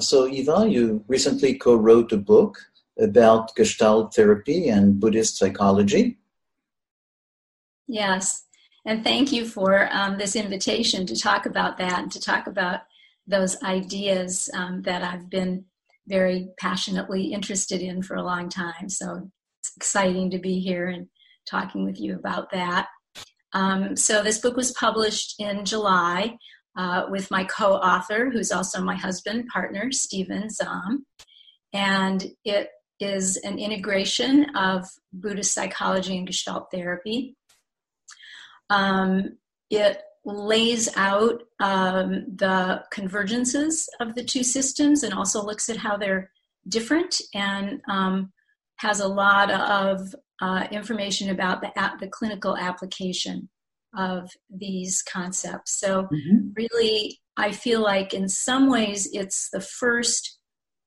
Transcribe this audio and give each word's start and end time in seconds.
So, 0.00 0.26
Eva, 0.26 0.66
you 0.66 1.04
recently 1.06 1.54
co 1.54 1.74
wrote 1.74 2.12
a 2.12 2.16
book 2.16 2.56
about 2.98 3.54
Gestalt 3.54 4.14
therapy 4.14 4.68
and 4.68 4.98
Buddhist 4.98 5.36
psychology. 5.36 6.18
Yes, 7.86 8.46
and 8.86 9.04
thank 9.04 9.32
you 9.32 9.44
for 9.44 9.90
um, 9.92 10.16
this 10.16 10.34
invitation 10.34 11.04
to 11.06 11.16
talk 11.16 11.44
about 11.44 11.76
that 11.76 11.98
and 11.98 12.12
to 12.12 12.20
talk 12.20 12.46
about 12.46 12.80
those 13.26 13.62
ideas 13.62 14.48
um, 14.54 14.80
that 14.82 15.02
I've 15.02 15.28
been 15.28 15.66
very 16.08 16.48
passionately 16.58 17.24
interested 17.24 17.82
in 17.82 18.02
for 18.02 18.16
a 18.16 18.24
long 18.24 18.48
time. 18.48 18.88
So 18.88 19.30
it's 19.60 19.76
exciting 19.76 20.30
to 20.30 20.38
be 20.38 20.58
here 20.58 20.88
and 20.88 21.06
talking 21.46 21.84
with 21.84 22.00
you 22.00 22.14
about 22.16 22.50
that. 22.52 22.88
Um, 23.52 23.94
so 23.94 24.22
this 24.22 24.38
book 24.38 24.56
was 24.56 24.72
published 24.72 25.34
in 25.38 25.66
July 25.66 26.38
uh, 26.76 27.06
with 27.10 27.30
my 27.30 27.44
co-author, 27.44 28.30
who's 28.30 28.52
also 28.52 28.82
my 28.82 28.96
husband 28.96 29.46
partner, 29.48 29.92
Stephen 29.92 30.48
Zahm, 30.48 31.04
and 31.72 32.24
it 32.44 32.70
is 33.00 33.36
an 33.38 33.58
integration 33.58 34.54
of 34.56 34.86
Buddhist 35.12 35.52
psychology 35.52 36.16
and 36.16 36.26
Gestalt 36.26 36.70
therapy. 36.70 37.36
Um, 38.70 39.38
it 39.70 40.00
lays 40.24 40.88
out 40.96 41.42
um, 41.60 42.24
the 42.36 42.84
convergences 42.92 43.86
of 44.00 44.14
the 44.14 44.24
two 44.24 44.44
systems 44.44 45.02
and 45.02 45.12
also 45.12 45.42
looks 45.42 45.68
at 45.68 45.76
how 45.76 45.96
they're 45.96 46.30
different 46.68 47.20
and 47.34 47.80
um, 47.88 48.32
has 48.76 49.00
a 49.00 49.08
lot 49.08 49.50
of 49.50 50.14
uh, 50.40 50.66
information 50.70 51.30
about 51.30 51.60
the, 51.60 51.70
the 52.00 52.08
clinical 52.08 52.56
application 52.56 53.48
of 53.96 54.30
these 54.50 55.02
concepts. 55.02 55.78
So, 55.78 56.04
mm-hmm. 56.04 56.48
really, 56.56 57.20
I 57.36 57.52
feel 57.52 57.80
like 57.80 58.14
in 58.14 58.28
some 58.28 58.70
ways 58.70 59.08
it's 59.12 59.48
the 59.50 59.60
first 59.60 60.38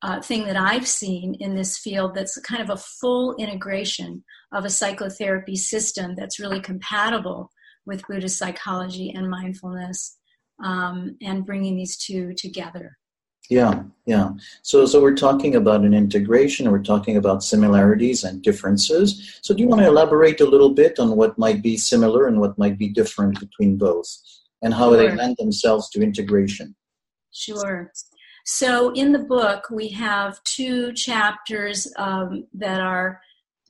uh, 0.02 0.22
thing 0.22 0.46
that 0.46 0.56
I've 0.56 0.88
seen 0.88 1.36
in 1.40 1.56
this 1.56 1.78
field 1.78 2.14
that's 2.14 2.40
kind 2.42 2.62
of 2.62 2.70
a 2.70 2.78
full 2.78 3.36
integration 3.38 4.24
of 4.54 4.66
a 4.66 4.70
psychotherapy 4.70 5.56
system 5.56 6.16
that's 6.16 6.40
really 6.40 6.60
compatible 6.60 7.50
with 7.86 8.06
Buddhist 8.08 8.38
psychology 8.38 9.12
and 9.16 9.30
mindfulness 9.30 10.18
um, 10.64 11.18
and 11.22 11.46
bringing 11.46 11.76
these 11.76 11.98
two 11.98 12.34
together. 12.38 12.98
Yeah, 13.50 13.84
yeah. 14.06 14.32
So, 14.64 14.86
so 14.86 15.02
we're 15.02 15.16
talking 15.16 15.56
about 15.56 15.82
an 15.82 15.94
integration. 15.94 16.72
We're 16.72 16.84
talking 16.84 17.18
about 17.18 17.44
similarities 17.44 18.24
and 18.24 18.42
differences. 18.42 19.40
So, 19.42 19.54
do 19.54 19.62
you 19.62 19.68
want 19.68 19.82
to 19.82 19.88
elaborate 19.88 20.42
a 20.42 20.46
little 20.46 20.72
bit 20.72 20.98
on 21.00 21.16
what 21.16 21.38
might 21.38 21.62
be 21.62 21.78
similar 21.78 22.28
and 22.28 22.40
what 22.40 22.58
might 22.58 22.78
be 22.78 22.90
different 22.90 23.40
between 23.40 23.78
both, 23.78 24.08
and 24.64 24.74
how 24.74 24.92
sure. 24.92 24.98
they 24.98 25.16
lend 25.16 25.38
themselves 25.38 25.90
to 25.92 26.02
integration? 26.02 26.76
Sure. 27.32 27.92
So, 28.46 28.92
in 28.94 29.12
the 29.12 29.20
book, 29.20 29.66
we 29.72 29.90
have 29.90 30.44
two 30.44 30.94
chapters 30.94 31.92
um, 31.98 32.48
that 32.54 32.82
are 32.82 33.22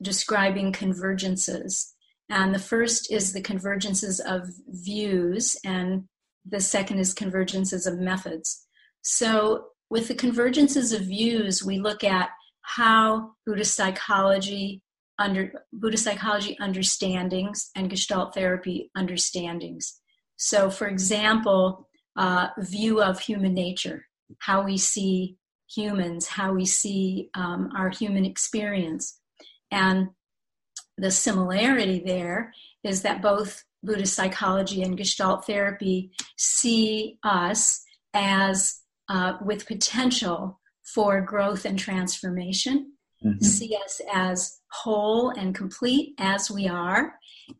describing 0.02 0.72
convergences. 0.72 1.92
And 2.28 2.54
the 2.54 2.58
first 2.58 3.12
is 3.12 3.32
the 3.32 3.42
convergences 3.42 4.20
of 4.20 4.48
views, 4.68 5.56
and 5.64 6.04
the 6.44 6.60
second 6.60 6.98
is 6.98 7.14
convergences 7.14 7.86
of 7.86 7.98
methods. 7.98 8.66
So, 9.08 9.68
with 9.88 10.08
the 10.08 10.16
convergences 10.16 10.92
of 10.92 11.06
views, 11.06 11.62
we 11.62 11.78
look 11.78 12.02
at 12.02 12.30
how 12.62 13.34
Buddhist 13.46 13.76
psychology 13.76 14.82
under 15.16 15.52
Buddhist 15.72 16.02
psychology 16.02 16.58
understandings 16.58 17.70
and 17.76 17.88
Gestalt 17.88 18.34
therapy 18.34 18.90
understandings. 18.96 20.00
So, 20.38 20.70
for 20.70 20.88
example, 20.88 21.88
uh, 22.16 22.48
view 22.58 23.00
of 23.00 23.20
human 23.20 23.54
nature, 23.54 24.06
how 24.40 24.62
we 24.62 24.76
see 24.76 25.36
humans, 25.72 26.26
how 26.26 26.52
we 26.52 26.64
see 26.66 27.30
um, 27.34 27.70
our 27.76 27.90
human 27.90 28.24
experience, 28.24 29.20
and 29.70 30.08
the 30.98 31.12
similarity 31.12 32.02
there 32.04 32.52
is 32.82 33.02
that 33.02 33.22
both 33.22 33.62
Buddhist 33.84 34.14
psychology 34.14 34.82
and 34.82 34.98
Gestalt 34.98 35.46
therapy 35.46 36.10
see 36.36 37.20
us 37.22 37.84
as 38.12 38.80
uh, 39.08 39.34
with 39.40 39.66
potential 39.66 40.60
for 40.94 41.20
growth 41.20 41.64
and 41.64 41.78
transformation, 41.78 42.92
mm-hmm. 43.24 43.44
see 43.44 43.76
us 43.84 44.00
as 44.12 44.60
whole 44.70 45.30
and 45.30 45.54
complete 45.54 46.14
as 46.18 46.50
we 46.50 46.68
are, 46.68 47.14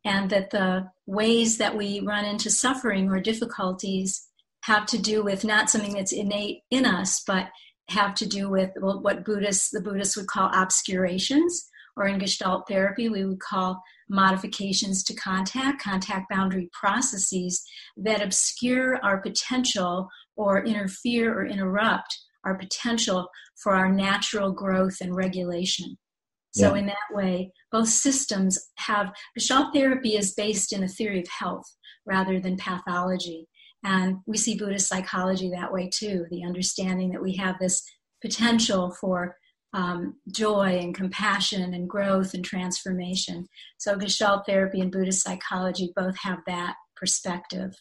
and 0.04 0.30
that 0.30 0.50
the 0.50 0.90
ways 1.06 1.58
that 1.58 1.76
we 1.76 2.00
run 2.00 2.24
into 2.24 2.50
suffering 2.50 3.08
or 3.08 3.20
difficulties 3.20 4.28
have 4.62 4.86
to 4.86 4.98
do 4.98 5.22
with 5.22 5.44
not 5.44 5.70
something 5.70 5.94
that's 5.94 6.12
innate 6.12 6.62
in 6.70 6.84
us, 6.84 7.22
but 7.26 7.48
have 7.88 8.14
to 8.16 8.26
do 8.26 8.48
with 8.48 8.70
what 8.80 9.24
Buddhists, 9.24 9.70
the 9.70 9.80
Buddhists 9.80 10.16
would 10.16 10.26
call 10.26 10.50
obscurations, 10.52 11.68
or 11.96 12.06
in 12.06 12.18
Gestalt 12.18 12.66
therapy, 12.68 13.08
we 13.08 13.24
would 13.24 13.40
call 13.40 13.80
modifications 14.08 15.02
to 15.04 15.14
contact, 15.14 15.82
contact 15.82 16.28
boundary 16.28 16.68
processes 16.72 17.64
that 17.96 18.22
obscure 18.22 18.98
our 19.04 19.18
potential 19.18 20.08
or 20.36 20.64
interfere 20.64 21.34
or 21.34 21.46
interrupt 21.46 22.16
our 22.44 22.56
potential 22.56 23.28
for 23.62 23.74
our 23.74 23.90
natural 23.92 24.52
growth 24.52 24.98
and 25.00 25.14
regulation. 25.14 25.96
So, 26.52 26.74
yeah. 26.74 26.80
in 26.80 26.86
that 26.86 26.96
way, 27.12 27.52
both 27.70 27.88
systems 27.88 28.58
have 28.76 29.12
Gestalt 29.34 29.74
therapy 29.74 30.16
is 30.16 30.32
based 30.32 30.72
in 30.72 30.84
a 30.84 30.88
theory 30.88 31.20
of 31.20 31.28
health 31.28 31.66
rather 32.06 32.40
than 32.40 32.56
pathology. 32.56 33.46
And 33.84 34.16
we 34.26 34.38
see 34.38 34.56
Buddhist 34.56 34.88
psychology 34.88 35.50
that 35.50 35.72
way 35.72 35.90
too 35.92 36.24
the 36.30 36.44
understanding 36.44 37.10
that 37.10 37.22
we 37.22 37.36
have 37.36 37.56
this 37.58 37.82
potential 38.22 38.96
for 38.98 39.36
um, 39.74 40.14
joy 40.32 40.78
and 40.80 40.94
compassion 40.94 41.74
and 41.74 41.88
growth 41.88 42.32
and 42.32 42.42
transformation. 42.44 43.46
So, 43.76 43.96
Gestalt 43.96 44.46
therapy 44.46 44.80
and 44.80 44.90
Buddhist 44.90 45.22
psychology 45.22 45.92
both 45.94 46.16
have 46.22 46.38
that 46.46 46.76
perspective. 46.96 47.74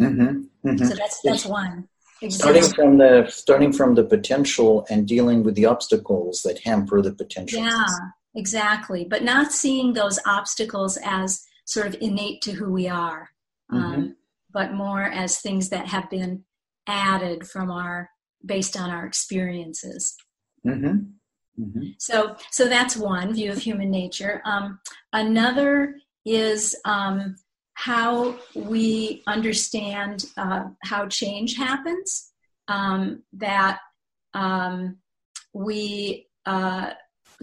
Mm-hmm, 0.00 0.68
mm-hmm. 0.68 0.84
So 0.84 0.94
that's 0.94 1.20
that's 1.22 1.46
one. 1.46 1.88
Starting 2.28 2.64
from 2.64 2.98
the 2.98 3.26
starting 3.30 3.72
from 3.72 3.94
the 3.94 4.04
potential 4.04 4.86
and 4.90 5.06
dealing 5.06 5.44
with 5.44 5.54
the 5.54 5.66
obstacles 5.66 6.42
that 6.42 6.60
hamper 6.64 7.00
the 7.00 7.12
potential. 7.12 7.62
Yeah, 7.62 7.86
exactly. 8.34 9.04
But 9.04 9.22
not 9.22 9.52
seeing 9.52 9.92
those 9.92 10.18
obstacles 10.26 10.98
as 11.04 11.44
sort 11.64 11.86
of 11.86 11.96
innate 12.00 12.42
to 12.42 12.52
who 12.52 12.72
we 12.72 12.88
are, 12.88 13.30
um, 13.70 13.82
mm-hmm. 13.82 13.94
um, 13.94 14.16
but 14.52 14.72
more 14.72 15.02
as 15.02 15.38
things 15.38 15.68
that 15.68 15.86
have 15.86 16.10
been 16.10 16.44
added 16.88 17.46
from 17.46 17.70
our 17.70 18.10
based 18.44 18.76
on 18.76 18.90
our 18.90 19.06
experiences. 19.06 20.16
Mm-hmm. 20.66 21.62
Mm-hmm. 21.62 21.88
So, 21.98 22.36
so 22.50 22.68
that's 22.68 22.96
one 22.96 23.34
view 23.34 23.52
of 23.52 23.58
human 23.58 23.90
nature. 23.90 24.40
Um, 24.44 24.80
another 25.12 25.96
is 26.24 26.76
um, 26.84 27.36
how 27.78 28.34
we 28.56 29.22
understand 29.28 30.26
uh, 30.36 30.64
how 30.82 31.06
change 31.06 31.56
happens. 31.56 32.32
Um, 32.66 33.22
that 33.34 33.78
um, 34.34 34.96
we 35.52 36.26
uh, 36.44 36.90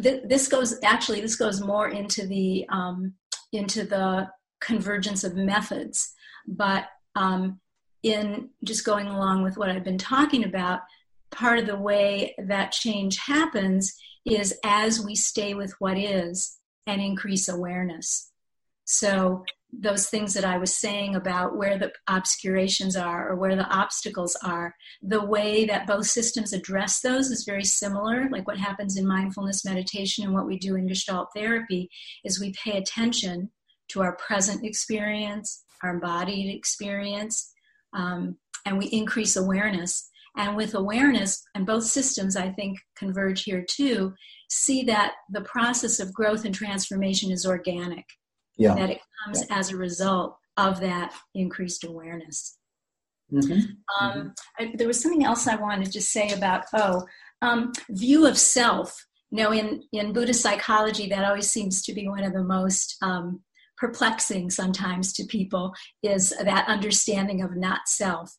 th- 0.01 0.23
this 0.25 0.49
goes 0.49 0.77
actually 0.83 1.21
this 1.21 1.37
goes 1.37 1.61
more 1.61 1.87
into 1.87 2.27
the 2.27 2.65
um, 2.67 3.13
into 3.53 3.85
the 3.85 4.29
convergence 4.59 5.23
of 5.23 5.37
methods, 5.37 6.13
but 6.45 6.87
um, 7.15 7.61
in 8.03 8.49
just 8.61 8.83
going 8.83 9.07
along 9.07 9.41
with 9.41 9.57
what 9.57 9.69
I've 9.69 9.85
been 9.85 9.97
talking 9.97 10.43
about, 10.43 10.81
part 11.31 11.59
of 11.59 11.65
the 11.65 11.77
way 11.77 12.35
that 12.37 12.73
change 12.73 13.19
happens 13.19 13.95
is 14.25 14.53
as 14.65 14.99
we 14.99 15.15
stay 15.15 15.53
with 15.53 15.73
what 15.79 15.97
is 15.97 16.57
and 16.85 17.01
increase 17.01 17.47
awareness. 17.47 18.31
So, 18.83 19.45
those 19.79 20.07
things 20.07 20.33
that 20.33 20.45
I 20.45 20.57
was 20.57 20.75
saying 20.75 21.15
about 21.15 21.55
where 21.55 21.77
the 21.77 21.91
obscurations 22.07 22.95
are 22.95 23.29
or 23.29 23.35
where 23.35 23.55
the 23.55 23.67
obstacles 23.67 24.35
are, 24.43 24.75
the 25.01 25.23
way 25.23 25.65
that 25.65 25.87
both 25.87 26.05
systems 26.05 26.53
address 26.53 27.01
those 27.01 27.31
is 27.31 27.43
very 27.43 27.63
similar. 27.63 28.29
Like 28.29 28.47
what 28.47 28.57
happens 28.57 28.97
in 28.97 29.07
mindfulness 29.07 29.65
meditation 29.65 30.23
and 30.23 30.33
what 30.33 30.45
we 30.45 30.57
do 30.57 30.75
in 30.75 30.87
Gestalt 30.87 31.29
therapy 31.35 31.89
is 32.23 32.39
we 32.39 32.53
pay 32.53 32.77
attention 32.77 33.49
to 33.89 34.01
our 34.01 34.15
present 34.17 34.63
experience, 34.63 35.63
our 35.83 35.91
embodied 35.91 36.53
experience, 36.53 37.53
um, 37.93 38.37
and 38.65 38.77
we 38.77 38.85
increase 38.87 39.35
awareness. 39.35 40.09
And 40.37 40.55
with 40.55 40.75
awareness, 40.75 41.43
and 41.55 41.65
both 41.65 41.85
systems 41.85 42.35
I 42.35 42.49
think 42.49 42.77
converge 42.97 43.43
here 43.43 43.63
too, 43.63 44.13
see 44.49 44.83
that 44.83 45.13
the 45.29 45.41
process 45.41 45.99
of 45.99 46.13
growth 46.13 46.45
and 46.45 46.53
transformation 46.53 47.31
is 47.31 47.45
organic. 47.45 48.05
Yeah. 48.57 48.75
That 48.75 48.89
it 48.89 49.01
comes 49.23 49.43
yeah. 49.49 49.57
as 49.57 49.71
a 49.71 49.77
result 49.77 50.37
of 50.57 50.79
that 50.79 51.13
increased 51.33 51.83
awareness. 51.83 52.57
Mm-hmm. 53.31 53.53
Um, 53.99 54.11
mm-hmm. 54.11 54.27
I, 54.59 54.73
there 54.77 54.87
was 54.87 55.01
something 55.01 55.25
else 55.25 55.47
I 55.47 55.55
wanted 55.55 55.91
to 55.91 56.01
say 56.01 56.29
about, 56.29 56.65
oh, 56.73 57.05
um, 57.41 57.73
view 57.89 58.25
of 58.27 58.37
self. 58.37 59.05
You 59.31 59.43
know, 59.43 59.51
in, 59.51 59.83
in 59.91 60.13
Buddhist 60.13 60.41
psychology, 60.41 61.09
that 61.09 61.25
always 61.25 61.49
seems 61.49 61.81
to 61.83 61.93
be 61.93 62.07
one 62.07 62.23
of 62.23 62.33
the 62.33 62.43
most 62.43 62.95
um, 63.01 63.41
perplexing 63.77 64.49
sometimes 64.49 65.11
to 65.13 65.25
people 65.25 65.73
is 66.03 66.29
that 66.29 66.67
understanding 66.67 67.41
of 67.41 67.57
not 67.57 67.81
self. 67.87 68.33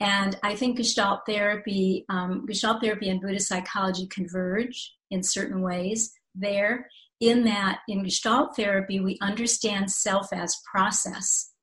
And 0.00 0.36
I 0.42 0.56
think 0.56 0.76
Gestalt 0.76 1.20
therapy, 1.26 2.04
um, 2.08 2.44
Gestalt 2.46 2.82
therapy 2.82 3.08
and 3.08 3.20
Buddhist 3.20 3.48
psychology 3.48 4.06
converge 4.08 4.92
in 5.10 5.22
certain 5.22 5.62
ways 5.62 6.12
there. 6.34 6.90
In 7.24 7.44
that, 7.44 7.80
in 7.88 8.02
Gestalt 8.04 8.54
therapy, 8.54 9.00
we 9.00 9.16
understand 9.22 9.90
self 9.90 10.30
as 10.30 10.60
process, 10.70 11.54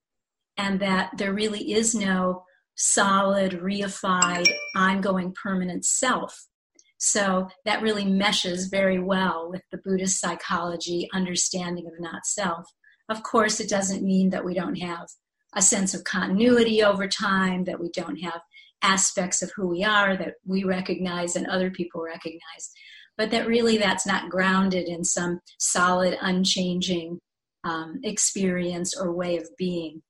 and 0.57 0.79
that 0.79 1.11
there 1.19 1.33
really 1.33 1.73
is 1.73 1.93
no 1.93 2.45
solid, 2.73 3.51
reified, 3.51 4.51
ongoing, 4.75 5.35
permanent 5.39 5.85
self. 5.85 6.47
So 6.97 7.47
that 7.65 7.83
really 7.83 8.05
meshes 8.05 8.69
very 8.69 8.97
well 8.97 9.51
with 9.51 9.61
the 9.71 9.77
Buddhist 9.77 10.19
psychology 10.19 11.07
understanding 11.13 11.85
of 11.85 11.93
not 11.99 12.25
self. 12.25 12.65
Of 13.07 13.21
course, 13.21 13.59
it 13.59 13.69
doesn't 13.69 14.01
mean 14.01 14.31
that 14.31 14.43
we 14.43 14.55
don't 14.55 14.79
have 14.79 15.09
a 15.53 15.61
sense 15.61 15.93
of 15.93 16.03
continuity 16.03 16.83
over 16.83 17.07
time, 17.07 17.65
that 17.65 17.79
we 17.79 17.91
don't 17.91 18.17
have 18.17 18.41
aspects 18.81 19.43
of 19.43 19.51
who 19.55 19.67
we 19.67 19.83
are 19.83 20.17
that 20.17 20.33
we 20.43 20.63
recognize 20.63 21.35
and 21.35 21.45
other 21.45 21.69
people 21.69 22.01
recognize, 22.01 22.71
but 23.17 23.31
that 23.31 23.47
really 23.47 23.77
that's 23.77 24.05
not 24.05 24.29
grounded 24.29 24.87
in 24.87 25.03
some 25.03 25.39
solid, 25.59 26.17
unchanging 26.21 27.19
um, 27.63 27.99
experience 28.03 28.97
or 28.97 29.11
way 29.11 29.37
of 29.37 29.47
being. 29.57 30.01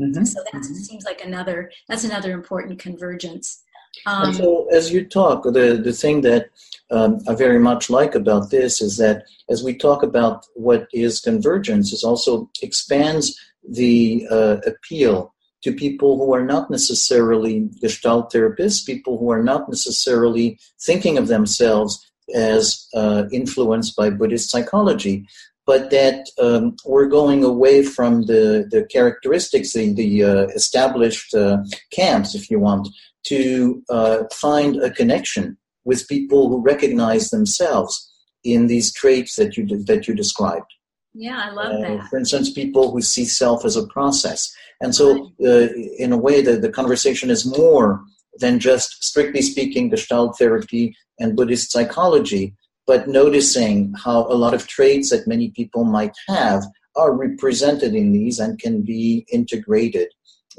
Mm-hmm. 0.00 0.24
So 0.24 0.42
that 0.44 0.62
mm-hmm. 0.62 0.74
seems 0.74 1.04
like 1.04 1.24
another 1.24 1.70
that's 1.88 2.04
another 2.04 2.32
important 2.32 2.78
convergence. 2.78 3.62
Um, 4.06 4.32
so 4.32 4.68
as 4.72 4.92
you 4.92 5.04
talk, 5.04 5.42
the 5.44 5.80
the 5.82 5.92
thing 5.92 6.22
that 6.22 6.50
um, 6.90 7.18
I 7.28 7.34
very 7.34 7.58
much 7.58 7.90
like 7.90 8.14
about 8.14 8.50
this 8.50 8.80
is 8.80 8.96
that 8.96 9.24
as 9.48 9.62
we 9.62 9.74
talk 9.74 10.02
about 10.02 10.46
what 10.54 10.88
is 10.92 11.20
convergence, 11.20 11.92
it 11.92 12.06
also 12.06 12.50
expands 12.62 13.38
the 13.68 14.26
uh, 14.30 14.58
appeal 14.66 15.34
to 15.62 15.72
people 15.72 16.16
who 16.16 16.32
are 16.34 16.44
not 16.44 16.70
necessarily 16.70 17.68
Gestalt 17.82 18.32
therapists, 18.32 18.86
people 18.86 19.18
who 19.18 19.30
are 19.30 19.42
not 19.42 19.68
necessarily 19.68 20.58
thinking 20.80 21.18
of 21.18 21.28
themselves 21.28 22.09
as 22.34 22.86
uh, 22.94 23.24
influenced 23.32 23.96
by 23.96 24.10
Buddhist 24.10 24.50
psychology, 24.50 25.26
but 25.66 25.90
that 25.90 26.26
um, 26.40 26.76
we're 26.84 27.06
going 27.06 27.44
away 27.44 27.82
from 27.82 28.26
the, 28.26 28.66
the 28.70 28.84
characteristics, 28.90 29.72
the, 29.72 29.92
the 29.92 30.24
uh, 30.24 30.46
established 30.48 31.34
uh, 31.34 31.58
camps, 31.92 32.34
if 32.34 32.50
you 32.50 32.58
want, 32.58 32.88
to 33.26 33.82
uh, 33.90 34.24
find 34.32 34.76
a 34.82 34.90
connection 34.90 35.56
with 35.84 36.08
people 36.08 36.48
who 36.48 36.62
recognize 36.62 37.30
themselves 37.30 38.10
in 38.42 38.66
these 38.66 38.92
traits 38.92 39.36
that 39.36 39.56
you 39.56 39.66
that 39.84 40.08
you 40.08 40.14
described. 40.14 40.72
Yeah, 41.14 41.40
I 41.44 41.50
love 41.50 41.72
uh, 41.72 41.80
that. 41.80 42.08
For 42.08 42.18
instance, 42.18 42.50
people 42.50 42.90
who 42.90 43.02
see 43.02 43.24
self 43.24 43.64
as 43.64 43.76
a 43.76 43.86
process. 43.86 44.52
And 44.80 44.94
so, 44.94 45.30
uh, 45.44 45.68
in 45.98 46.12
a 46.12 46.16
way, 46.16 46.40
the, 46.40 46.56
the 46.56 46.70
conversation 46.70 47.30
is 47.30 47.44
more 47.44 48.02
than 48.38 48.58
just, 48.58 49.02
strictly 49.04 49.42
speaking, 49.42 49.90
Gestalt 49.90 50.38
therapy 50.38 50.94
and 51.18 51.36
Buddhist 51.36 51.70
psychology, 51.70 52.54
but 52.86 53.08
noticing 53.08 53.92
how 53.96 54.26
a 54.26 54.34
lot 54.34 54.54
of 54.54 54.66
traits 54.66 55.10
that 55.10 55.26
many 55.26 55.50
people 55.50 55.84
might 55.84 56.16
have 56.28 56.64
are 56.96 57.16
represented 57.16 57.94
in 57.94 58.12
these 58.12 58.38
and 58.38 58.58
can 58.58 58.82
be 58.82 59.26
integrated 59.32 60.08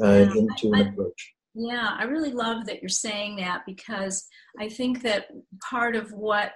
uh, 0.01 0.05
yeah, 0.05 0.33
into 0.35 0.71
I, 0.73 0.79
an 0.79 0.87
approach. 0.87 1.33
Yeah, 1.53 1.95
I 1.97 2.03
really 2.03 2.31
love 2.31 2.65
that 2.65 2.81
you're 2.81 2.89
saying 2.89 3.35
that 3.37 3.63
because 3.65 4.25
I 4.57 4.69
think 4.69 5.01
that 5.03 5.27
part 5.69 5.95
of 5.95 6.11
what 6.13 6.53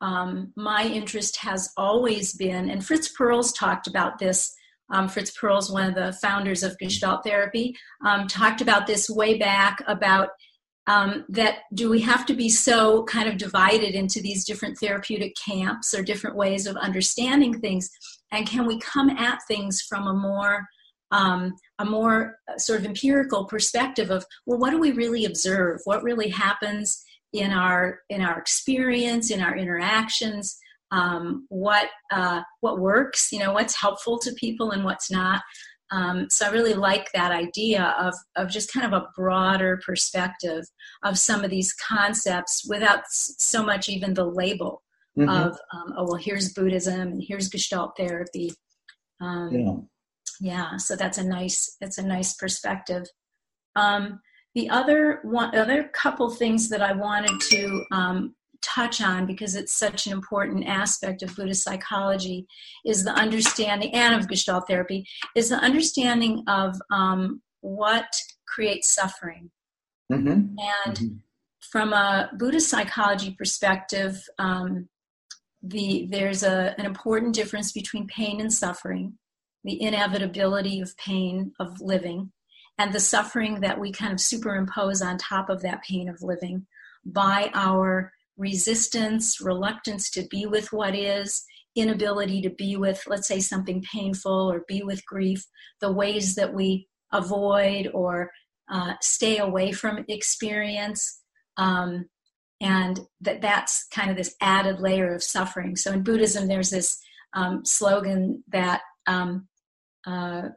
um, 0.00 0.52
my 0.56 0.84
interest 0.84 1.36
has 1.38 1.70
always 1.76 2.32
been, 2.32 2.70
and 2.70 2.84
Fritz 2.84 3.14
Perls 3.14 3.54
talked 3.54 3.86
about 3.86 4.18
this. 4.18 4.54
Um, 4.90 5.06
Fritz 5.06 5.32
Perls, 5.38 5.70
one 5.70 5.86
of 5.86 5.94
the 5.94 6.16
founders 6.22 6.62
of 6.62 6.78
Gestalt 6.78 7.22
therapy, 7.22 7.76
um, 8.06 8.26
talked 8.26 8.62
about 8.62 8.86
this 8.86 9.10
way 9.10 9.36
back 9.36 9.82
about 9.86 10.30
um, 10.88 11.26
that 11.28 11.58
do 11.74 11.90
we 11.90 12.00
have 12.00 12.24
to 12.26 12.34
be 12.34 12.48
so 12.48 13.04
kind 13.04 13.28
of 13.28 13.36
divided 13.36 13.94
into 13.94 14.20
these 14.22 14.44
different 14.44 14.78
therapeutic 14.78 15.34
camps 15.36 15.92
or 15.92 16.02
different 16.02 16.34
ways 16.34 16.66
of 16.66 16.76
understanding 16.76 17.60
things, 17.60 17.90
and 18.32 18.46
can 18.46 18.66
we 18.66 18.80
come 18.80 19.10
at 19.10 19.38
things 19.46 19.82
from 19.82 20.06
a 20.06 20.14
more 20.14 20.66
um, 21.10 21.54
a 21.78 21.84
more 21.84 22.38
uh, 22.50 22.58
sort 22.58 22.80
of 22.80 22.86
empirical 22.86 23.44
perspective 23.44 24.10
of 24.10 24.24
well 24.46 24.58
what 24.58 24.70
do 24.70 24.78
we 24.78 24.92
really 24.92 25.26
observe? 25.26 25.80
What 25.84 26.02
really 26.02 26.30
happens 26.30 27.04
in 27.34 27.52
our 27.52 28.00
in 28.08 28.22
our 28.22 28.38
experience 28.38 29.30
in 29.30 29.42
our 29.42 29.56
interactions? 29.56 30.58
Um, 30.90 31.44
what 31.50 31.90
uh, 32.10 32.40
what 32.60 32.80
works? 32.80 33.30
You 33.30 33.40
know 33.40 33.52
what's 33.52 33.78
helpful 33.78 34.18
to 34.20 34.32
people 34.32 34.70
and 34.70 34.84
what's 34.84 35.10
not 35.10 35.42
um, 35.90 36.28
so 36.30 36.46
i 36.46 36.50
really 36.50 36.74
like 36.74 37.10
that 37.12 37.32
idea 37.32 37.94
of 37.98 38.14
of 38.36 38.48
just 38.48 38.72
kind 38.72 38.86
of 38.86 38.92
a 38.92 39.08
broader 39.16 39.80
perspective 39.84 40.64
of 41.02 41.18
some 41.18 41.44
of 41.44 41.50
these 41.50 41.72
concepts 41.74 42.66
without 42.68 43.00
so 43.08 43.62
much 43.62 43.88
even 43.88 44.14
the 44.14 44.24
label 44.24 44.82
mm-hmm. 45.18 45.28
of 45.28 45.58
um, 45.72 45.94
oh 45.96 46.04
well 46.04 46.14
here's 46.14 46.52
buddhism 46.52 47.00
and 47.00 47.22
here's 47.26 47.48
gestalt 47.48 47.96
therapy 47.96 48.52
um, 49.20 49.50
yeah. 49.52 49.74
yeah 50.40 50.76
so 50.76 50.96
that's 50.96 51.18
a 51.18 51.24
nice 51.24 51.76
that's 51.80 51.98
a 51.98 52.06
nice 52.06 52.34
perspective 52.34 53.04
um, 53.76 54.20
the 54.54 54.70
other 54.70 55.20
one, 55.22 55.56
other 55.56 55.84
couple 55.84 56.28
things 56.30 56.68
that 56.70 56.82
I 56.82 56.92
wanted 56.92 57.40
to 57.50 57.84
um, 57.92 58.34
touch 58.62 59.00
on 59.00 59.26
because 59.26 59.54
it's 59.54 59.72
such 59.72 60.06
an 60.06 60.12
important 60.12 60.66
aspect 60.66 61.22
of 61.22 61.34
Buddhist 61.34 61.62
psychology 61.62 62.46
is 62.84 63.04
the 63.04 63.12
understanding 63.12 63.94
and 63.94 64.14
of 64.14 64.28
Gestalt 64.28 64.66
therapy 64.68 65.06
is 65.34 65.48
the 65.48 65.56
understanding 65.56 66.44
of 66.48 66.76
um, 66.90 67.42
what 67.60 68.08
creates 68.46 68.90
suffering. 68.90 69.50
Mm-hmm. 70.12 70.28
And 70.28 70.96
mm-hmm. 70.96 71.14
from 71.60 71.92
a 71.92 72.30
Buddhist 72.36 72.68
psychology 72.68 73.34
perspective, 73.36 74.22
um, 74.38 74.88
the 75.62 76.06
there's 76.10 76.42
a, 76.42 76.74
an 76.78 76.86
important 76.86 77.34
difference 77.34 77.72
between 77.72 78.06
pain 78.06 78.40
and 78.40 78.52
suffering, 78.52 79.14
the 79.64 79.80
inevitability 79.82 80.80
of 80.80 80.96
pain 80.96 81.52
of 81.58 81.80
living, 81.80 82.32
and 82.78 82.92
the 82.92 83.00
suffering 83.00 83.60
that 83.60 83.78
we 83.78 83.92
kind 83.92 84.12
of 84.12 84.20
superimpose 84.20 85.02
on 85.02 85.18
top 85.18 85.50
of 85.50 85.62
that 85.62 85.82
pain 85.82 86.08
of 86.08 86.22
living 86.22 86.66
by 87.04 87.50
our 87.54 88.12
resistance, 88.38 89.40
reluctance 89.40 90.10
to 90.10 90.26
be 90.30 90.46
with 90.46 90.72
what 90.72 90.94
is, 90.94 91.44
inability 91.76 92.40
to 92.42 92.50
be 92.50 92.76
with, 92.76 93.02
let's 93.06 93.28
say, 93.28 93.40
something 93.40 93.82
painful 93.92 94.50
or 94.50 94.64
be 94.66 94.82
with 94.82 95.04
grief, 95.04 95.44
the 95.80 95.92
ways 95.92 96.34
that 96.36 96.54
we 96.54 96.88
avoid 97.12 97.90
or 97.92 98.30
uh, 98.70 98.94
stay 99.00 99.38
away 99.38 99.72
from 99.72 100.04
experience. 100.08 101.20
Um, 101.56 102.06
and 102.60 103.00
that 103.20 103.40
that's 103.40 103.86
kind 103.88 104.10
of 104.10 104.16
this 104.16 104.34
added 104.40 104.80
layer 104.80 105.14
of 105.14 105.22
suffering. 105.22 105.76
So 105.76 105.92
in 105.92 106.02
Buddhism, 106.02 106.48
there's 106.48 106.70
this 106.70 106.98
um, 107.34 107.64
slogan 107.64 108.42
that 108.48 108.80
um, 109.06 109.46
uh, 110.06 110.48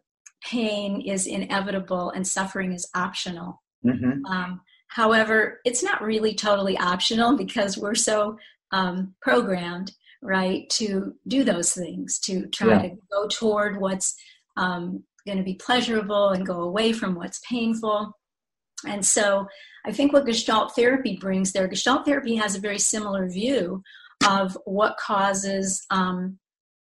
pain 0.43 1.01
is 1.01 1.27
inevitable 1.27 2.09
and 2.11 2.27
suffering 2.27 2.73
is 2.73 2.89
optional. 2.95 3.61
Mm-hmm. 3.85 4.25
Um, 4.25 4.61
however, 4.91 5.59
it's 5.63 5.81
not 5.81 6.03
really 6.03 6.33
totally 6.33 6.77
optional 6.77 7.37
because 7.37 7.77
we're 7.77 7.95
so 7.95 8.37
um, 8.71 9.15
programmed, 9.21 9.93
right, 10.21 10.69
to 10.71 11.15
do 11.27 11.43
those 11.43 11.73
things, 11.73 12.19
to 12.19 12.47
try 12.47 12.69
yeah. 12.69 12.81
to 12.81 12.97
go 13.11 13.27
toward 13.27 13.79
what's 13.79 14.15
um, 14.57 15.03
going 15.25 15.37
to 15.37 15.43
be 15.43 15.55
pleasurable 15.55 16.29
and 16.29 16.45
go 16.45 16.61
away 16.61 16.91
from 16.91 17.15
what's 17.15 17.39
painful. 17.49 18.11
And 18.85 19.05
so 19.05 19.47
I 19.85 19.93
think 19.93 20.11
what 20.11 20.25
Gestalt 20.25 20.75
therapy 20.75 21.17
brings 21.17 21.53
there, 21.53 21.67
Gestalt 21.67 22.05
therapy 22.05 22.35
has 22.35 22.55
a 22.55 22.61
very 22.61 22.79
similar 22.79 23.29
view 23.29 23.81
of 24.27 24.57
what 24.65 24.97
causes 24.97 25.85
um, 25.89 26.37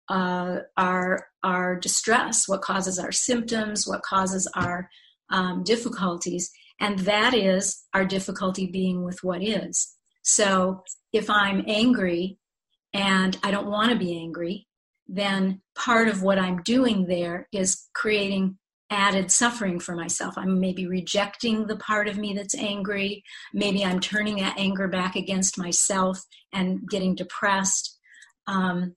uh, 0.10 0.60
our 0.78 1.28
our 1.44 1.76
distress, 1.76 2.48
what 2.48 2.62
causes 2.62 2.98
our 2.98 3.12
symptoms, 3.12 3.88
what 3.88 4.02
causes 4.02 4.48
our 4.56 4.90
um, 5.30 5.64
difficulties, 5.64 6.52
and 6.80 7.00
that 7.00 7.34
is 7.34 7.84
our 7.94 8.06
difficulty 8.06 8.68
being 8.68 9.04
with 9.04 9.24
what 9.24 9.44
is. 9.44 9.96
So 10.24 10.84
if 11.14 11.30
I'm 11.30 11.64
angry 11.68 12.38
and 12.94 13.38
I 13.44 13.52
don't 13.52 13.70
want 13.70 13.92
to 13.92 13.98
be 13.98 14.18
angry, 14.18 14.68
then 15.08 15.62
part 15.76 16.08
of 16.08 16.22
what 16.22 16.40
I'm 16.40 16.62
doing 16.64 17.08
there 17.08 17.48
is 17.52 17.88
creating 17.94 18.58
added 18.92 19.32
suffering 19.32 19.80
for 19.80 19.96
myself. 19.96 20.38
I'm 20.38 20.60
maybe 20.60 20.88
rejecting 20.88 21.68
the 21.68 21.78
part 21.78 22.08
of 22.08 22.18
me 22.18 22.34
that's 22.34 22.56
angry. 22.56 23.24
Maybe 23.54 23.86
I'm 23.86 24.00
turning 24.00 24.38
that 24.38 24.58
anger 24.58 24.88
back 24.88 25.16
against 25.16 25.58
myself 25.58 26.24
and 26.54 26.88
getting 26.90 27.16
depressed. 27.16 27.98
Um, 28.48 28.96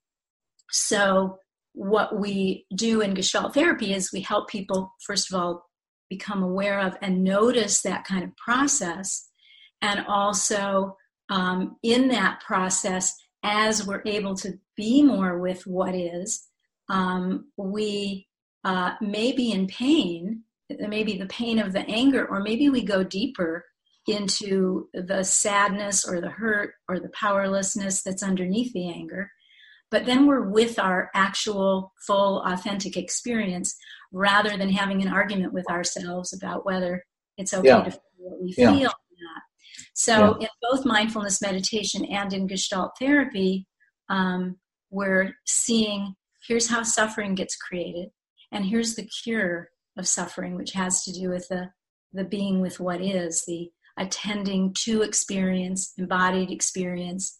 so, 0.71 1.37
what 1.75 2.19
we 2.19 2.65
do 2.75 3.01
in 3.01 3.15
Gestalt 3.15 3.53
therapy 3.53 3.93
is 3.93 4.13
we 4.13 4.21
help 4.21 4.47
people, 4.47 4.93
first 5.05 5.31
of 5.31 5.39
all, 5.39 5.65
become 6.15 6.43
aware 6.43 6.79
of 6.79 6.95
and 7.01 7.23
notice 7.23 7.81
that 7.81 8.05
kind 8.05 8.23
of 8.23 8.35
process. 8.37 9.29
And 9.81 10.05
also, 10.07 10.97
um, 11.29 11.77
in 11.83 12.09
that 12.09 12.41
process, 12.41 13.15
as 13.43 13.85
we're 13.85 14.03
able 14.05 14.35
to 14.35 14.59
be 14.75 15.03
more 15.03 15.39
with 15.39 15.65
what 15.67 15.95
is, 15.95 16.47
um, 16.89 17.47
we 17.57 18.27
uh, 18.63 18.91
may 19.01 19.31
be 19.31 19.51
in 19.51 19.67
pain, 19.67 20.43
maybe 20.69 21.17
the 21.17 21.25
pain 21.25 21.59
of 21.59 21.73
the 21.73 21.85
anger, 21.89 22.25
or 22.25 22.39
maybe 22.41 22.69
we 22.69 22.83
go 22.83 23.03
deeper 23.03 23.65
into 24.07 24.89
the 24.93 25.23
sadness 25.23 26.07
or 26.07 26.21
the 26.21 26.29
hurt 26.29 26.73
or 26.87 26.99
the 26.99 27.09
powerlessness 27.09 28.03
that's 28.03 28.23
underneath 28.23 28.71
the 28.73 28.89
anger. 28.89 29.31
But 29.93 30.05
then 30.05 30.25
we're 30.25 30.49
with 30.49 30.79
our 30.79 31.09
actual, 31.13 31.93
full, 32.05 32.41
authentic 32.45 32.97
experience 32.97 33.75
rather 34.11 34.57
than 34.57 34.69
having 34.69 35.01
an 35.01 35.07
argument 35.07 35.53
with 35.53 35.69
ourselves 35.69 36.33
about 36.33 36.65
whether 36.65 37.05
it's 37.37 37.53
okay 37.53 37.67
yeah. 37.67 37.83
to 37.83 37.91
feel 37.91 38.01
what 38.17 38.41
we 38.41 38.53
yeah. 38.57 38.75
feel 38.75 38.91
so, 39.93 40.37
yeah. 40.39 40.47
in 40.47 40.49
both 40.61 40.85
mindfulness 40.85 41.41
meditation 41.41 42.05
and 42.05 42.33
in 42.33 42.47
Gestalt 42.47 42.93
therapy, 42.99 43.67
um, 44.09 44.57
we're 44.89 45.33
seeing 45.45 46.15
here's 46.47 46.67
how 46.67 46.83
suffering 46.83 47.35
gets 47.35 47.55
created, 47.55 48.09
and 48.51 48.65
here's 48.65 48.95
the 48.95 49.07
cure 49.23 49.69
of 49.97 50.07
suffering, 50.07 50.55
which 50.55 50.73
has 50.73 51.03
to 51.03 51.11
do 51.11 51.29
with 51.29 51.47
the, 51.47 51.69
the 52.11 52.23
being 52.23 52.59
with 52.59 52.79
what 52.79 53.01
is, 53.01 53.45
the 53.45 53.69
attending 53.97 54.73
to 54.73 55.03
experience, 55.03 55.93
embodied 55.97 56.51
experience. 56.51 57.39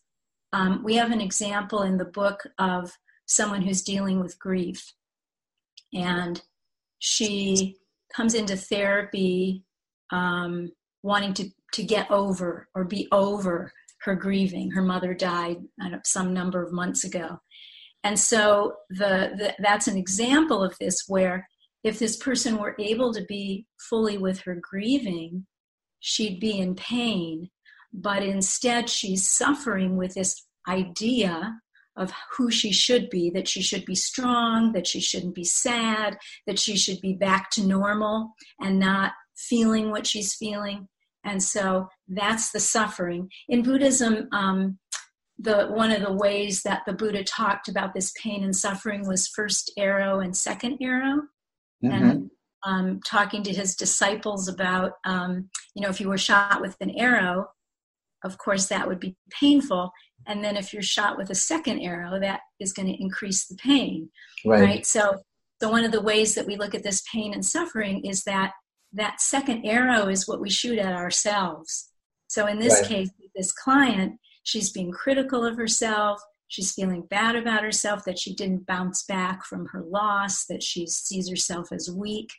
Um, 0.53 0.83
we 0.83 0.95
have 0.95 1.11
an 1.11 1.21
example 1.21 1.81
in 1.81 1.97
the 1.97 2.05
book 2.05 2.43
of 2.57 2.93
someone 3.25 3.61
who's 3.61 3.81
dealing 3.81 4.21
with 4.21 4.39
grief, 4.39 4.93
and 5.93 6.41
she 6.99 7.75
comes 8.15 8.35
into 8.35 8.55
therapy 8.55 9.63
um, 10.11 10.71
wanting 11.01 11.33
to 11.33 11.49
to 11.73 11.83
get 11.83 12.09
over 12.11 12.69
or 12.75 12.85
be 12.85 13.07
over 13.11 13.73
her 14.01 14.15
grieving. 14.15 14.71
Her 14.71 14.81
mother 14.81 15.13
died 15.13 15.57
know, 15.77 15.99
some 16.05 16.33
number 16.33 16.63
of 16.63 16.71
months 16.71 17.03
ago. 17.03 17.39
And 18.03 18.19
so 18.19 18.75
the, 18.89 19.31
the, 19.37 19.55
that's 19.59 19.87
an 19.87 19.97
example 19.97 20.63
of 20.63 20.77
this 20.79 21.05
where 21.07 21.47
if 21.83 21.99
this 21.99 22.17
person 22.17 22.57
were 22.57 22.75
able 22.79 23.13
to 23.13 23.23
be 23.25 23.65
fully 23.89 24.17
with 24.17 24.41
her 24.41 24.55
grieving, 24.61 25.45
she'd 25.99 26.39
be 26.39 26.59
in 26.59 26.75
pain. 26.75 27.49
But 27.93 28.23
instead, 28.23 28.89
she's 28.89 29.27
suffering 29.27 29.97
with 29.97 30.15
this 30.15 30.45
idea 30.67 31.59
of 31.95 32.11
who 32.35 32.49
she 32.49 32.71
should 32.71 33.09
be 33.09 33.29
that 33.29 33.47
she 33.47 33.61
should 33.61 33.85
be 33.85 33.95
strong, 33.95 34.71
that 34.71 34.87
she 34.87 34.99
shouldn't 34.99 35.35
be 35.35 35.43
sad, 35.43 36.17
that 36.47 36.57
she 36.57 36.75
should 36.75 36.99
be 37.01 37.13
back 37.13 37.51
to 37.51 37.65
normal 37.65 38.33
and 38.59 38.79
not 38.79 39.13
feeling 39.35 39.91
what 39.91 40.07
she's 40.07 40.33
feeling. 40.33 40.87
And 41.23 41.41
so 41.41 41.87
that's 42.07 42.51
the 42.51 42.59
suffering. 42.59 43.29
In 43.47 43.61
Buddhism, 43.61 44.27
um, 44.31 44.79
the 45.39 45.67
one 45.67 45.91
of 45.91 46.01
the 46.01 46.11
ways 46.11 46.63
that 46.63 46.81
the 46.85 46.93
Buddha 46.93 47.23
talked 47.23 47.67
about 47.67 47.93
this 47.93 48.11
pain 48.21 48.43
and 48.43 48.55
suffering 48.55 49.07
was 49.07 49.27
first 49.27 49.71
arrow 49.77 50.19
and 50.19 50.35
second 50.35 50.77
arrow, 50.81 51.21
mm-hmm. 51.83 51.91
and 51.91 52.31
um, 52.65 52.99
talking 53.05 53.43
to 53.43 53.53
his 53.53 53.75
disciples 53.75 54.47
about, 54.47 54.93
um, 55.05 55.49
you 55.75 55.81
know, 55.81 55.89
if 55.89 55.99
you 55.99 56.07
were 56.07 56.17
shot 56.17 56.61
with 56.61 56.75
an 56.81 56.91
arrow, 56.91 57.47
of 58.23 58.37
course 58.37 58.67
that 58.67 58.87
would 58.87 58.99
be 58.99 59.15
painful, 59.29 59.91
and 60.27 60.43
then 60.43 60.55
if 60.55 60.73
you're 60.73 60.81
shot 60.81 61.17
with 61.17 61.29
a 61.29 61.35
second 61.35 61.79
arrow, 61.81 62.19
that 62.19 62.41
is 62.59 62.73
going 62.73 62.87
to 62.87 63.01
increase 63.01 63.45
the 63.45 63.55
pain, 63.55 64.09
right. 64.45 64.61
right? 64.61 64.85
So, 64.85 65.21
so 65.61 65.69
one 65.69 65.83
of 65.83 65.91
the 65.91 66.01
ways 66.01 66.35
that 66.35 66.45
we 66.45 66.55
look 66.55 66.75
at 66.75 66.83
this 66.83 67.03
pain 67.11 67.33
and 67.33 67.45
suffering 67.45 68.05
is 68.05 68.23
that 68.23 68.53
that 68.93 69.21
second 69.21 69.65
arrow 69.65 70.07
is 70.07 70.27
what 70.27 70.39
we 70.39 70.49
shoot 70.49 70.79
at 70.79 70.93
ourselves. 70.93 71.89
So 72.27 72.47
in 72.47 72.59
this 72.59 72.81
right. 72.81 72.89
case, 72.89 73.09
this 73.35 73.51
client, 73.51 74.19
she's 74.43 74.71
being 74.71 74.91
critical 74.91 75.45
of 75.45 75.57
herself. 75.57 76.21
She's 76.47 76.73
feeling 76.73 77.07
bad 77.09 77.35
about 77.35 77.63
herself 77.63 78.05
that 78.05 78.19
she 78.19 78.35
didn't 78.35 78.67
bounce 78.67 79.03
back 79.03 79.43
from 79.45 79.67
her 79.67 79.81
loss, 79.81 80.45
that 80.45 80.61
she 80.61 80.85
sees 80.85 81.29
herself 81.29 81.71
as 81.71 81.89
weak. 81.91 82.29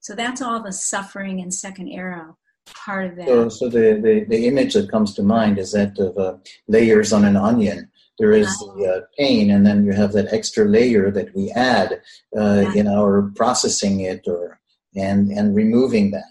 So 0.00 0.14
that's 0.14 0.42
all 0.42 0.62
the 0.62 0.72
suffering 0.72 1.40
and 1.40 1.54
second 1.54 1.88
arrow 1.90 2.36
part 2.74 3.06
of 3.06 3.16
that. 3.16 3.26
So, 3.26 3.48
so 3.48 3.68
the, 3.68 4.00
the, 4.02 4.24
the 4.28 4.46
image 4.46 4.74
that 4.74 4.90
comes 4.90 5.14
to 5.14 5.22
mind 5.22 5.58
is 5.58 5.72
that 5.72 5.98
of 5.98 6.16
uh, 6.18 6.38
layers 6.68 7.12
on 7.12 7.24
an 7.24 7.36
onion. 7.36 7.90
There 8.18 8.32
is 8.32 8.58
the 8.58 8.96
uh, 8.98 9.06
pain, 9.18 9.50
and 9.50 9.64
then 9.64 9.86
you 9.86 9.92
have 9.92 10.12
that 10.12 10.30
extra 10.30 10.66
layer 10.66 11.10
that 11.10 11.34
we 11.34 11.50
add 11.52 12.02
uh, 12.36 12.60
yeah. 12.60 12.74
in 12.74 12.86
our 12.86 13.32
processing 13.34 14.00
it 14.00 14.24
or 14.26 14.60
and 14.94 15.30
and 15.30 15.54
removing 15.54 16.10
that 16.10 16.24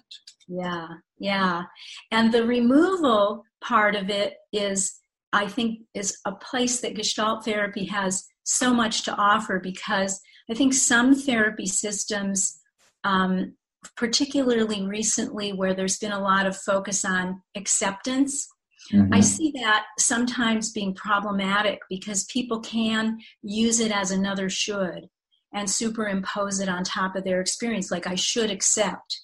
yeah 0.48 0.88
yeah 1.20 1.64
and 2.12 2.34
the 2.34 2.46
removal 2.46 3.44
part 3.62 3.96
of 3.96 4.10
it 4.10 4.38
is 4.52 5.00
i 5.32 5.48
think 5.48 5.80
is 5.94 6.18
a 6.26 6.32
place 6.32 6.82
that 6.82 6.96
gestalt 6.96 7.46
therapy 7.46 7.86
has 7.86 8.26
so 8.44 8.74
much 8.74 9.04
to 9.04 9.16
offer 9.16 9.60
because 9.60 10.20
i 10.50 10.54
think 10.54 10.74
some 10.74 11.14
therapy 11.14 11.68
systems 11.68 12.60
um, 13.06 13.54
particularly 13.96 14.86
recently 14.86 15.54
where 15.54 15.74
there's 15.74 16.00
been 16.00 16.12
a 16.12 16.22
lot 16.22 16.46
of 16.46 16.58
focus 16.58 17.06
on 17.06 17.42
acceptance 17.56 18.48
mm-hmm. 18.92 19.14
i 19.14 19.20
see 19.20 19.52
that 19.56 19.86
sometimes 19.98 20.72
being 20.72 20.94
problematic 20.94 21.80
because 21.90 22.26
people 22.26 22.60
can 22.60 23.18
use 23.42 23.80
it 23.80 23.92
as 23.92 24.12
another 24.12 24.50
should 24.50 25.08
and 25.54 25.70
superimpose 25.70 26.60
it 26.60 26.70
on 26.70 26.84
top 26.84 27.16
of 27.16 27.24
their 27.24 27.42
experience, 27.42 27.92
like 27.92 28.08
I 28.08 28.16
should 28.16 28.52
accept. 28.52 29.22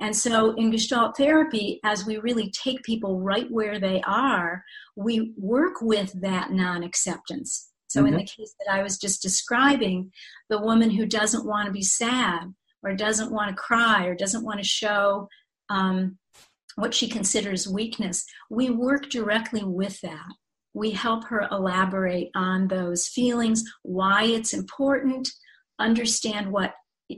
And 0.00 0.14
so 0.14 0.54
in 0.54 0.70
Gestalt 0.70 1.16
therapy, 1.16 1.80
as 1.84 2.06
we 2.06 2.18
really 2.18 2.52
take 2.52 2.84
people 2.84 3.20
right 3.20 3.50
where 3.50 3.80
they 3.80 4.00
are, 4.06 4.62
we 4.94 5.32
work 5.36 5.80
with 5.80 6.12
that 6.20 6.52
non 6.52 6.84
acceptance. 6.84 7.70
So 7.88 8.00
mm-hmm. 8.02 8.12
in 8.12 8.18
the 8.18 8.24
case 8.24 8.54
that 8.60 8.72
I 8.72 8.82
was 8.82 8.98
just 8.98 9.22
describing, 9.22 10.12
the 10.48 10.60
woman 10.60 10.90
who 10.90 11.06
doesn't 11.06 11.46
want 11.46 11.66
to 11.66 11.72
be 11.72 11.82
sad 11.82 12.54
or 12.82 12.94
doesn't 12.94 13.32
want 13.32 13.50
to 13.50 13.56
cry 13.56 14.06
or 14.06 14.14
doesn't 14.14 14.44
want 14.44 14.58
to 14.58 14.64
show 14.64 15.28
um, 15.70 16.18
what 16.76 16.94
she 16.94 17.08
considers 17.08 17.68
weakness, 17.68 18.24
we 18.50 18.70
work 18.70 19.10
directly 19.10 19.64
with 19.64 20.00
that. 20.00 20.28
We 20.74 20.92
help 20.92 21.24
her 21.24 21.48
elaborate 21.50 22.30
on 22.36 22.68
those 22.68 23.08
feelings, 23.08 23.64
why 23.82 24.24
it's 24.24 24.52
important, 24.52 25.28
understand 25.78 26.52
what 26.52 26.74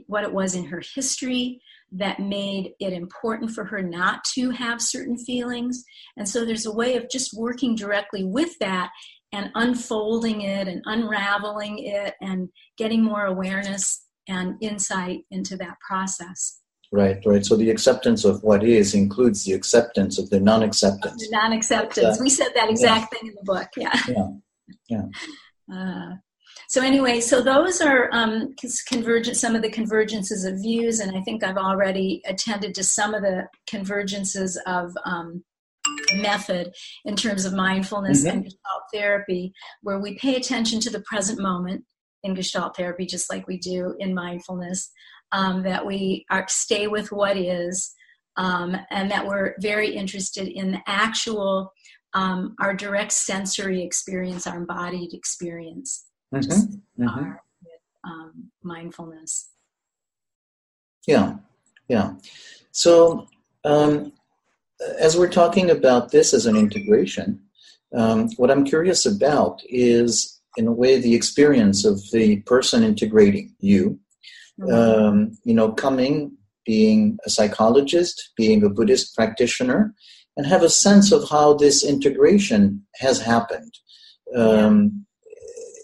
what 0.07 0.23
it 0.23 0.33
was 0.33 0.55
in 0.55 0.63
her 0.63 0.81
history 0.95 1.61
that 1.91 2.17
made 2.17 2.71
it 2.79 2.93
important 2.93 3.51
for 3.51 3.65
her 3.65 3.81
not 3.81 4.23
to 4.23 4.49
have 4.51 4.81
certain 4.81 5.17
feelings. 5.17 5.83
And 6.15 6.27
so 6.27 6.45
there's 6.45 6.65
a 6.65 6.73
way 6.73 6.95
of 6.95 7.09
just 7.09 7.37
working 7.37 7.75
directly 7.75 8.23
with 8.23 8.57
that 8.59 8.89
and 9.33 9.51
unfolding 9.55 10.41
it 10.41 10.69
and 10.69 10.81
unraveling 10.85 11.79
it 11.79 12.15
and 12.21 12.49
getting 12.77 13.03
more 13.03 13.25
awareness 13.25 14.05
and 14.31 14.55
insight 14.61 15.25
into 15.29 15.57
that 15.57 15.77
process. 15.79 16.59
Right, 16.93 17.21
right. 17.25 17.45
So 17.45 17.55
the 17.55 17.69
acceptance 17.69 18.25
of 18.25 18.43
what 18.43 18.63
is 18.63 18.93
includes 18.93 19.45
the 19.45 19.53
acceptance 19.53 20.17
of 20.17 20.29
the 20.29 20.39
non 20.39 20.63
acceptance. 20.63 21.25
Non 21.31 21.53
acceptance. 21.53 22.19
we 22.19 22.29
said 22.29 22.49
that 22.55 22.69
exact 22.69 23.13
yeah. 23.13 23.19
thing 23.19 23.29
in 23.29 23.35
the 23.35 23.43
book. 23.43 23.69
Yeah. 23.77 23.99
Yeah. 24.07 24.27
Yeah. 24.89 25.05
Uh, 25.73 26.15
so 26.67 26.81
anyway, 26.81 27.21
so 27.21 27.41
those 27.41 27.79
are 27.79 28.09
um, 28.11 28.53
convergent, 28.87 29.37
some 29.37 29.55
of 29.55 29.61
the 29.61 29.71
convergences 29.71 30.45
of 30.45 30.61
views, 30.61 30.99
and 30.99 31.15
I 31.15 31.21
think 31.21 31.45
I've 31.45 31.55
already 31.55 32.21
attended 32.25 32.75
to 32.75 32.83
some 32.83 33.13
of 33.13 33.21
the 33.21 33.47
convergences 33.69 34.57
of 34.65 34.91
um, 35.05 35.45
method 36.15 36.73
in 37.05 37.15
terms 37.15 37.45
of 37.45 37.53
mindfulness 37.53 38.25
mm-hmm. 38.25 38.37
and 38.37 38.43
Gestalt 38.43 38.83
therapy, 38.93 39.53
where 39.81 39.99
we 39.99 40.17
pay 40.17 40.35
attention 40.35 40.81
to 40.81 40.89
the 40.89 41.01
present 41.01 41.39
moment 41.39 41.85
in 42.23 42.33
Gestalt 42.33 42.75
therapy, 42.75 43.05
just 43.05 43.31
like 43.31 43.47
we 43.47 43.57
do 43.57 43.95
in 43.99 44.13
mindfulness. 44.13 44.91
Um, 45.33 45.63
that 45.63 45.85
we 45.85 46.25
are 46.29 46.45
stay 46.49 46.87
with 46.87 47.09
what 47.13 47.37
is, 47.37 47.95
um, 48.35 48.75
and 48.89 49.09
that 49.11 49.25
we're 49.25 49.55
very 49.59 49.95
interested 49.95 50.49
in 50.49 50.71
the 50.71 50.81
actual, 50.87 51.71
um, 52.13 52.53
our 52.59 52.73
direct 52.73 53.13
sensory 53.13 53.81
experience, 53.81 54.45
our 54.45 54.57
embodied 54.57 55.13
experience 55.13 56.05
mm-hmm. 56.33 57.03
mm-hmm. 57.03 57.29
with 57.63 57.81
um, 58.03 58.51
mindfulness. 58.61 59.51
Yeah, 61.07 61.37
yeah. 61.87 62.15
So, 62.71 63.27
um, 63.63 64.11
as 64.99 65.17
we're 65.17 65.29
talking 65.29 65.69
about 65.69 66.11
this 66.11 66.33
as 66.33 66.45
an 66.45 66.55
integration, 66.55 67.41
um, 67.93 68.29
what 68.37 68.51
I'm 68.51 68.65
curious 68.65 69.05
about 69.05 69.61
is, 69.69 70.40
in 70.57 70.67
a 70.67 70.71
way, 70.71 70.99
the 70.99 71.15
experience 71.15 71.85
of 71.85 72.01
the 72.11 72.41
person 72.41 72.83
integrating 72.83 73.55
you. 73.59 73.99
Mm-hmm. 74.59 74.73
Um, 74.73 75.37
you 75.43 75.53
know, 75.53 75.71
coming, 75.71 76.37
being 76.65 77.17
a 77.25 77.29
psychologist, 77.29 78.31
being 78.35 78.63
a 78.63 78.69
Buddhist 78.69 79.15
practitioner, 79.15 79.93
and 80.37 80.45
have 80.45 80.63
a 80.63 80.69
sense 80.69 81.11
of 81.11 81.29
how 81.29 81.53
this 81.53 81.83
integration 81.83 82.85
has 82.95 83.21
happened. 83.21 83.73
Um, 84.35 85.05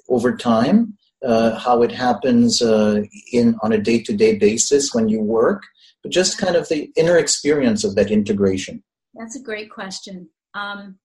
over 0.09 0.37
time, 0.37 0.97
uh, 1.25 1.57
how 1.57 1.81
it 1.81 1.91
happens 1.91 2.61
uh, 2.61 3.03
in 3.33 3.57
on 3.61 3.73
a 3.73 3.77
day-to-day 3.77 4.37
basis 4.37 4.93
when 4.93 5.09
you 5.09 5.21
work, 5.21 5.63
but 6.01 6.11
just 6.11 6.37
kind 6.37 6.55
of 6.55 6.69
the 6.69 6.91
inner 6.95 7.17
experience 7.17 7.83
of 7.83 7.95
that 7.95 8.11
integration. 8.11 8.83
That's 9.15 9.35
a 9.35 9.41
great 9.41 9.69
question. 9.69 10.29
Um, 10.53 10.99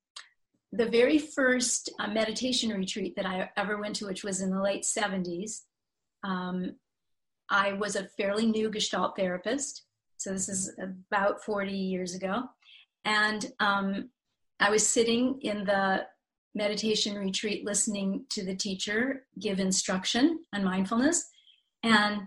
the 0.72 0.86
very 0.86 1.18
first 1.18 1.90
uh, 2.00 2.08
meditation 2.08 2.70
retreat 2.70 3.14
that 3.16 3.26
I 3.26 3.50
ever 3.56 3.78
went 3.78 3.96
to, 3.96 4.06
which 4.06 4.24
was 4.24 4.40
in 4.40 4.50
the 4.50 4.62
late 4.62 4.84
70s, 4.84 5.60
um, 6.24 6.76
I 7.50 7.74
was 7.74 7.96
a 7.96 8.08
fairly 8.16 8.46
new 8.46 8.70
Gestalt 8.70 9.16
therapist. 9.16 9.84
So 10.16 10.30
this 10.30 10.48
is 10.48 10.72
about 10.80 11.44
40 11.44 11.72
years 11.72 12.14
ago. 12.14 12.44
And 13.04 13.52
um, 13.60 14.10
I 14.60 14.70
was 14.70 14.86
sitting 14.86 15.40
in 15.42 15.64
the 15.64 16.06
meditation 16.54 17.16
retreat 17.16 17.64
listening 17.64 18.24
to 18.30 18.44
the 18.44 18.54
teacher 18.54 19.26
give 19.38 19.58
instruction 19.58 20.40
on 20.54 20.64
mindfulness. 20.64 21.28
And 21.82 22.22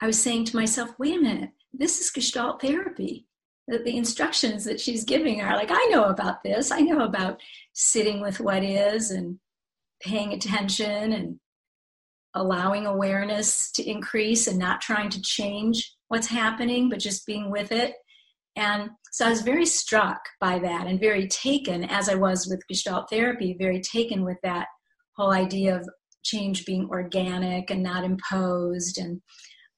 I 0.00 0.06
was 0.06 0.20
saying 0.20 0.46
to 0.46 0.56
myself, 0.56 0.90
wait 0.98 1.18
a 1.18 1.22
minute, 1.22 1.50
this 1.72 2.00
is 2.00 2.10
Gestalt 2.10 2.60
therapy. 2.60 3.26
The, 3.70 3.78
the 3.78 3.96
instructions 3.96 4.64
that 4.64 4.80
she's 4.80 5.04
giving 5.04 5.40
are 5.40 5.56
like, 5.56 5.70
I 5.70 5.88
know 5.90 6.04
about 6.04 6.42
this. 6.42 6.70
I 6.70 6.80
know 6.80 7.04
about 7.04 7.40
sitting 7.72 8.20
with 8.20 8.40
what 8.40 8.64
is 8.64 9.10
and 9.10 9.38
paying 10.02 10.32
attention 10.32 11.12
and 11.12 11.38
allowing 12.34 12.86
awareness 12.86 13.70
to 13.72 13.88
increase 13.88 14.46
and 14.46 14.58
not 14.58 14.80
trying 14.80 15.10
to 15.10 15.22
change 15.22 15.94
what's 16.08 16.26
happening, 16.26 16.88
but 16.88 16.98
just 16.98 17.26
being 17.26 17.50
with 17.50 17.72
it. 17.72 17.94
And 18.56 18.90
so 19.12 19.26
I 19.26 19.30
was 19.30 19.42
very 19.42 19.66
struck 19.66 20.20
by 20.40 20.58
that 20.58 20.86
and 20.86 21.00
very 21.00 21.28
taken, 21.28 21.84
as 21.84 22.08
I 22.08 22.16
was 22.16 22.46
with 22.48 22.66
Gestalt 22.68 23.08
therapy, 23.08 23.56
very 23.58 23.80
taken 23.80 24.24
with 24.24 24.38
that 24.42 24.66
whole 25.16 25.32
idea 25.32 25.76
of 25.76 25.88
change 26.22 26.64
being 26.64 26.88
organic 26.90 27.70
and 27.70 27.82
not 27.82 28.04
imposed 28.04 28.98
and 28.98 29.20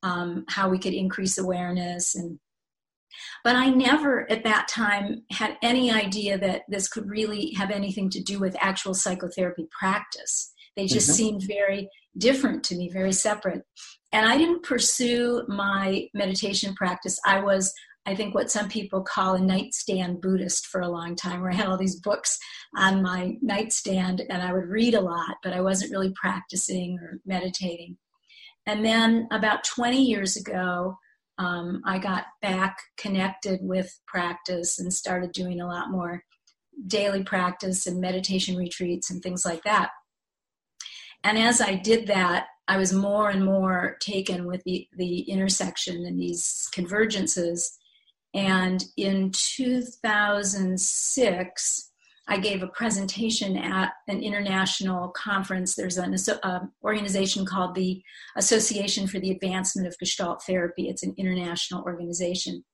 um, 0.03 0.45
how 0.49 0.69
we 0.69 0.79
could 0.79 0.95
increase 0.95 1.39
awareness 1.39 2.15
and 2.15 2.39
but 3.45 3.57
i 3.57 3.69
never 3.69 4.31
at 4.31 4.45
that 4.45 4.69
time 4.69 5.23
had 5.31 5.57
any 5.63 5.91
idea 5.91 6.39
that 6.39 6.63
this 6.69 6.89
could 6.89 7.09
really 7.09 7.53
have 7.53 7.71
anything 7.71 8.11
to 8.11 8.23
do 8.23 8.39
with 8.39 8.57
actual 8.61 8.95
psychotherapy 8.95 9.67
practice 9.79 10.53
they 10.77 10.87
just 10.87 11.09
mm-hmm. 11.09 11.17
seemed 11.17 11.43
very 11.43 11.89
different 12.19 12.63
to 12.63 12.77
me 12.77 12.89
very 12.91 13.13
separate 13.13 13.63
and 14.13 14.27
i 14.27 14.37
didn't 14.37 14.63
pursue 14.63 15.43
my 15.49 16.07
meditation 16.15 16.75
practice 16.75 17.19
i 17.27 17.41
was 17.41 17.73
I 18.05 18.17
think 18.17 18.35
what 18.35 18.51
some 18.51 18.69
people 18.69 19.03
call 19.03 19.35
a 19.35 19.41
nightstand 19.41 20.21
Buddhist 20.21 20.67
for 20.67 20.81
a 20.81 20.89
long 20.89 21.15
time, 21.15 21.41
where 21.41 21.53
I 21.53 21.55
had 21.55 21.69
all 21.69 21.77
these 21.77 22.01
books 22.01 22.39
on 22.77 23.03
my 23.03 23.37
nightstand 23.41 24.23
and 24.29 24.43
I 24.43 24.53
would 24.53 24.69
read 24.69 24.95
a 24.95 25.01
lot, 25.01 25.37
but 25.43 25.53
I 25.53 25.61
wasn't 25.61 25.93
really 25.93 26.13
practicing 26.21 26.99
or 26.99 27.21
meditating. 27.25 27.97
And 28.67 28.85
then 28.85 29.29
about 29.31 29.65
20 29.65 30.03
years 30.03 30.37
ago, 30.37 30.97
um, 31.39 31.83
I 31.85 31.99
got 31.99 32.25
back 32.41 32.79
connected 32.97 33.61
with 33.63 33.99
practice 34.07 34.79
and 34.79 34.93
started 34.93 35.33
doing 35.33 35.61
a 35.61 35.67
lot 35.67 35.91
more 35.91 36.23
daily 36.87 37.23
practice 37.23 37.87
and 37.87 38.01
meditation 38.01 38.57
retreats 38.57 39.11
and 39.11 39.23
things 39.23 39.45
like 39.45 39.63
that. 39.65 39.91
And 41.25 41.39
as 41.39 41.61
I 41.61 41.75
did 41.75 42.07
that, 42.09 42.47
I 42.69 42.77
was 42.77 42.93
more 42.93 43.31
and 43.31 43.45
more 43.45 43.97
taken 44.01 44.47
with 44.47 44.63
the, 44.65 44.87
the 44.97 45.21
intersection 45.21 46.07
and 46.07 46.19
these 46.19 46.69
convergences 46.75 47.77
and 48.35 48.85
in 48.97 49.31
2006, 49.33 51.91
I 52.29 52.39
gave 52.39 52.63
a 52.63 52.69
presentation 52.69 53.57
at 53.57 53.93
an 54.07 54.23
international 54.23 55.09
conference. 55.09 55.75
There's 55.75 55.99
an 55.99 56.15
uh, 56.43 56.61
organization 56.85 57.45
called 57.45 57.75
the 57.75 58.01
Association 58.37 59.09
for 59.09 59.19
the 59.19 59.33
Advancement 59.33 59.89
of 59.89 59.99
Gestalt 59.99 60.43
Therapy. 60.45 60.89
It's 60.89 61.03
an 61.03 61.15
international 61.19 61.83
organization. 61.83 62.65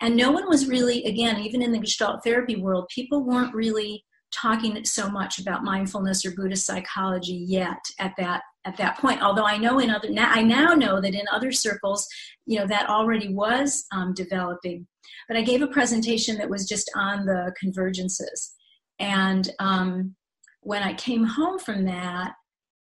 And 0.00 0.16
no 0.16 0.32
one 0.32 0.48
was 0.48 0.66
really, 0.66 1.04
again, 1.04 1.38
even 1.40 1.62
in 1.62 1.72
the 1.72 1.78
Gestalt 1.78 2.24
therapy 2.24 2.56
world, 2.56 2.88
people 2.92 3.24
weren't 3.24 3.54
really 3.54 4.04
talking 4.34 4.84
so 4.84 5.08
much 5.08 5.38
about 5.38 5.64
mindfulness 5.64 6.24
or 6.24 6.32
Buddhist 6.32 6.66
psychology 6.66 7.44
yet 7.46 7.78
at 7.98 8.12
that 8.18 8.42
at 8.64 8.76
that 8.76 8.98
point. 8.98 9.22
Although 9.22 9.46
I 9.46 9.56
know 9.56 9.78
in 9.78 9.90
other, 9.90 10.08
I 10.18 10.42
now 10.42 10.74
know 10.74 11.00
that 11.00 11.14
in 11.14 11.24
other 11.32 11.52
circles, 11.52 12.06
you 12.46 12.58
know, 12.58 12.66
that 12.66 12.88
already 12.88 13.32
was 13.32 13.86
um, 13.92 14.12
developing. 14.14 14.86
But 15.28 15.36
I 15.36 15.42
gave 15.42 15.62
a 15.62 15.68
presentation 15.68 16.36
that 16.38 16.50
was 16.50 16.68
just 16.68 16.90
on 16.96 17.24
the 17.24 17.54
convergences, 17.62 18.54
and 18.98 19.48
um, 19.58 20.14
when 20.60 20.82
I 20.82 20.94
came 20.94 21.24
home 21.24 21.58
from 21.58 21.84
that, 21.84 22.34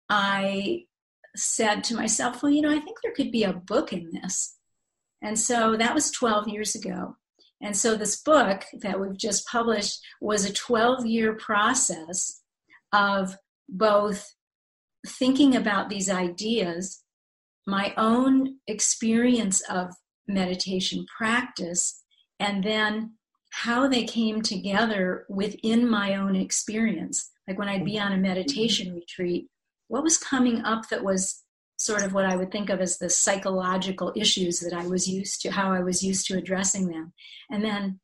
I 0.09 0.85
said 1.35 1.83
to 1.85 1.95
myself, 1.95 2.41
well, 2.41 2.51
you 2.51 2.61
know, 2.61 2.71
I 2.71 2.79
think 2.79 2.97
there 3.01 3.13
could 3.13 3.31
be 3.31 3.43
a 3.43 3.53
book 3.53 3.93
in 3.93 4.09
this. 4.11 4.57
And 5.21 5.37
so 5.37 5.75
that 5.77 5.93
was 5.93 6.11
12 6.11 6.47
years 6.47 6.75
ago. 6.75 7.17
And 7.61 7.75
so 7.75 7.95
this 7.95 8.21
book 8.21 8.65
that 8.81 8.99
we've 8.99 9.17
just 9.17 9.47
published 9.47 9.99
was 10.21 10.45
a 10.45 10.53
12 10.53 11.05
year 11.05 11.33
process 11.33 12.41
of 12.93 13.37
both 13.67 14.35
thinking 15.05 15.55
about 15.55 15.89
these 15.89 16.09
ideas, 16.09 17.03
my 17.65 17.93
own 17.97 18.57
experience 18.67 19.61
of 19.69 19.91
meditation 20.27 21.05
practice, 21.17 22.03
and 22.39 22.63
then 22.63 23.13
how 23.51 23.87
they 23.87 24.03
came 24.03 24.41
together 24.41 25.25
within 25.29 25.89
my 25.89 26.15
own 26.15 26.35
experience. 26.35 27.31
Like 27.47 27.57
when 27.57 27.69
I'd 27.69 27.85
be 27.85 27.99
on 27.99 28.11
a 28.11 28.17
meditation 28.17 28.93
retreat, 28.93 29.47
what 29.87 30.03
was 30.03 30.17
coming 30.17 30.63
up 30.63 30.89
that 30.89 31.03
was 31.03 31.43
sort 31.77 32.03
of 32.03 32.13
what 32.13 32.25
I 32.25 32.35
would 32.35 32.51
think 32.51 32.69
of 32.69 32.81
as 32.81 32.97
the 32.97 33.09
psychological 33.09 34.11
issues 34.15 34.59
that 34.59 34.73
I 34.73 34.85
was 34.85 35.07
used 35.07 35.41
to, 35.41 35.51
how 35.51 35.71
I 35.71 35.81
was 35.81 36.03
used 36.03 36.27
to 36.27 36.37
addressing 36.37 36.87
them. 36.87 37.13
And 37.49 37.63
then 37.63 37.99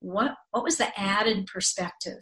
what 0.00 0.34
what 0.50 0.64
was 0.64 0.78
the 0.78 0.98
added 0.98 1.46
perspective 1.46 2.20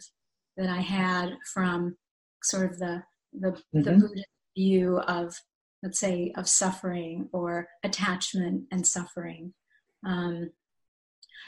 that 0.57 0.69
I 0.69 0.81
had 0.81 1.37
from 1.53 1.95
sort 2.43 2.71
of 2.71 2.79
the 2.79 3.03
the, 3.33 3.51
mm-hmm. 3.51 3.81
the 3.81 3.91
Buddhist 3.91 4.25
view 4.55 4.99
of 4.99 5.35
let's 5.83 5.99
say 5.99 6.33
of 6.35 6.47
suffering 6.47 7.29
or 7.31 7.67
attachment 7.83 8.63
and 8.71 8.85
suffering. 8.85 9.53
Um, 10.05 10.51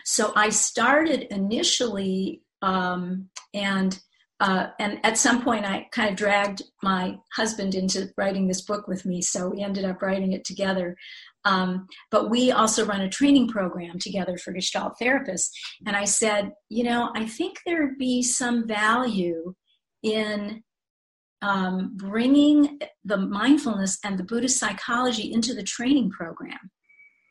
so 0.06 0.32
I 0.36 0.50
started 0.50 1.28
initially 1.34 2.42
um, 2.62 3.30
and 3.54 4.00
uh, 4.42 4.68
and 4.80 5.00
at 5.04 5.18
some 5.18 5.44
point, 5.44 5.66
I 5.66 5.88
kind 5.92 6.10
of 6.10 6.16
dragged 6.16 6.62
my 6.82 7.18
husband 7.34 7.76
into 7.76 8.10
writing 8.18 8.48
this 8.48 8.62
book 8.62 8.88
with 8.88 9.06
me, 9.06 9.22
so 9.22 9.50
we 9.50 9.62
ended 9.62 9.84
up 9.84 10.02
writing 10.02 10.32
it 10.32 10.46
together. 10.46 10.96
Um, 11.44 11.88
but 12.10 12.30
we 12.30 12.52
also 12.52 12.86
run 12.86 13.02
a 13.02 13.10
training 13.10 13.50
program 13.50 14.00
together 14.00 14.38
for 14.38 14.54
Gestalt 14.54 14.94
therapists. 15.02 15.50
And 15.86 15.96
I 15.96 16.06
said, 16.06 16.54
you 16.70 16.84
know, 16.84 17.12
I 17.16 17.26
think 17.26 17.60
there'd 17.66 17.98
be 17.98 18.24
some 18.24 18.66
value 18.68 19.56
in 20.04 20.64
um, 21.42 21.94
bringing 21.96 22.80
the 23.04 23.18
mindfulness 23.18 24.00
and 24.04 24.18
the 24.18 24.24
Buddhist 24.24 24.58
psychology 24.58 25.32
into 25.32 25.54
the 25.54 25.64
training 25.64 26.12
program. 26.12 26.72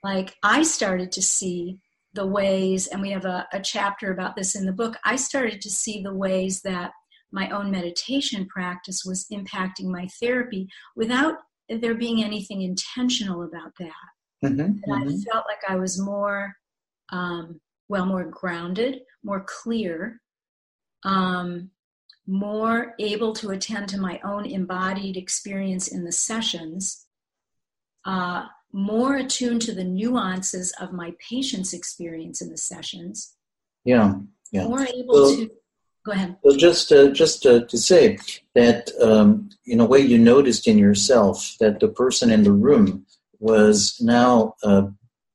Like, 0.02 0.34
I 0.42 0.62
started 0.62 1.12
to 1.12 1.22
see 1.22 1.78
the 2.18 2.26
ways, 2.26 2.88
and 2.88 3.00
we 3.00 3.10
have 3.10 3.26
a, 3.26 3.46
a 3.52 3.60
chapter 3.60 4.10
about 4.10 4.34
this 4.34 4.56
in 4.56 4.66
the 4.66 4.72
book, 4.72 4.96
I 5.04 5.14
started 5.14 5.60
to 5.60 5.70
see 5.70 6.02
the 6.02 6.12
ways 6.12 6.62
that 6.62 6.90
my 7.30 7.48
own 7.50 7.70
meditation 7.70 8.44
practice 8.46 9.04
was 9.04 9.28
impacting 9.32 9.84
my 9.84 10.08
therapy 10.20 10.66
without 10.96 11.36
there 11.68 11.94
being 11.94 12.24
anything 12.24 12.62
intentional 12.62 13.44
about 13.44 13.72
that. 13.78 14.08
Mm-hmm, 14.44 14.60
and 14.60 14.82
mm-hmm. 14.84 15.08
I 15.08 15.32
felt 15.32 15.46
like 15.46 15.62
I 15.68 15.76
was 15.76 16.00
more, 16.00 16.56
um, 17.10 17.60
well, 17.88 18.04
more 18.04 18.24
grounded, 18.24 19.02
more 19.22 19.46
clear, 19.46 20.20
um, 21.04 21.70
more 22.26 22.94
able 22.98 23.32
to 23.34 23.50
attend 23.50 23.88
to 23.90 24.00
my 24.00 24.18
own 24.24 24.44
embodied 24.44 25.16
experience 25.16 25.86
in 25.86 26.04
the 26.04 26.12
sessions, 26.12 27.06
uh, 28.04 28.46
more 28.72 29.16
attuned 29.16 29.62
to 29.62 29.74
the 29.74 29.84
nuances 29.84 30.72
of 30.80 30.92
my 30.92 31.14
patient's 31.18 31.72
experience 31.72 32.40
in 32.40 32.50
the 32.50 32.56
sessions. 32.56 33.34
Yeah, 33.84 34.14
yeah. 34.52 34.64
More 34.64 34.86
able 34.86 35.14
well, 35.14 35.36
to 35.36 35.50
Go 36.08 36.12
ahead. 36.12 36.36
Well, 36.42 36.56
just 36.56 36.90
uh, 36.90 37.10
just 37.10 37.44
uh, 37.44 37.66
to 37.66 37.76
say 37.76 38.18
that 38.54 38.90
um, 38.98 39.50
in 39.66 39.78
a 39.78 39.84
way 39.84 39.98
you 39.98 40.16
noticed 40.16 40.66
in 40.66 40.78
yourself 40.78 41.54
that 41.60 41.80
the 41.80 41.88
person 41.88 42.30
in 42.30 42.44
the 42.44 42.52
room 42.52 43.04
was 43.40 44.00
now 44.00 44.54
uh, 44.62 44.86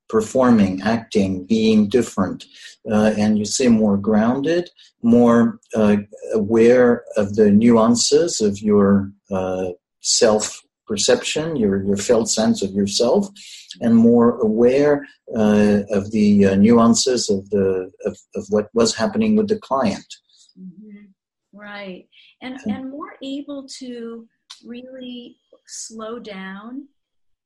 performing, 0.08 0.82
acting, 0.82 1.44
being 1.44 1.88
different, 1.88 2.46
uh, 2.90 3.14
and 3.16 3.38
you 3.38 3.44
say 3.44 3.68
more 3.68 3.96
grounded, 3.96 4.68
more 5.00 5.60
uh, 5.76 5.98
aware 6.32 7.04
of 7.16 7.36
the 7.36 7.52
nuances 7.52 8.40
of 8.40 8.60
your 8.60 9.12
uh, 9.30 9.68
self 10.00 10.60
perception, 10.86 11.56
your 11.56 11.82
your 11.84 11.96
felt 11.96 12.28
sense 12.28 12.62
of 12.62 12.72
yourself, 12.72 13.28
and 13.80 13.94
more 13.96 14.38
aware 14.40 15.06
uh, 15.36 15.82
of 15.90 16.10
the 16.10 16.46
uh, 16.46 16.54
nuances 16.54 17.30
of 17.30 17.48
the 17.50 17.90
of, 18.04 18.16
of 18.34 18.46
what 18.50 18.68
was 18.74 18.94
happening 18.94 19.36
with 19.36 19.48
the 19.48 19.58
client. 19.58 20.06
Right. 21.52 22.08
And 22.42 22.58
and 22.66 22.90
more 22.90 23.14
able 23.22 23.66
to 23.78 24.26
really 24.64 25.36
slow 25.66 26.18
down 26.18 26.88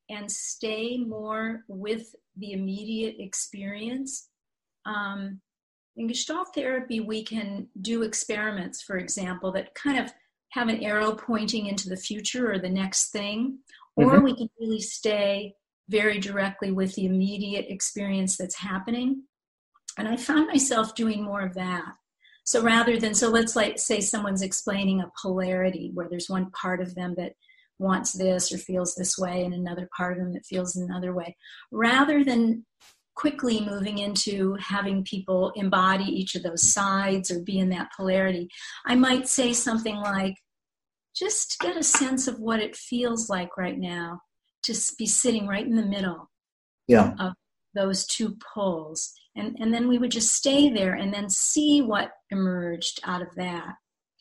and 0.09 0.31
stay 0.31 0.97
more 0.97 1.63
with 1.67 2.15
the 2.37 2.53
immediate 2.53 3.15
experience. 3.19 4.29
Um, 4.85 5.41
in 5.95 6.07
Gestalt 6.07 6.55
therapy, 6.55 6.99
we 6.99 7.23
can 7.23 7.67
do 7.81 8.03
experiments, 8.03 8.81
for 8.81 8.97
example, 8.97 9.51
that 9.51 9.75
kind 9.75 9.99
of 9.99 10.11
have 10.51 10.67
an 10.67 10.83
arrow 10.83 11.13
pointing 11.13 11.67
into 11.67 11.89
the 11.89 11.97
future 11.97 12.51
or 12.51 12.59
the 12.59 12.69
next 12.69 13.11
thing, 13.11 13.59
or 13.95 14.13
mm-hmm. 14.13 14.23
we 14.23 14.35
can 14.35 14.49
really 14.59 14.81
stay 14.81 15.53
very 15.89 16.19
directly 16.19 16.71
with 16.71 16.95
the 16.95 17.05
immediate 17.05 17.65
experience 17.69 18.37
that's 18.37 18.55
happening. 18.55 19.23
And 19.97 20.07
I 20.07 20.17
found 20.17 20.47
myself 20.47 20.95
doing 20.95 21.23
more 21.23 21.41
of 21.41 21.55
that. 21.55 21.93
So 22.43 22.63
rather 22.63 22.99
than, 22.99 23.13
so 23.13 23.29
let's 23.29 23.55
like 23.55 23.77
say 23.77 24.01
someone's 24.01 24.41
explaining 24.41 25.01
a 25.01 25.11
polarity 25.21 25.91
where 25.93 26.07
there's 26.09 26.29
one 26.29 26.49
part 26.51 26.81
of 26.81 26.95
them 26.95 27.15
that 27.17 27.33
wants 27.79 28.13
this 28.13 28.51
or 28.51 28.57
feels 28.57 28.95
this 28.95 29.17
way 29.17 29.43
and 29.43 29.53
another 29.53 29.89
part 29.95 30.17
of 30.17 30.23
them 30.23 30.33
that 30.33 30.45
feels 30.45 30.75
another 30.75 31.13
way. 31.13 31.35
Rather 31.71 32.23
than 32.23 32.65
quickly 33.19 33.59
moving 33.59 33.97
into 33.97 34.55
having 34.61 35.03
people 35.03 35.51
embody 35.57 36.05
each 36.05 36.35
of 36.35 36.43
those 36.43 36.63
sides 36.63 37.29
or 37.29 37.41
be 37.41 37.59
in 37.59 37.69
that 37.69 37.89
polarity, 37.95 38.47
I 38.85 38.95
might 38.95 39.27
say 39.27 39.51
something 39.51 39.97
like, 39.97 40.35
just 41.13 41.59
get 41.59 41.75
a 41.75 41.83
sense 41.83 42.29
of 42.29 42.39
what 42.39 42.61
it 42.61 42.77
feels 42.77 43.29
like 43.29 43.57
right 43.57 43.77
now 43.77 44.21
to 44.63 44.73
be 44.97 45.05
sitting 45.05 45.47
right 45.47 45.65
in 45.65 45.75
the 45.75 45.85
middle 45.85 46.29
yeah. 46.87 47.13
of 47.19 47.33
those 47.75 48.07
two 48.07 48.37
poles. 48.53 49.11
And, 49.35 49.57
and 49.59 49.73
then 49.73 49.89
we 49.89 49.97
would 49.97 50.11
just 50.11 50.33
stay 50.33 50.69
there 50.69 50.93
and 50.93 51.13
then 51.13 51.29
see 51.29 51.81
what 51.81 52.11
emerged 52.31 53.01
out 53.03 53.21
of 53.21 53.27
that. 53.35 53.73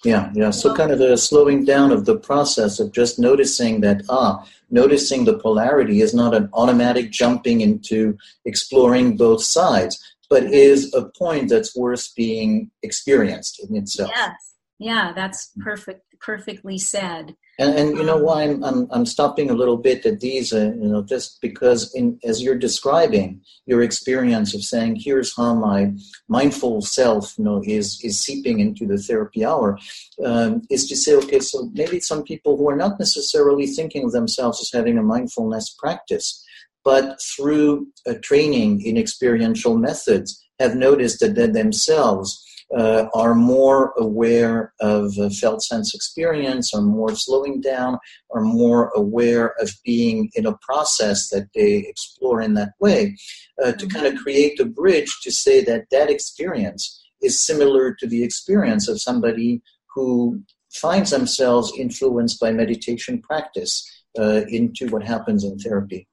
Yeah, 0.05 0.31
yeah. 0.35 0.51
So 0.51 0.75
kind 0.75 0.93
of 0.93 1.01
a 1.01 1.17
slowing 1.17 1.65
down 1.65 1.91
of 1.91 2.05
the 2.05 2.17
process 2.17 2.79
of 2.79 2.93
just 2.93 3.19
noticing 3.19 3.81
that, 3.81 4.03
ah, 4.09 4.47
noticing 4.71 5.25
the 5.25 5.39
polarity 5.39 6.03
is 6.03 6.15
not 6.15 6.35
an 6.35 6.49
automatic 6.53 7.11
jumping 7.11 7.63
into 7.63 8.17
exploring 8.45 9.17
both 9.17 9.43
sides, 9.43 9.99
but 10.31 10.45
is 10.45 10.95
a 10.95 11.07
point 11.19 11.49
that's 11.49 11.77
worth 11.77 12.15
being 12.15 12.71
experienced 12.83 13.61
in 13.69 13.77
itself. 13.77 14.11
Yes. 14.15 14.55
Yeah, 14.79 15.13
that's 15.15 15.51
perfect 15.59 16.03
perfectly 16.21 16.79
said. 16.79 17.37
And, 17.61 17.75
and 17.75 17.97
you 17.97 18.05
know 18.05 18.19
why 18.19 18.45
I'm, 18.45 18.63
I'm, 18.63 18.87
I'm 18.91 19.05
stopping 19.07 19.51
a 19.51 19.55
little 19.55 19.77
bit 19.77 20.07
at 20.07 20.21
these, 20.21 20.53
uh, 20.53 20.73
you 20.81 20.89
know, 20.89 21.03
just 21.03 21.41
because 21.41 21.93
in, 21.93 22.19
as 22.23 22.41
you're 22.41 22.57
describing 22.57 23.41
your 23.67 23.83
experience 23.83 24.55
of 24.55 24.63
saying, 24.63 25.01
here's 25.01 25.37
how 25.37 25.55
my 25.55 25.93
mindful 26.29 26.83
self, 26.83 27.37
you 27.37 27.45
know, 27.45 27.61
is, 27.65 28.01
is 28.05 28.21
seeping 28.21 28.61
into 28.61 28.87
the 28.87 28.97
therapy 28.97 29.45
hour, 29.45 29.77
um, 30.25 30.63
is 30.71 30.87
to 30.89 30.97
say, 30.97 31.15
okay, 31.17 31.41
so 31.41 31.69
maybe 31.75 31.99
some 31.99 32.23
people 32.23 32.57
who 32.57 32.71
are 32.71 32.77
not 32.77 32.99
necessarily 33.01 33.67
thinking 33.67 34.05
of 34.05 34.13
themselves 34.13 34.61
as 34.61 34.71
having 34.73 34.97
a 34.97 35.03
mindfulness 35.03 35.75
practice, 35.79 36.45
but 36.85 37.21
through 37.21 37.89
a 38.07 38.15
training 38.15 38.83
in 38.87 38.97
experiential 38.97 39.77
methods 39.77 40.45
have 40.61 40.77
noticed 40.77 41.19
that 41.21 41.35
they 41.35 41.47
themselves 41.47 42.45
uh, 42.77 43.07
are 43.15 43.35
more 43.35 43.93
aware 43.97 44.75
of 44.81 45.15
felt 45.37 45.63
sense 45.63 45.95
experience, 45.95 46.75
are 46.75 46.83
more 46.83 47.15
slowing 47.15 47.61
down, 47.61 47.99
are 48.35 48.43
more 48.43 48.91
aware 48.95 49.55
of 49.61 49.71
being 49.85 50.31
in 50.35 50.47
a 50.47 50.57
process 50.59 51.29
that 51.31 51.49
they 51.55 51.77
explore 51.77 52.41
in 52.41 52.55
that 52.55 52.73
way, 52.81 53.17
uh, 53.65 53.73
to 53.73 53.87
kind 53.87 54.07
of 54.07 54.15
mm-hmm. 54.15 54.23
create 54.23 54.61
a 54.61 54.65
bridge 54.65 55.21
to 55.23 55.31
say 55.31 55.65
that 55.65 55.87
that 55.91 56.11
experience 56.11 57.03
is 57.23 57.41
similar 57.41 57.95
to 57.95 58.07
the 58.07 58.23
experience 58.23 58.89
of 58.89 59.01
somebody 59.01 59.63
who 59.95 60.41
finds 60.73 61.11
themselves 61.11 61.73
influenced 61.77 62.39
by 62.39 62.53
meditation 62.53 63.21
practice 63.21 63.85
uh, 64.19 64.43
into 64.49 64.87
what 64.89 65.03
happens 65.03 65.45
in 65.45 65.59
therapy. 65.59 66.07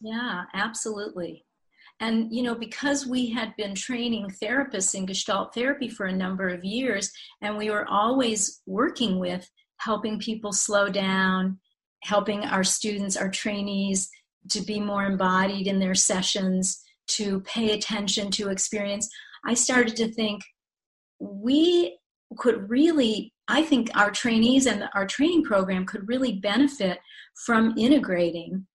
Yeah, 0.00 0.42
absolutely. 0.52 1.46
And, 2.00 2.32
you 2.32 2.42
know, 2.42 2.54
because 2.54 3.06
we 3.06 3.30
had 3.30 3.54
been 3.56 3.74
training 3.74 4.28
therapists 4.42 4.94
in 4.94 5.06
Gestalt 5.06 5.54
therapy 5.54 5.88
for 5.88 6.06
a 6.06 6.16
number 6.16 6.48
of 6.48 6.64
years, 6.64 7.10
and 7.40 7.56
we 7.56 7.70
were 7.70 7.86
always 7.88 8.62
working 8.66 9.18
with 9.18 9.48
helping 9.78 10.18
people 10.18 10.52
slow 10.52 10.88
down, 10.88 11.58
helping 12.02 12.44
our 12.44 12.64
students, 12.64 13.16
our 13.16 13.30
trainees 13.30 14.10
to 14.50 14.60
be 14.60 14.80
more 14.80 15.04
embodied 15.04 15.66
in 15.66 15.78
their 15.78 15.94
sessions, 15.94 16.82
to 17.06 17.40
pay 17.40 17.72
attention 17.72 18.30
to 18.32 18.48
experience, 18.48 19.08
I 19.44 19.54
started 19.54 19.96
to 19.96 20.12
think 20.12 20.42
we 21.18 21.98
could 22.38 22.68
really, 22.68 23.32
I 23.48 23.62
think 23.62 23.90
our 23.94 24.10
trainees 24.10 24.66
and 24.66 24.88
our 24.94 25.06
training 25.06 25.44
program 25.44 25.86
could 25.86 26.08
really 26.08 26.32
benefit 26.40 26.98
from 27.44 27.74
integrating 27.76 28.66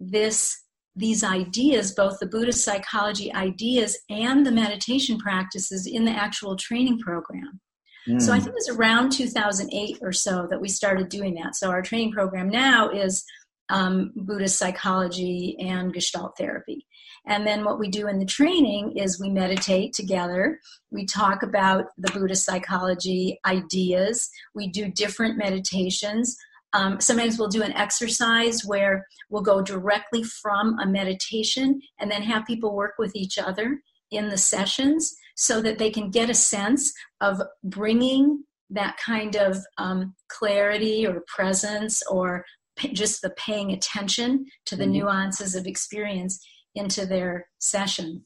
this 0.00 0.62
these 0.96 1.22
ideas, 1.22 1.92
both 1.92 2.18
the 2.18 2.26
Buddhist 2.26 2.64
psychology 2.64 3.32
ideas 3.34 3.98
and 4.08 4.46
the 4.46 4.50
meditation 4.50 5.18
practices 5.18 5.86
in 5.86 6.04
the 6.04 6.10
actual 6.10 6.56
training 6.56 6.98
program. 6.98 7.60
Mm. 8.08 8.20
So 8.20 8.32
I 8.32 8.38
hmm. 8.38 8.44
think 8.44 8.56
it 8.56 8.68
was 8.68 8.76
around 8.76 9.12
2008 9.12 9.98
or 10.00 10.12
so 10.12 10.46
that 10.50 10.60
we 10.60 10.68
started 10.68 11.08
doing 11.08 11.34
that. 11.34 11.56
So 11.56 11.70
our 11.70 11.82
training 11.82 12.12
program 12.12 12.48
now 12.48 12.88
is 12.88 13.24
um, 13.68 14.12
Buddhist 14.14 14.58
psychology 14.58 15.56
and 15.58 15.92
Gestalt 15.92 16.36
therapy. 16.38 16.86
And 17.26 17.44
then 17.44 17.64
what 17.64 17.80
we 17.80 17.88
do 17.88 18.06
in 18.06 18.20
the 18.20 18.24
training 18.24 18.96
is 18.96 19.20
we 19.20 19.30
meditate 19.30 19.92
together. 19.92 20.60
We 20.92 21.06
talk 21.06 21.42
about 21.42 21.86
the 21.98 22.12
Buddhist 22.12 22.44
psychology 22.44 23.40
ideas. 23.44 24.30
We 24.54 24.68
do 24.68 24.90
different 24.92 25.36
meditations. 25.36 26.36
Um, 26.72 27.00
sometimes 27.00 27.38
we'll 27.38 27.48
do 27.48 27.62
an 27.62 27.72
exercise 27.72 28.64
where 28.64 29.06
we'll 29.30 29.42
go 29.42 29.62
directly 29.62 30.22
from 30.22 30.78
a 30.78 30.86
meditation 30.86 31.80
and 31.98 32.10
then 32.10 32.22
have 32.22 32.44
people 32.46 32.74
work 32.74 32.94
with 32.98 33.14
each 33.14 33.38
other 33.38 33.80
in 34.10 34.28
the 34.28 34.36
sessions 34.36 35.16
so 35.36 35.60
that 35.60 35.78
they 35.78 35.90
can 35.90 36.10
get 36.10 36.30
a 36.30 36.34
sense 36.34 36.92
of 37.20 37.40
bringing 37.64 38.44
that 38.70 38.96
kind 38.98 39.36
of 39.36 39.58
um, 39.78 40.14
clarity 40.28 41.06
or 41.06 41.22
presence 41.28 42.02
or 42.10 42.44
p- 42.76 42.92
just 42.92 43.22
the 43.22 43.30
paying 43.30 43.72
attention 43.72 44.44
to 44.64 44.76
the 44.76 44.84
mm-hmm. 44.84 44.92
nuances 44.92 45.54
of 45.54 45.66
experience 45.66 46.44
into 46.74 47.06
their 47.06 47.48
session. 47.58 48.24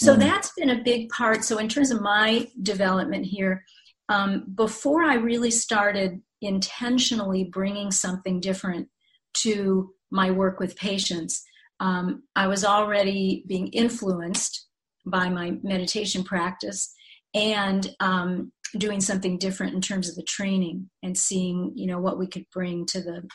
So 0.00 0.12
mm-hmm. 0.12 0.20
that's 0.20 0.52
been 0.56 0.70
a 0.70 0.82
big 0.82 1.08
part. 1.10 1.44
So, 1.44 1.58
in 1.58 1.68
terms 1.68 1.90
of 1.90 2.00
my 2.00 2.48
development 2.62 3.26
here, 3.26 3.64
um, 4.08 4.44
before 4.54 5.02
I 5.02 5.14
really 5.14 5.50
started 5.50 6.20
intentionally 6.40 7.44
bringing 7.44 7.90
something 7.90 8.40
different 8.40 8.88
to 9.34 9.92
my 10.10 10.30
work 10.30 10.58
with 10.58 10.76
patients, 10.76 11.44
um, 11.78 12.24
I 12.36 12.46
was 12.46 12.64
already 12.64 13.44
being 13.46 13.68
influenced 13.68 14.66
by 15.06 15.28
my 15.28 15.58
meditation 15.62 16.24
practice 16.24 16.92
and 17.34 17.94
um, 18.00 18.52
doing 18.76 19.00
something 19.00 19.38
different 19.38 19.74
in 19.74 19.80
terms 19.80 20.08
of 20.08 20.16
the 20.16 20.22
training 20.22 20.90
and 21.02 21.16
seeing 21.16 21.72
you 21.74 21.86
know 21.86 21.98
what 21.98 22.18
we 22.18 22.26
could 22.26 22.44
bring 22.52 22.86
to 22.86 23.00
the 23.00 23.26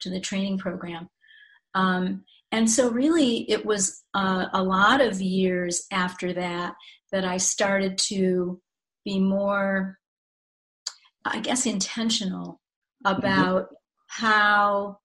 to 0.00 0.10
the 0.10 0.20
training 0.20 0.58
program. 0.58 1.08
Um, 1.74 2.24
and 2.52 2.70
so 2.70 2.90
really 2.90 3.50
it 3.50 3.64
was 3.64 4.02
uh, 4.14 4.46
a 4.52 4.62
lot 4.62 5.00
of 5.00 5.20
years 5.20 5.86
after 5.92 6.32
that 6.32 6.74
that 7.12 7.24
i 7.24 7.36
started 7.36 7.98
to 7.98 8.60
be 9.04 9.18
more 9.18 9.98
I 11.32 11.40
guess, 11.40 11.66
intentional 11.66 12.60
mm-hmm. 13.04 13.18
about 13.18 13.68
how 14.08 14.98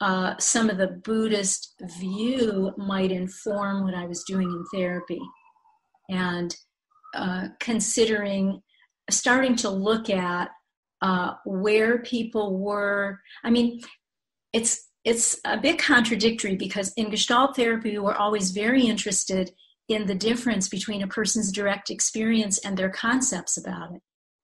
uh, 0.00 0.34
some 0.38 0.70
of 0.70 0.78
the 0.78 0.88
Buddhist 0.88 1.74
view 1.98 2.72
might 2.76 3.10
inform 3.10 3.84
what 3.84 3.94
I 3.94 4.06
was 4.06 4.24
doing 4.24 4.48
in 4.48 4.64
therapy. 4.72 5.20
And 6.08 6.54
uh, 7.14 7.48
considering, 7.58 8.60
starting 9.10 9.56
to 9.56 9.70
look 9.70 10.10
at 10.10 10.50
uh, 11.02 11.34
where 11.44 11.98
people 11.98 12.58
were. 12.58 13.20
I 13.44 13.50
mean, 13.50 13.80
it's 14.52 14.88
it's 15.04 15.40
a 15.44 15.56
bit 15.56 15.78
contradictory 15.78 16.56
because 16.56 16.92
in 16.96 17.10
Gestalt 17.10 17.56
therapy, 17.56 17.98
we're 17.98 18.14
always 18.14 18.50
very 18.50 18.84
interested 18.84 19.50
in 19.88 20.06
the 20.06 20.14
difference 20.14 20.68
between 20.68 21.02
a 21.02 21.06
person's 21.06 21.50
direct 21.50 21.88
experience 21.88 22.58
and 22.58 22.76
their 22.76 22.90
concepts 22.90 23.56
about 23.56 23.94
it 23.94 24.02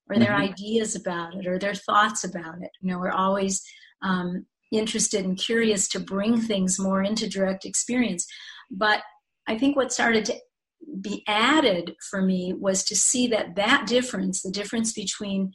or 0.08 0.18
their 0.18 0.32
mm-hmm. 0.32 0.52
ideas 0.52 0.94
about 0.94 1.34
it 1.34 1.46
or 1.46 1.58
their 1.58 1.74
thoughts 1.74 2.24
about 2.24 2.60
it. 2.62 2.70
You 2.80 2.90
know, 2.90 2.98
we're 2.98 3.10
always 3.10 3.62
um, 4.02 4.46
interested 4.72 5.24
and 5.24 5.36
curious 5.36 5.88
to 5.88 6.00
bring 6.00 6.40
things 6.40 6.78
more 6.78 7.02
into 7.02 7.28
direct 7.28 7.64
experience. 7.64 8.26
But 8.70 9.02
I 9.46 9.58
think 9.58 9.76
what 9.76 9.92
started 9.92 10.24
to 10.26 10.34
be 11.00 11.22
added 11.26 11.94
for 12.10 12.20
me 12.22 12.52
was 12.52 12.84
to 12.84 12.96
see 12.96 13.26
that 13.28 13.56
that 13.56 13.86
difference, 13.86 14.42
the 14.42 14.50
difference 14.50 14.92
between 14.92 15.52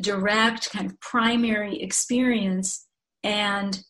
direct 0.00 0.70
kind 0.70 0.86
of 0.86 1.00
primary 1.00 1.80
experience 1.80 2.86
and 3.22 3.82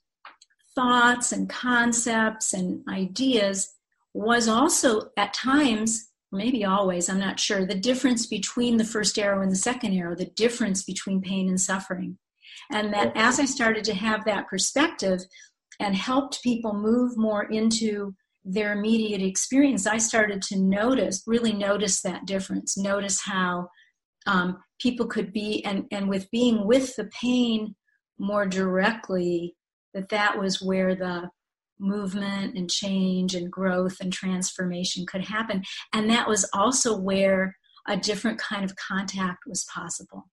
thoughts 0.74 1.32
and 1.32 1.48
concepts 1.48 2.52
and 2.52 2.82
ideas 2.88 3.72
was 4.14 4.48
also 4.48 5.10
at 5.16 5.34
times 5.34 6.11
maybe 6.32 6.64
always, 6.64 7.08
I'm 7.08 7.18
not 7.18 7.38
sure, 7.38 7.66
the 7.66 7.74
difference 7.74 8.26
between 8.26 8.76
the 8.76 8.84
first 8.84 9.18
arrow 9.18 9.42
and 9.42 9.52
the 9.52 9.56
second 9.56 9.92
arrow, 9.92 10.16
the 10.16 10.30
difference 10.36 10.82
between 10.82 11.20
pain 11.20 11.48
and 11.48 11.60
suffering. 11.60 12.18
And 12.70 12.92
that 12.94 13.12
as 13.14 13.38
I 13.38 13.44
started 13.44 13.84
to 13.84 13.94
have 13.94 14.24
that 14.24 14.48
perspective 14.48 15.20
and 15.78 15.94
helped 15.94 16.42
people 16.42 16.74
move 16.74 17.16
more 17.16 17.44
into 17.44 18.14
their 18.44 18.72
immediate 18.72 19.22
experience, 19.22 19.86
I 19.86 19.98
started 19.98 20.42
to 20.42 20.58
notice, 20.58 21.22
really 21.26 21.52
notice 21.52 22.00
that 22.02 22.26
difference, 22.26 22.76
notice 22.76 23.20
how 23.20 23.68
um, 24.26 24.58
people 24.80 25.06
could 25.06 25.32
be, 25.32 25.64
and, 25.64 25.84
and 25.90 26.08
with 26.08 26.30
being 26.30 26.66
with 26.66 26.96
the 26.96 27.10
pain 27.20 27.74
more 28.18 28.46
directly, 28.46 29.54
that 29.94 30.08
that 30.08 30.38
was 30.38 30.62
where 30.62 30.94
the 30.94 31.28
movement 31.78 32.56
and 32.56 32.70
change 32.70 33.34
and 33.34 33.50
growth 33.50 33.98
and 34.00 34.12
transformation 34.12 35.06
could 35.06 35.24
happen. 35.24 35.62
And 35.92 36.08
that 36.10 36.28
was 36.28 36.48
also 36.52 36.96
where 36.96 37.56
a 37.88 37.96
different 37.96 38.38
kind 38.38 38.64
of 38.64 38.76
contact 38.76 39.44
was 39.46 39.64
possible. 39.64 40.28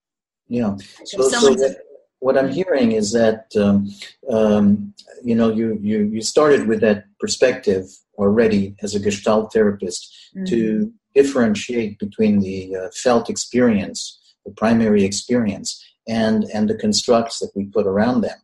Yeah. 0.47 0.75
So, 1.05 1.29
so 1.29 1.55
that, 1.55 1.77
what 2.19 2.37
I'm 2.37 2.49
hearing 2.49 2.91
is 2.91 3.11
that 3.13 3.45
um, 3.55 3.89
um, 4.29 4.93
you 5.23 5.35
know 5.35 5.49
you, 5.51 5.77
you 5.81 6.03
you 6.05 6.21
started 6.21 6.67
with 6.67 6.81
that 6.81 7.05
perspective 7.19 7.85
already 8.17 8.75
as 8.81 8.95
a 8.95 8.99
Gestalt 8.99 9.53
therapist 9.53 10.13
mm-hmm. 10.35 10.45
to 10.45 10.93
differentiate 11.15 11.97
between 11.99 12.39
the 12.39 12.75
uh, 12.75 12.89
felt 12.93 13.29
experience, 13.29 14.19
the 14.45 14.51
primary 14.51 15.03
experience, 15.03 15.83
and 16.07 16.43
and 16.53 16.69
the 16.69 16.75
constructs 16.75 17.39
that 17.39 17.51
we 17.55 17.65
put 17.65 17.87
around 17.87 18.21
them. 18.21 18.37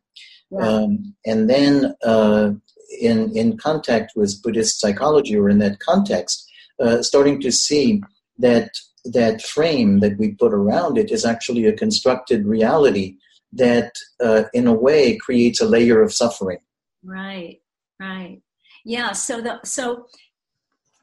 Um, 0.57 1.15
and 1.25 1.49
then 1.49 1.95
uh, 2.03 2.51
in 2.99 3.35
in 3.35 3.57
contact 3.57 4.13
with 4.15 4.41
Buddhist 4.41 4.79
psychology 4.79 5.37
or 5.37 5.49
in 5.49 5.59
that 5.59 5.79
context, 5.79 6.49
uh, 6.79 7.01
starting 7.01 7.39
to 7.41 7.51
see 7.51 8.01
that 8.39 8.71
that 9.05 9.41
frame 9.41 9.99
that 9.99 10.17
we 10.17 10.31
put 10.31 10.53
around 10.53 10.97
it 10.97 11.11
is 11.11 11.25
actually 11.25 11.65
a 11.65 11.73
constructed 11.73 12.45
reality 12.45 13.17
that, 13.53 13.93
uh, 14.19 14.43
in 14.53 14.67
a 14.67 14.73
way, 14.73 15.15
creates 15.17 15.61
a 15.61 15.65
layer 15.65 16.01
of 16.01 16.11
suffering. 16.11 16.59
Right, 17.03 17.61
right, 17.99 18.41
yeah. 18.83 19.11
So 19.13 19.41
the 19.41 19.59
so 19.63 20.07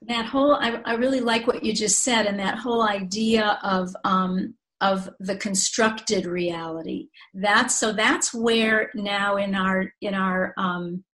that 0.03 0.27
whole 0.27 0.55
I, 0.55 0.81
I 0.85 0.95
really 0.95 1.21
like 1.21 1.47
what 1.47 1.65
you 1.65 1.73
just 1.73 2.01
said, 2.01 2.27
and 2.27 2.39
that 2.39 2.59
whole 2.59 2.83
idea 2.83 3.59
of 3.63 3.95
um, 4.05 4.55
of 4.81 5.09
the 5.21 5.37
constructed 5.37 6.27
reality. 6.27 7.09
That's 7.33 7.79
so 7.79 7.93
that's 7.93 8.35
where 8.35 8.91
now 8.95 9.37
in 9.37 9.55
our 9.55 9.95
in 10.01 10.15
our 10.15 10.53
um, 10.59 11.05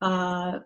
uh, 0.00 0.58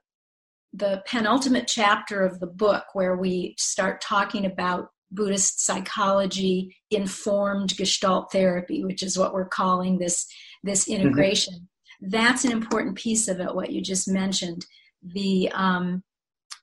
the 0.73 1.03
penultimate 1.07 1.67
chapter 1.67 2.25
of 2.25 2.41
the 2.41 2.47
book 2.47 2.85
where 2.95 3.17
we 3.17 3.55
start 3.59 4.01
talking 4.01 4.47
about 4.47 4.89
Buddhist 5.11 5.61
psychology 5.61 6.75
informed 6.91 7.77
Gestalt 7.77 8.33
therapy, 8.33 8.83
which 8.85 9.03
is 9.03 9.19
what 9.19 9.35
we're 9.35 9.49
calling 9.49 9.99
this, 9.99 10.27
this 10.63 10.85
mm-hmm. 10.85 11.03
integration. 11.03 11.55
Mm-hmm. 11.55 12.09
That's 12.09 12.45
an 12.45 12.53
important 12.53 12.97
piece 12.97 13.29
of 13.29 13.39
it, 13.39 13.55
what 13.55 13.71
you 13.71 13.83
just 13.83 14.09
mentioned. 14.09 14.65
The, 15.03 15.51
um, 15.53 16.03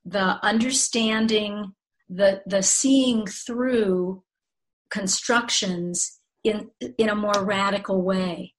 the 0.04 0.44
understanding, 0.44 1.74
the, 2.10 2.42
the 2.48 2.64
seeing 2.64 3.28
through 3.28 4.24
constructions 4.90 6.20
in, 6.44 6.70
in 6.98 7.10
a 7.10 7.16
more 7.16 7.46
radical 7.46 8.02
way. 8.02 8.56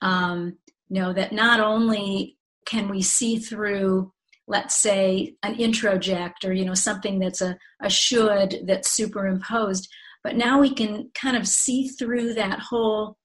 Um, 0.00 0.58
you 0.88 1.00
know, 1.00 1.12
that 1.12 1.32
not 1.32 1.60
only 1.60 2.38
can 2.64 2.88
we 2.88 3.02
see 3.02 3.38
through 3.38 4.12
let's 4.46 4.76
say 4.76 5.34
an 5.42 5.54
introject 5.54 6.44
or 6.44 6.52
you 6.52 6.64
know 6.64 6.74
something 6.74 7.18
that's 7.18 7.40
a, 7.40 7.56
a 7.82 7.88
should 7.88 8.64
that's 8.66 8.90
superimposed. 8.90 9.88
But 10.22 10.36
now 10.36 10.60
we 10.60 10.72
can 10.72 11.10
kind 11.14 11.36
of 11.36 11.46
see 11.48 11.88
through 11.88 12.34
that 12.34 12.58
whole 12.58 13.16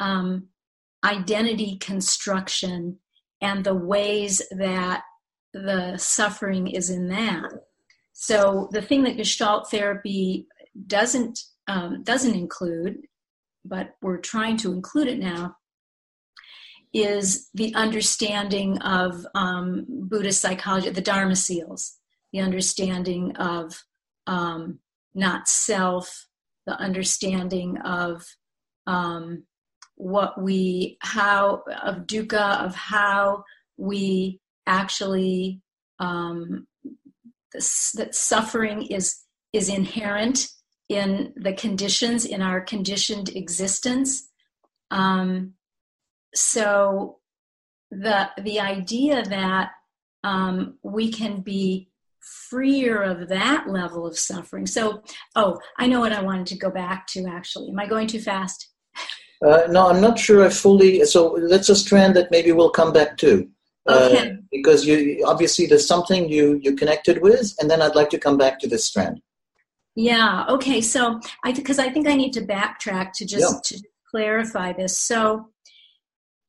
um, 0.00 0.48
identity 1.04 1.78
construction 1.78 2.98
and 3.40 3.64
the 3.64 3.74
ways 3.74 4.42
that 4.52 5.02
the 5.52 5.96
suffering 5.96 6.68
is 6.68 6.90
in 6.90 7.08
that. 7.08 7.50
So 8.12 8.68
the 8.72 8.82
thing 8.82 9.04
that 9.04 9.16
gestalt 9.16 9.70
therapy 9.70 10.46
doesn't 10.86 11.38
um, 11.68 12.02
doesn't 12.02 12.34
include 12.34 12.98
but 13.64 13.96
we're 14.02 14.18
trying 14.18 14.56
to 14.58 14.72
include 14.72 15.08
it 15.08 15.18
now 15.18 15.56
is 16.94 17.50
the 17.52 17.74
understanding 17.74 18.78
of 18.78 19.26
um, 19.34 19.84
Buddhist 19.88 20.40
psychology, 20.40 20.88
the 20.90 21.00
Dharma 21.00 21.34
seals, 21.34 21.96
the 22.32 22.40
understanding 22.40 23.34
of 23.36 23.82
um, 24.28 24.78
not 25.12 25.48
self, 25.48 26.26
the 26.66 26.78
understanding 26.78 27.78
of 27.78 28.24
um, 28.86 29.42
what 29.96 30.40
we, 30.40 30.96
how, 31.00 31.64
of 31.82 32.06
dukkha, 32.06 32.64
of 32.64 32.76
how 32.76 33.44
we 33.76 34.40
actually, 34.66 35.60
um, 35.98 36.66
that 37.52 38.14
suffering 38.14 38.82
is, 38.86 39.20
is 39.52 39.68
inherent 39.68 40.48
in 40.88 41.32
the 41.36 41.52
conditions, 41.52 42.24
in 42.24 42.40
our 42.40 42.60
conditioned 42.60 43.30
existence. 43.30 44.28
Um, 44.90 45.54
so 46.34 47.18
the 47.90 48.30
the 48.42 48.60
idea 48.60 49.22
that 49.24 49.70
um, 50.22 50.78
we 50.82 51.12
can 51.12 51.40
be 51.40 51.90
freer 52.20 53.02
of 53.02 53.28
that 53.28 53.68
level 53.68 54.06
of 54.06 54.18
suffering. 54.18 54.66
So, 54.66 55.02
oh, 55.36 55.58
I 55.78 55.86
know 55.86 56.00
what 56.00 56.12
I 56.12 56.22
wanted 56.22 56.46
to 56.48 56.58
go 56.58 56.70
back 56.70 57.06
to. 57.08 57.26
Actually, 57.26 57.70
am 57.70 57.78
I 57.78 57.86
going 57.86 58.06
too 58.06 58.20
fast? 58.20 58.70
Uh, 59.44 59.64
no, 59.68 59.88
I'm 59.88 60.00
not 60.00 60.18
sure 60.18 60.44
I 60.44 60.48
fully. 60.48 61.04
So 61.04 61.38
that's 61.50 61.68
a 61.68 61.76
strand 61.76 62.16
that 62.16 62.30
maybe 62.30 62.52
we'll 62.52 62.70
come 62.70 62.92
back 62.92 63.16
to. 63.18 63.48
Uh, 63.86 64.08
okay. 64.10 64.30
Uh, 64.30 64.34
because 64.50 64.86
you 64.86 65.22
obviously 65.26 65.66
there's 65.66 65.86
something 65.86 66.28
you 66.28 66.58
you 66.62 66.74
connected 66.74 67.20
with, 67.20 67.54
and 67.60 67.70
then 67.70 67.82
I'd 67.82 67.94
like 67.94 68.10
to 68.10 68.18
come 68.18 68.38
back 68.38 68.58
to 68.60 68.68
this 68.68 68.86
strand. 68.86 69.20
Yeah. 69.94 70.46
Okay. 70.48 70.80
So 70.80 71.20
I 71.44 71.52
because 71.52 71.78
I 71.78 71.90
think 71.90 72.08
I 72.08 72.14
need 72.14 72.32
to 72.32 72.40
backtrack 72.40 73.12
to 73.16 73.26
just 73.26 73.70
yeah. 73.70 73.78
to 73.78 73.84
clarify 74.10 74.72
this. 74.72 74.96
So 74.96 75.50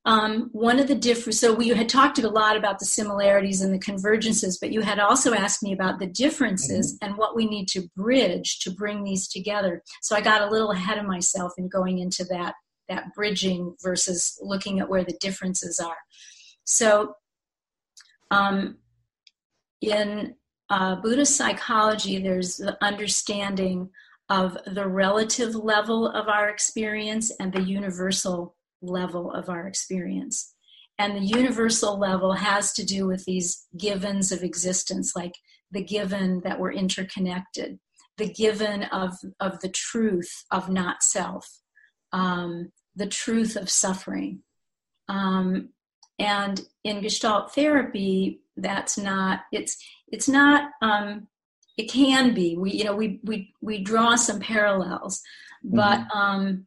um, 0.06 0.50
one 0.52 0.80
of 0.80 0.88
the 0.88 0.96
different, 0.96 1.36
so 1.36 1.52
we 1.52 1.70
had 1.70 1.90
talked 1.90 2.20
a 2.20 2.30
lot 2.30 2.56
about 2.56 2.78
the 2.78 2.86
similarities 2.86 3.62
and 3.62 3.74
the 3.74 3.80
convergences, 3.80 4.60
but 4.60 4.72
you 4.72 4.82
had 4.82 5.00
also 5.00 5.34
asked 5.34 5.64
me 5.64 5.74
about 5.74 5.98
the 5.98 6.06
differences 6.06 6.94
mm-hmm. 6.94 7.06
and 7.06 7.18
what 7.18 7.36
we 7.36 7.48
need 7.48 7.68
to 7.70 7.90
bridge 7.96 8.60
to 8.60 8.70
bring 8.70 9.04
these 9.04 9.28
together. 9.28 9.82
So 10.04 10.16
I 10.16 10.22
got 10.22 10.42
a 10.42 10.50
little 10.50 10.72
ahead 10.72 11.00
of 11.00 11.06
myself 11.06 11.54
in 11.58 11.68
going 11.68 12.00
into 12.00 12.24
that 12.26 12.54
that 12.88 13.14
bridging 13.16 13.76
versus 13.82 14.38
looking 14.44 14.80
at 14.80 14.88
where 14.88 15.04
the 15.04 15.18
differences 15.20 15.80
are. 15.80 15.98
So, 16.66 17.16
um, 18.30 18.78
in 19.82 20.36
uh, 20.70 20.98
Buddhist 20.98 21.36
psychology, 21.36 22.20
there's 22.20 22.58
the 22.58 22.78
understanding 22.84 23.90
of 24.30 24.58
the 24.68 24.88
relative 24.88 25.56
level 25.56 26.08
of 26.08 26.28
our 26.28 26.50
experience 26.50 27.32
and 27.40 27.54
the 27.54 27.62
universal 27.62 28.55
level 28.82 29.32
of 29.32 29.50
our 29.50 29.68
experience. 29.68 30.54
And 30.98 31.16
the 31.16 31.26
universal 31.26 32.00
level 32.00 32.34
has 32.34 32.72
to 32.74 32.86
do 32.86 33.06
with 33.06 33.26
these 33.26 33.68
givens 33.78 34.32
of 34.32 34.44
existence, 34.44 35.14
like 35.16 35.34
the 35.72 35.84
given 35.84 36.42
that 36.46 36.60
we're 36.60 36.72
interconnected, 36.72 37.80
the 38.18 38.30
given 38.30 38.84
of, 38.84 39.14
of 39.40 39.60
the 39.60 39.70
truth 39.70 40.46
of 40.52 40.70
not 40.70 41.04
self, 41.04 41.60
um, 42.14 42.72
the 42.96 43.08
truth 43.08 43.58
of 43.58 43.70
suffering. 43.70 44.44
Um, 45.10 45.70
and 46.18 46.62
in 46.86 47.02
Gestalt 47.02 47.54
therapy, 47.54 48.42
that's 48.56 48.98
not, 48.98 49.42
it's, 49.52 49.76
it's 50.08 50.30
not, 50.30 50.72
um, 50.82 51.28
it 51.78 51.92
can 51.92 52.34
be, 52.34 52.56
we, 52.56 52.72
you 52.72 52.86
know, 52.86 52.96
we, 52.96 53.20
we, 53.24 53.54
we 53.62 53.84
draw 53.84 54.16
some 54.16 54.40
parallels, 54.40 55.22
but, 55.62 56.00
mm-hmm. 56.00 56.58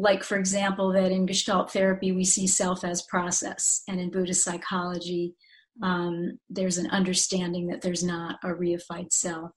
Like 0.00 0.24
for 0.24 0.36
example 0.36 0.92
that 0.92 1.12
in 1.12 1.26
gestalt 1.26 1.70
therapy 1.72 2.12
we 2.12 2.24
see 2.24 2.46
self 2.46 2.84
as 2.84 3.02
process 3.02 3.82
and 3.88 4.00
in 4.00 4.10
buddhist 4.10 4.42
psychology 4.42 5.34
um, 5.82 6.38
there's 6.50 6.76
an 6.76 6.90
understanding 6.90 7.66
that 7.68 7.80
there's 7.80 8.04
not 8.04 8.38
a 8.44 8.48
reified 8.48 9.12
self 9.12 9.50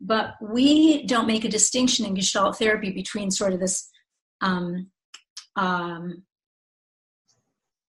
but 0.00 0.34
we 0.42 1.06
don't 1.06 1.26
make 1.26 1.44
a 1.44 1.48
distinction 1.48 2.04
in 2.06 2.14
gestalt 2.14 2.58
therapy 2.58 2.90
between 2.90 3.30
sort 3.30 3.52
of 3.52 3.60
this 3.60 3.88
um, 4.42 4.90
um, 5.56 6.22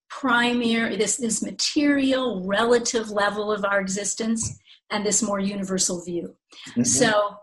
primary 0.10 0.96
this 0.96 1.18
this 1.18 1.44
material 1.44 2.44
relative 2.46 3.10
level 3.12 3.52
of 3.52 3.66
our 3.66 3.80
existence 3.82 4.58
and 4.90 5.06
this 5.06 5.22
more 5.22 5.40
universal 5.40 6.04
view 6.04 6.36
mm-hmm. 6.70 6.84
so 6.84 7.36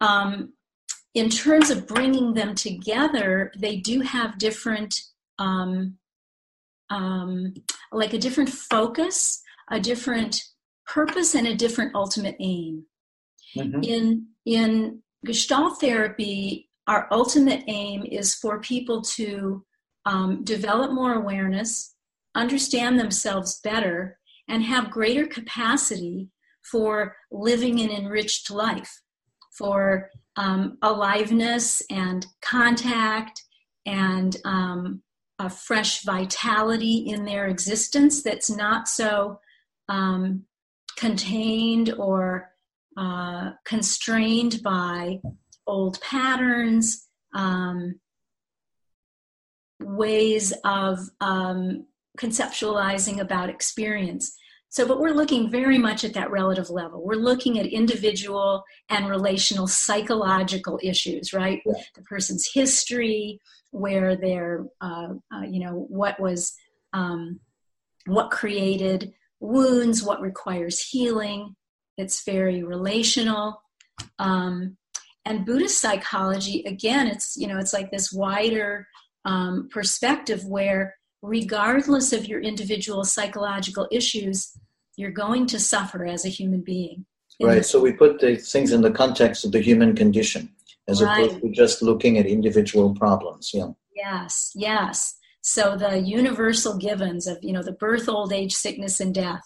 um, 0.00 0.52
in 1.16 1.30
terms 1.30 1.70
of 1.70 1.86
bringing 1.86 2.34
them 2.34 2.54
together, 2.54 3.50
they 3.56 3.76
do 3.76 4.02
have 4.02 4.36
different, 4.36 5.00
um, 5.38 5.96
um, 6.90 7.54
like 7.90 8.12
a 8.12 8.18
different 8.18 8.50
focus, 8.50 9.42
a 9.70 9.80
different 9.80 10.42
purpose, 10.86 11.34
and 11.34 11.46
a 11.46 11.54
different 11.54 11.94
ultimate 11.94 12.36
aim. 12.38 12.84
Mm-hmm. 13.56 13.82
In 13.82 14.26
in 14.44 15.02
Gestalt 15.24 15.80
therapy, 15.80 16.68
our 16.86 17.08
ultimate 17.10 17.64
aim 17.66 18.04
is 18.04 18.34
for 18.34 18.60
people 18.60 19.00
to 19.16 19.64
um, 20.04 20.44
develop 20.44 20.92
more 20.92 21.14
awareness, 21.14 21.94
understand 22.34 23.00
themselves 23.00 23.58
better, 23.64 24.18
and 24.48 24.62
have 24.62 24.90
greater 24.90 25.26
capacity 25.26 26.28
for 26.70 27.16
living 27.30 27.80
an 27.80 27.90
enriched 27.90 28.50
life, 28.50 29.00
for 29.56 30.10
um, 30.36 30.78
aliveness 30.82 31.82
and 31.90 32.26
contact 32.42 33.42
and 33.86 34.36
um, 34.44 35.02
a 35.38 35.48
fresh 35.48 36.02
vitality 36.02 36.96
in 37.06 37.24
their 37.24 37.46
existence 37.46 38.22
that's 38.22 38.50
not 38.50 38.88
so 38.88 39.38
um, 39.88 40.44
contained 40.96 41.92
or 41.94 42.50
uh, 42.96 43.50
constrained 43.64 44.62
by 44.62 45.20
old 45.66 46.00
patterns, 46.00 47.06
um, 47.34 48.00
ways 49.80 50.52
of 50.64 50.98
um, 51.20 51.86
conceptualizing 52.18 53.20
about 53.20 53.50
experience. 53.50 54.34
So, 54.68 54.86
but 54.86 55.00
we're 55.00 55.14
looking 55.14 55.50
very 55.50 55.78
much 55.78 56.04
at 56.04 56.14
that 56.14 56.30
relative 56.30 56.70
level. 56.70 57.02
We're 57.02 57.14
looking 57.14 57.58
at 57.58 57.66
individual 57.66 58.64
and 58.88 59.08
relational 59.08 59.66
psychological 59.66 60.78
issues, 60.82 61.32
right? 61.32 61.62
Yeah. 61.64 61.72
The 61.94 62.02
person's 62.02 62.50
history, 62.52 63.40
where 63.70 64.16
they're, 64.16 64.66
uh, 64.80 65.14
uh, 65.32 65.42
you 65.48 65.60
know, 65.60 65.86
what 65.88 66.18
was, 66.20 66.54
um, 66.92 67.40
what 68.06 68.30
created 68.30 69.12
wounds, 69.40 70.02
what 70.02 70.20
requires 70.20 70.80
healing. 70.80 71.56
It's 71.96 72.24
very 72.24 72.62
relational. 72.62 73.62
Um, 74.18 74.76
and 75.24 75.44
Buddhist 75.44 75.80
psychology, 75.80 76.62
again, 76.66 77.06
it's, 77.06 77.36
you 77.36 77.46
know, 77.46 77.58
it's 77.58 77.72
like 77.72 77.90
this 77.90 78.12
wider 78.12 78.86
um, 79.24 79.68
perspective 79.70 80.44
where 80.44 80.94
regardless 81.26 82.12
of 82.12 82.26
your 82.26 82.40
individual 82.40 83.04
psychological 83.04 83.88
issues, 83.90 84.56
you're 84.96 85.10
going 85.10 85.46
to 85.48 85.58
suffer 85.58 86.06
as 86.06 86.24
a 86.24 86.28
human 86.28 86.60
being. 86.60 87.04
Right. 87.40 87.64
So 87.64 87.80
we 87.80 87.92
put 87.92 88.20
the 88.20 88.36
things 88.36 88.72
in 88.72 88.80
the 88.80 88.90
context 88.90 89.44
of 89.44 89.52
the 89.52 89.60
human 89.60 89.94
condition 89.94 90.50
as 90.88 91.02
right. 91.02 91.26
opposed 91.26 91.42
to 91.42 91.50
just 91.50 91.82
looking 91.82 92.16
at 92.18 92.26
individual 92.26 92.94
problems. 92.94 93.50
Yeah. 93.52 93.68
Yes. 93.94 94.52
Yes. 94.54 95.16
So 95.42 95.76
the 95.76 95.98
universal 95.98 96.76
givens 96.76 97.26
of 97.26 97.38
you 97.42 97.52
know 97.52 97.62
the 97.62 97.72
birth, 97.72 98.08
old 98.08 98.32
age, 98.32 98.52
sickness, 98.52 98.98
and 99.00 99.14
death, 99.14 99.44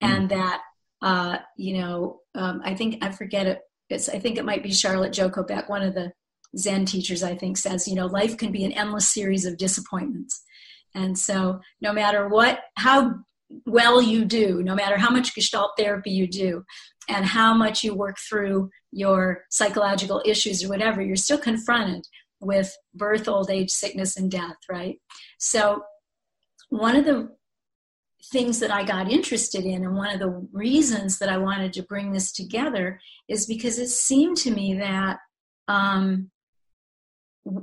and 0.00 0.26
mm. 0.26 0.28
that 0.28 0.60
uh, 1.02 1.38
you 1.56 1.78
know 1.78 2.20
um, 2.36 2.62
I 2.64 2.74
think 2.74 3.02
I 3.02 3.10
forget 3.10 3.46
it. 3.46 3.60
It's 3.88 4.08
I 4.08 4.20
think 4.20 4.38
it 4.38 4.44
might 4.44 4.62
be 4.62 4.72
Charlotte 4.72 5.12
Joko 5.12 5.42
Beck, 5.42 5.68
one 5.68 5.82
of 5.82 5.94
the 5.94 6.12
Zen 6.56 6.84
teachers. 6.84 7.24
I 7.24 7.34
think 7.34 7.56
says 7.56 7.88
you 7.88 7.96
know 7.96 8.06
life 8.06 8.36
can 8.36 8.52
be 8.52 8.64
an 8.64 8.70
endless 8.70 9.08
series 9.08 9.44
of 9.44 9.56
disappointments, 9.56 10.40
and 10.94 11.18
so 11.18 11.60
no 11.80 11.92
matter 11.92 12.28
what, 12.28 12.60
how 12.76 13.14
well 13.66 14.00
you 14.00 14.24
do, 14.24 14.62
no 14.62 14.74
matter 14.74 14.96
how 14.96 15.10
much 15.10 15.34
Gestalt 15.34 15.72
therapy 15.76 16.10
you 16.10 16.26
do, 16.26 16.64
and 17.08 17.24
how 17.24 17.54
much 17.54 17.82
you 17.82 17.94
work 17.94 18.16
through 18.18 18.70
your 18.92 19.44
psychological 19.50 20.22
issues 20.24 20.64
or 20.64 20.68
whatever, 20.68 21.02
you're 21.02 21.16
still 21.16 21.38
confronted 21.38 22.06
with 22.40 22.74
birth, 22.94 23.28
old 23.28 23.50
age, 23.50 23.70
sickness, 23.70 24.16
and 24.16 24.30
death, 24.30 24.56
right? 24.68 24.98
So, 25.38 25.82
one 26.68 26.96
of 26.96 27.04
the 27.04 27.30
things 28.32 28.60
that 28.60 28.70
I 28.70 28.84
got 28.84 29.10
interested 29.10 29.64
in, 29.64 29.84
and 29.84 29.96
one 29.96 30.12
of 30.12 30.20
the 30.20 30.46
reasons 30.52 31.18
that 31.18 31.28
I 31.28 31.38
wanted 31.38 31.72
to 31.74 31.82
bring 31.82 32.12
this 32.12 32.32
together, 32.32 33.00
is 33.28 33.46
because 33.46 33.78
it 33.78 33.88
seemed 33.88 34.36
to 34.38 34.50
me 34.50 34.74
that 34.74 35.18
um, 35.68 36.30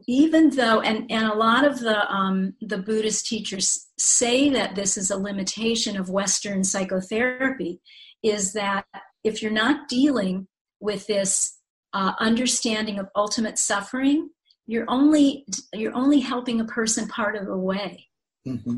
even 0.07 0.49
though 0.51 0.81
and, 0.81 1.09
and 1.11 1.27
a 1.27 1.35
lot 1.35 1.65
of 1.65 1.79
the 1.79 2.09
um, 2.11 2.53
the 2.61 2.77
buddhist 2.77 3.25
teachers 3.25 3.87
say 3.97 4.49
that 4.49 4.75
this 4.75 4.97
is 4.97 5.11
a 5.11 5.17
limitation 5.17 5.97
of 5.97 6.09
western 6.09 6.63
psychotherapy 6.63 7.79
is 8.23 8.53
that 8.53 8.85
if 9.23 9.41
you're 9.41 9.51
not 9.51 9.87
dealing 9.87 10.47
with 10.79 11.07
this 11.07 11.57
uh, 11.93 12.13
understanding 12.19 12.99
of 12.99 13.07
ultimate 13.15 13.57
suffering 13.57 14.29
you're 14.67 14.85
only 14.87 15.45
you're 15.73 15.95
only 15.95 16.19
helping 16.19 16.61
a 16.61 16.65
person 16.65 17.07
part 17.07 17.35
of 17.35 17.45
the 17.45 17.57
way 17.57 18.07
mm-hmm. 18.47 18.77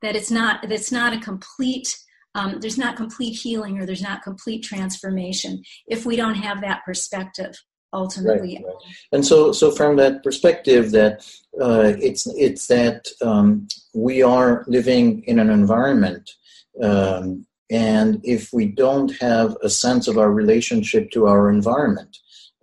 that 0.00 0.16
it's 0.16 0.30
not 0.30 0.66
that's 0.68 0.92
not 0.92 1.12
a 1.12 1.20
complete 1.20 1.96
um, 2.34 2.58
there's 2.60 2.78
not 2.78 2.96
complete 2.96 3.32
healing 3.32 3.78
or 3.78 3.84
there's 3.84 4.02
not 4.02 4.22
complete 4.22 4.62
transformation 4.62 5.62
if 5.86 6.06
we 6.06 6.16
don't 6.16 6.34
have 6.34 6.60
that 6.62 6.82
perspective 6.84 7.54
ultimately. 7.92 8.56
Right, 8.56 8.64
right. 8.66 8.94
And 9.12 9.26
so, 9.26 9.52
so 9.52 9.70
from 9.70 9.96
that 9.96 10.22
perspective, 10.22 10.90
that 10.92 11.26
uh, 11.60 11.94
it's 11.98 12.26
it's 12.36 12.66
that 12.68 13.08
um, 13.20 13.68
we 13.94 14.22
are 14.22 14.64
living 14.66 15.22
in 15.24 15.38
an 15.38 15.50
environment, 15.50 16.30
um, 16.82 17.46
and 17.70 18.20
if 18.24 18.52
we 18.52 18.66
don't 18.66 19.12
have 19.20 19.56
a 19.62 19.70
sense 19.70 20.08
of 20.08 20.18
our 20.18 20.30
relationship 20.30 21.10
to 21.12 21.26
our 21.26 21.50
environment, 21.50 22.16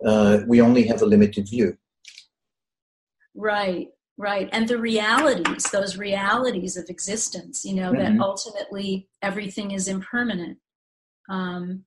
uh, 0.04 0.38
we 0.46 0.60
only 0.60 0.84
have 0.84 1.02
a 1.02 1.06
limited 1.06 1.48
view. 1.48 1.76
Right. 3.34 3.88
Right. 4.16 4.50
And 4.52 4.68
the 4.68 4.76
realities, 4.76 5.64
those 5.70 5.96
realities 5.96 6.76
of 6.76 6.90
existence, 6.90 7.64
you 7.64 7.74
know, 7.74 7.90
mm-hmm. 7.90 8.16
that 8.16 8.22
ultimately 8.22 9.08
everything 9.22 9.70
is 9.70 9.88
impermanent. 9.88 10.58
Um, 11.30 11.84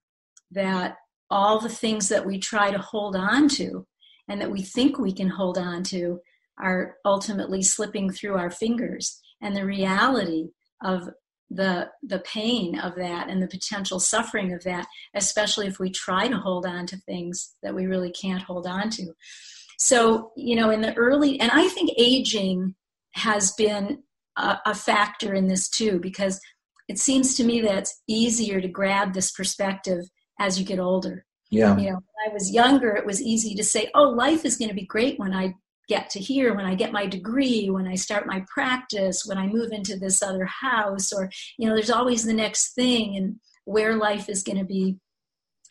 that 0.50 0.98
all 1.34 1.60
the 1.60 1.68
things 1.68 2.10
that 2.10 2.28
we 2.28 2.38
try 2.38 2.70
to 2.70 2.78
hold 2.78 3.16
on 3.16 3.50
to 3.50 3.88
and 4.30 4.40
that 4.40 4.52
we 4.52 4.62
think 4.62 5.00
we 5.00 5.12
can 5.12 5.28
hold 5.28 5.58
on 5.58 5.82
to 5.82 6.20
are 6.60 6.98
ultimately 7.04 7.64
slipping 7.64 8.12
through 8.12 8.38
our 8.38 8.52
fingers. 8.52 9.20
And 9.42 9.56
the 9.56 9.66
reality 9.66 10.50
of 10.84 11.10
the 11.50 11.90
the 12.04 12.20
pain 12.20 12.80
of 12.80 12.96
that 12.96 13.30
and 13.30 13.42
the 13.42 13.48
potential 13.48 14.00
suffering 14.00 14.54
of 14.54 14.64
that 14.64 14.88
especially 15.14 15.68
if 15.68 15.78
we 15.78 15.90
try 15.92 16.28
to 16.28 16.38
hold 16.38 16.66
on 16.66 16.88
to 16.88 16.98
things 16.98 17.54
that 17.62 17.76
we 17.76 17.86
really 17.86 18.12
can't 18.12 18.42
hold 18.42 18.66
on 18.66 18.90
to. 18.90 19.14
So 19.78 20.32
you 20.36 20.56
know 20.56 20.70
in 20.70 20.82
the 20.82 20.96
early 20.96 21.40
and 21.40 21.52
i 21.54 21.68
think 21.68 21.92
aging 21.98 22.74
has 23.12 23.52
been 23.52 24.02
a, 24.38 24.58
a 24.66 24.74
factor 24.74 25.34
in 25.34 25.48
this 25.48 25.70
too 25.70 26.00
because 26.00 26.40
it 26.88 26.98
seems 26.98 27.36
to 27.36 27.44
me 27.44 27.62
that 27.62 27.78
it's 27.78 28.02
easier 28.08 28.60
to 28.62 28.68
grab 28.68 29.14
this 29.14 29.32
perspective 29.32 30.06
as 30.40 30.60
you 30.60 30.66
get 30.66 30.80
older. 30.80 31.26
Yeah. 31.50 31.78
You 31.78 31.92
know, 31.92 31.98
when 31.98 32.32
I 32.32 32.34
was 32.34 32.52
younger, 32.52 32.96
it 32.96 33.06
was 33.06 33.22
easy 33.22 33.54
to 33.56 33.64
say, 33.64 33.90
oh, 33.94 34.10
life 34.10 34.46
is 34.46 34.58
going 34.58 34.70
to 34.70 34.76
be 34.76 34.86
great 34.86 35.20
when 35.20 35.34
I 35.34 35.54
get 35.88 36.10
to 36.12 36.20
here, 36.20 36.56
when 36.56 36.66
I 36.66 36.76
get 36.76 36.92
my 36.92 37.06
degree, 37.06 37.70
when 37.70 37.88
I 37.88 37.96
start 37.96 38.26
my 38.26 38.44
practice, 38.52 39.24
when 39.26 39.38
I 39.38 39.48
move 39.48 39.72
into 39.72 39.98
this 39.98 40.24
other 40.24 40.46
house, 40.46 41.12
or, 41.12 41.30
you 41.58 41.68
know, 41.68 41.76
there's 41.76 41.92
always 41.92 42.24
the 42.26 42.34
next 42.34 42.74
thing 42.74 43.18
and 43.18 43.36
where 43.66 43.96
life 43.96 44.30
is 44.30 44.44
going 44.44 44.58
to 44.58 44.66
be. 44.66 44.98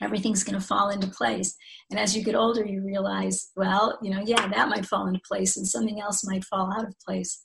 Everything's 0.00 0.44
going 0.44 0.58
to 0.58 0.66
fall 0.66 0.90
into 0.90 1.06
place. 1.06 1.54
And 1.90 1.98
as 1.98 2.16
you 2.16 2.22
get 2.22 2.34
older, 2.34 2.64
you 2.64 2.84
realize, 2.84 3.50
well, 3.56 3.98
you 4.02 4.10
know, 4.10 4.22
yeah, 4.24 4.48
that 4.48 4.68
might 4.68 4.86
fall 4.86 5.06
into 5.06 5.20
place 5.26 5.56
and 5.56 5.66
something 5.66 6.00
else 6.00 6.24
might 6.24 6.44
fall 6.44 6.72
out 6.72 6.86
of 6.86 6.94
place. 7.04 7.44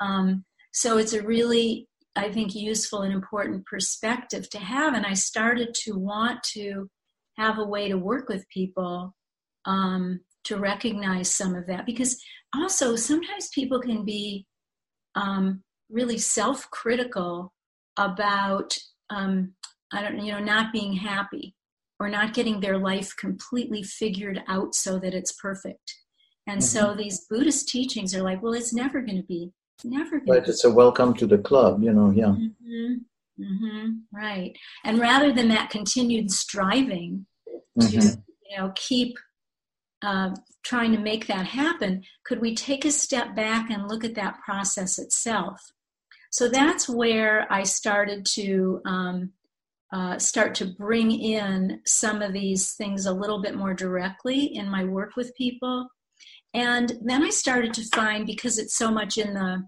Um, 0.00 0.44
so 0.72 0.98
it's 0.98 1.14
a 1.14 1.22
really 1.22 1.88
I 2.16 2.32
think, 2.32 2.54
useful 2.54 3.02
and 3.02 3.12
important 3.12 3.66
perspective 3.66 4.48
to 4.50 4.58
have. 4.58 4.94
And 4.94 5.04
I 5.04 5.14
started 5.14 5.74
to 5.84 5.92
want 5.92 6.42
to 6.54 6.88
have 7.36 7.58
a 7.58 7.64
way 7.64 7.88
to 7.88 7.98
work 7.98 8.28
with 8.28 8.48
people 8.48 9.14
um, 9.66 10.20
to 10.44 10.56
recognize 10.56 11.30
some 11.30 11.54
of 11.54 11.66
that. 11.66 11.84
Because 11.86 12.18
also, 12.54 12.96
sometimes 12.96 13.48
people 13.54 13.80
can 13.80 14.04
be 14.04 14.46
um, 15.14 15.62
really 15.90 16.18
self 16.18 16.68
critical 16.70 17.52
about, 17.96 18.76
um, 19.10 19.52
I 19.92 20.02
don't 20.02 20.18
you 20.20 20.32
know, 20.32 20.40
not 20.40 20.72
being 20.72 20.94
happy 20.94 21.54
or 21.98 22.08
not 22.08 22.34
getting 22.34 22.60
their 22.60 22.78
life 22.78 23.14
completely 23.16 23.82
figured 23.82 24.42
out 24.48 24.74
so 24.74 24.98
that 24.98 25.14
it's 25.14 25.32
perfect. 25.32 25.94
And 26.46 26.60
mm-hmm. 26.60 26.88
so 26.88 26.94
these 26.94 27.26
Buddhist 27.28 27.68
teachings 27.68 28.14
are 28.14 28.22
like, 28.22 28.42
well, 28.42 28.52
it's 28.52 28.74
never 28.74 29.00
going 29.00 29.16
to 29.16 29.26
be 29.26 29.50
Never. 29.84 30.20
Right. 30.26 30.46
It's 30.46 30.64
a 30.64 30.70
welcome 30.70 31.14
to 31.14 31.26
the 31.26 31.38
club, 31.38 31.82
you 31.82 31.92
know. 31.92 32.10
Yeah. 32.10 32.26
Mm-hmm. 32.26 32.94
Mm-hmm. 33.42 33.90
Right. 34.12 34.56
And 34.84 34.98
rather 34.98 35.32
than 35.32 35.48
that 35.48 35.70
continued 35.70 36.30
striving 36.30 37.26
to, 37.80 37.86
mm-hmm. 37.86 38.20
you 38.50 38.56
know, 38.56 38.72
keep 38.74 39.18
uh, 40.02 40.34
trying 40.64 40.92
to 40.92 40.98
make 40.98 41.26
that 41.26 41.46
happen, 41.46 42.02
could 42.24 42.40
we 42.40 42.54
take 42.54 42.84
a 42.84 42.90
step 42.90 43.36
back 43.36 43.70
and 43.70 43.88
look 43.88 44.04
at 44.04 44.14
that 44.14 44.38
process 44.44 44.98
itself? 44.98 45.60
So 46.30 46.48
that's 46.48 46.88
where 46.88 47.50
I 47.52 47.62
started 47.62 48.26
to 48.34 48.80
um, 48.86 49.32
uh, 49.92 50.18
start 50.18 50.54
to 50.56 50.66
bring 50.66 51.10
in 51.12 51.80
some 51.86 52.22
of 52.22 52.32
these 52.32 52.72
things 52.72 53.06
a 53.06 53.12
little 53.12 53.42
bit 53.42 53.54
more 53.54 53.74
directly 53.74 54.56
in 54.56 54.68
my 54.68 54.84
work 54.84 55.16
with 55.16 55.36
people 55.36 55.88
and 56.56 56.98
then 57.02 57.22
I 57.22 57.28
started 57.28 57.74
to 57.74 57.84
find, 57.94 58.26
because 58.26 58.58
it's 58.58 58.74
so 58.78 58.90
much 58.90 59.18
in 59.18 59.34
the 59.34 59.62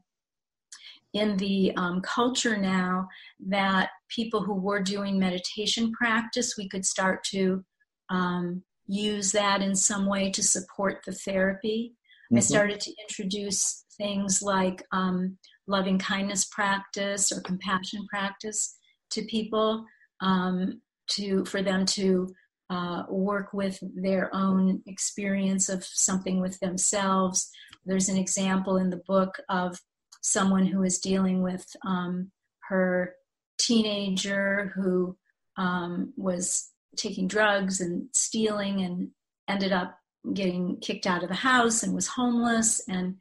in 1.14 1.36
the 1.36 1.72
um, 1.76 2.00
culture 2.02 2.56
now, 2.56 3.09
that 3.46 3.90
people 4.09 4.42
who 4.42 4.54
were 4.54 4.82
doing 4.82 5.18
meditation 5.18 5.92
practice, 5.92 6.56
we 6.56 6.68
could 6.68 6.84
start 6.84 7.24
to 7.24 7.64
um, 8.11 8.62
use 8.86 9.32
that 9.32 9.62
in 9.62 9.74
some 9.74 10.06
way 10.06 10.30
to 10.30 10.42
support 10.42 11.00
the 11.04 11.12
therapy. 11.12 11.94
Mm-hmm. 12.26 12.38
I 12.38 12.40
started 12.40 12.80
to 12.80 12.94
introduce 13.02 13.84
things 13.96 14.42
like 14.42 14.82
um, 14.92 15.38
loving 15.66 15.98
kindness 15.98 16.46
practice 16.46 17.32
or 17.32 17.40
compassion 17.42 18.06
practice 18.09 18.76
to 19.11 19.22
people 19.22 19.84
um, 20.20 20.80
to 21.11 21.44
for 21.46 21.62
them 21.62 21.86
to 21.86 22.28
uh, 22.70 23.04
work 23.09 23.52
with 23.54 23.78
their 23.94 24.34
own 24.34 24.82
experience 24.86 25.68
of 25.68 25.84
something 25.84 26.40
with 26.40 26.59
themselves. 26.61 27.50
There's 27.86 28.09
an 28.09 28.18
example 28.18 28.76
in 28.76 28.90
the 28.90 29.02
book 29.06 29.40
of 29.48 29.80
someone 30.21 30.66
who 30.66 30.83
is 30.83 30.99
dealing 30.99 31.43
with 31.43 31.66
um, 31.87 32.31
her 32.69 33.14
teenager 33.59 34.73
who 34.75 35.16
um, 35.57 36.12
was 36.16 36.71
taking 36.97 37.29
drugs 37.29 37.81
and 37.81 38.09
stealing 38.12 38.83
and 38.83 39.11
ended 39.49 39.73
up 39.73 39.99
getting 40.35 40.77
kicked 40.81 41.07
out 41.07 41.23
of 41.23 41.29
the 41.29 41.35
house 41.35 41.83
and 41.83 41.95
was 41.95 42.07
homeless. 42.07 42.81
And 42.89 43.16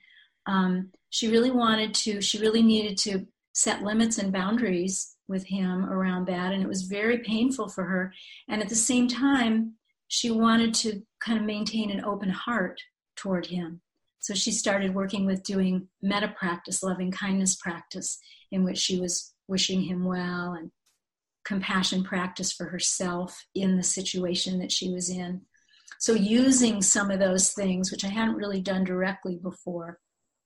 um, 0.45 0.91
she 1.10 1.30
really 1.30 1.52
wanted 1.52 1.93
to 1.95 2.22
she 2.22 2.39
really 2.39 2.62
needed 2.62 2.98
to 3.00 3.26
set 3.54 3.84
limits 3.84 4.18
and 4.18 4.32
boundaries 4.32 5.16
with 5.28 5.45
him 5.45 5.86
around 5.86 6.28
that. 6.28 6.54
And 6.54 6.62
it 6.62 6.68
was 6.68 6.84
very 6.84 7.20
painful 7.20 7.70
for 7.70 7.84
her. 7.84 8.14
And 8.48 8.62
at 8.62 8.70
the 8.70 8.76
same 8.76 9.08
time 9.08 9.74
she 10.08 10.32
wanted 10.32 10.74
to 10.74 11.02
kind 11.20 11.38
of 11.38 11.45
maintain 11.45 11.91
an 11.91 12.06
open 12.06 12.30
heart 12.30 12.80
toward 13.16 13.48
him 13.48 13.82
so 14.20 14.34
she 14.34 14.51
started 14.51 14.95
working 14.95 15.26
with 15.26 15.43
doing 15.43 15.88
metta 16.01 16.34
practice 16.38 16.84
loving 16.84 17.11
kindness 17.11 17.55
practice 17.55 18.20
in 18.51 18.63
which 18.63 18.78
she 18.78 18.99
was 18.99 19.34
wishing 19.47 19.84
him 19.84 20.05
well 20.05 20.53
and 20.53 20.72
compassion 21.45 22.03
practice 22.03 22.51
for 22.51 22.65
herself 22.65 23.45
in 23.55 23.78
the 23.78 23.84
situation 23.84 24.59
that 24.59 24.72
she 24.72 24.91
was 24.91 25.09
in 25.09 25.41
so 25.99 26.13
using 26.13 26.82
some 26.82 27.09
of 27.09 27.20
those 27.20 27.53
things 27.53 27.91
which 27.91 28.03
i 28.03 28.09
hadn't 28.09 28.36
really 28.36 28.61
done 28.61 28.84
directly 28.84 29.38
before 29.38 29.99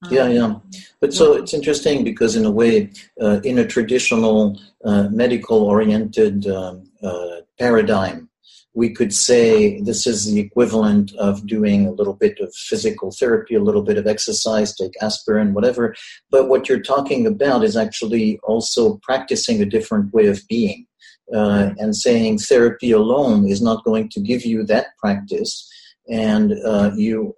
yeah, 0.09 0.29
yeah. 0.29 0.55
But 0.99 1.13
so 1.13 1.33
it's 1.33 1.53
interesting 1.53 2.03
because, 2.03 2.35
in 2.35 2.45
a 2.45 2.51
way, 2.51 2.91
uh, 3.21 3.39
in 3.43 3.59
a 3.59 3.67
traditional 3.67 4.59
uh, 4.83 5.09
medical 5.09 5.61
oriented 5.63 6.47
um, 6.47 6.85
uh, 7.03 7.41
paradigm, 7.59 8.29
we 8.73 8.89
could 8.89 9.13
say 9.13 9.81
this 9.81 10.07
is 10.07 10.25
the 10.25 10.39
equivalent 10.39 11.13
of 11.15 11.45
doing 11.45 11.85
a 11.85 11.91
little 11.91 12.13
bit 12.13 12.39
of 12.39 12.53
physical 12.55 13.11
therapy, 13.11 13.55
a 13.55 13.63
little 13.63 13.81
bit 13.81 13.97
of 13.97 14.07
exercise, 14.07 14.75
take 14.75 14.93
aspirin, 15.01 15.53
whatever. 15.53 15.93
But 16.29 16.47
what 16.47 16.69
you're 16.69 16.81
talking 16.81 17.27
about 17.27 17.63
is 17.63 17.75
actually 17.75 18.39
also 18.43 18.97
practicing 19.03 19.61
a 19.61 19.65
different 19.65 20.13
way 20.13 20.27
of 20.27 20.41
being. 20.47 20.87
Uh, 21.33 21.71
and 21.77 21.95
saying 21.95 22.37
therapy 22.37 22.91
alone 22.91 23.47
is 23.47 23.61
not 23.61 23.85
going 23.85 24.09
to 24.09 24.19
give 24.19 24.43
you 24.45 24.65
that 24.65 24.87
practice. 24.97 25.65
And 26.09 26.53
uh, 26.65 26.91
you, 26.95 27.33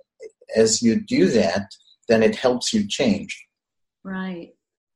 as 0.55 0.81
you 0.81 0.99
do 0.99 1.27
that, 1.27 1.69
then 2.07 2.23
it 2.23 2.35
helps 2.35 2.73
you 2.73 2.87
change. 2.87 3.45
Right, 4.03 4.53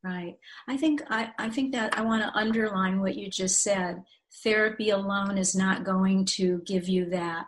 right. 0.08 0.36
I 0.68 0.78
think 0.78 1.04
I, 1.10 1.32
I 1.38 1.50
think 1.50 1.74
that 1.74 1.98
I 1.98 2.02
want 2.02 2.24
to 2.24 2.38
underline 2.38 3.02
what 3.02 3.16
you 3.16 3.30
just 3.30 3.62
said. 3.62 4.04
Therapy 4.44 4.90
alone 4.90 5.38
is 5.38 5.56
not 5.56 5.84
going 5.84 6.26
to 6.26 6.62
give 6.66 6.88
you 6.88 7.10
that. 7.10 7.48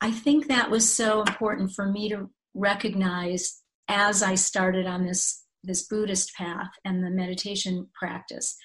I 0.00 0.10
think 0.10 0.48
that 0.48 0.70
was 0.70 0.92
so 0.92 1.22
important 1.22 1.72
for 1.72 1.86
me 1.86 2.08
to 2.10 2.30
recognize 2.54 3.62
as 3.88 4.22
I 4.22 4.34
started 4.34 4.86
on 4.86 5.04
this 5.06 5.44
this 5.64 5.86
Buddhist 5.86 6.34
path 6.34 6.70
and 6.84 7.04
the 7.04 7.10
meditation 7.10 7.88
practice 7.94 8.56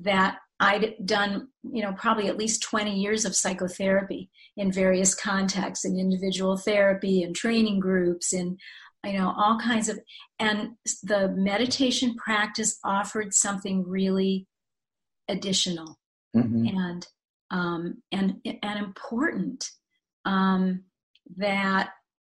that 0.00 0.38
I'd 0.58 0.94
done, 1.04 1.48
you 1.62 1.82
know, 1.82 1.92
probably 1.92 2.28
at 2.28 2.36
least 2.36 2.62
20 2.62 2.98
years 2.98 3.24
of 3.24 3.36
psychotherapy 3.36 4.30
in 4.56 4.72
various 4.72 5.14
contexts, 5.14 5.84
in 5.84 5.98
individual 5.98 6.56
therapy, 6.56 7.22
in 7.22 7.34
training 7.34 7.80
groups, 7.80 8.32
in 8.32 8.58
you 9.04 9.14
know 9.14 9.34
all 9.36 9.58
kinds 9.58 9.88
of 9.88 9.98
and 10.38 10.70
the 11.02 11.28
meditation 11.36 12.14
practice 12.14 12.78
offered 12.84 13.34
something 13.34 13.86
really 13.86 14.46
additional 15.28 15.98
mm-hmm. 16.36 16.66
and 16.66 17.06
um, 17.50 18.02
and 18.10 18.36
and 18.62 18.78
important 18.78 19.70
um, 20.24 20.84
that 21.36 21.90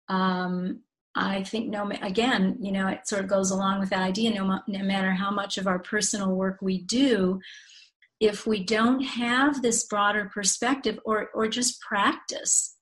um, 0.08 0.80
I 1.14 1.42
think 1.42 1.68
no 1.68 1.90
again 2.02 2.58
you 2.60 2.72
know 2.72 2.88
it 2.88 3.06
sort 3.06 3.22
of 3.22 3.28
goes 3.28 3.50
along 3.50 3.80
with 3.80 3.90
that 3.90 4.02
idea 4.02 4.34
no, 4.34 4.60
no 4.66 4.84
matter 4.84 5.12
how 5.12 5.30
much 5.30 5.58
of 5.58 5.66
our 5.66 5.78
personal 5.78 6.34
work 6.34 6.58
we 6.62 6.82
do 6.82 7.40
if 8.20 8.46
we 8.46 8.62
don't 8.62 9.02
have 9.02 9.62
this 9.62 9.84
broader 9.84 10.30
perspective 10.32 10.98
or 11.04 11.28
or 11.34 11.48
just 11.48 11.80
practice 11.80 12.76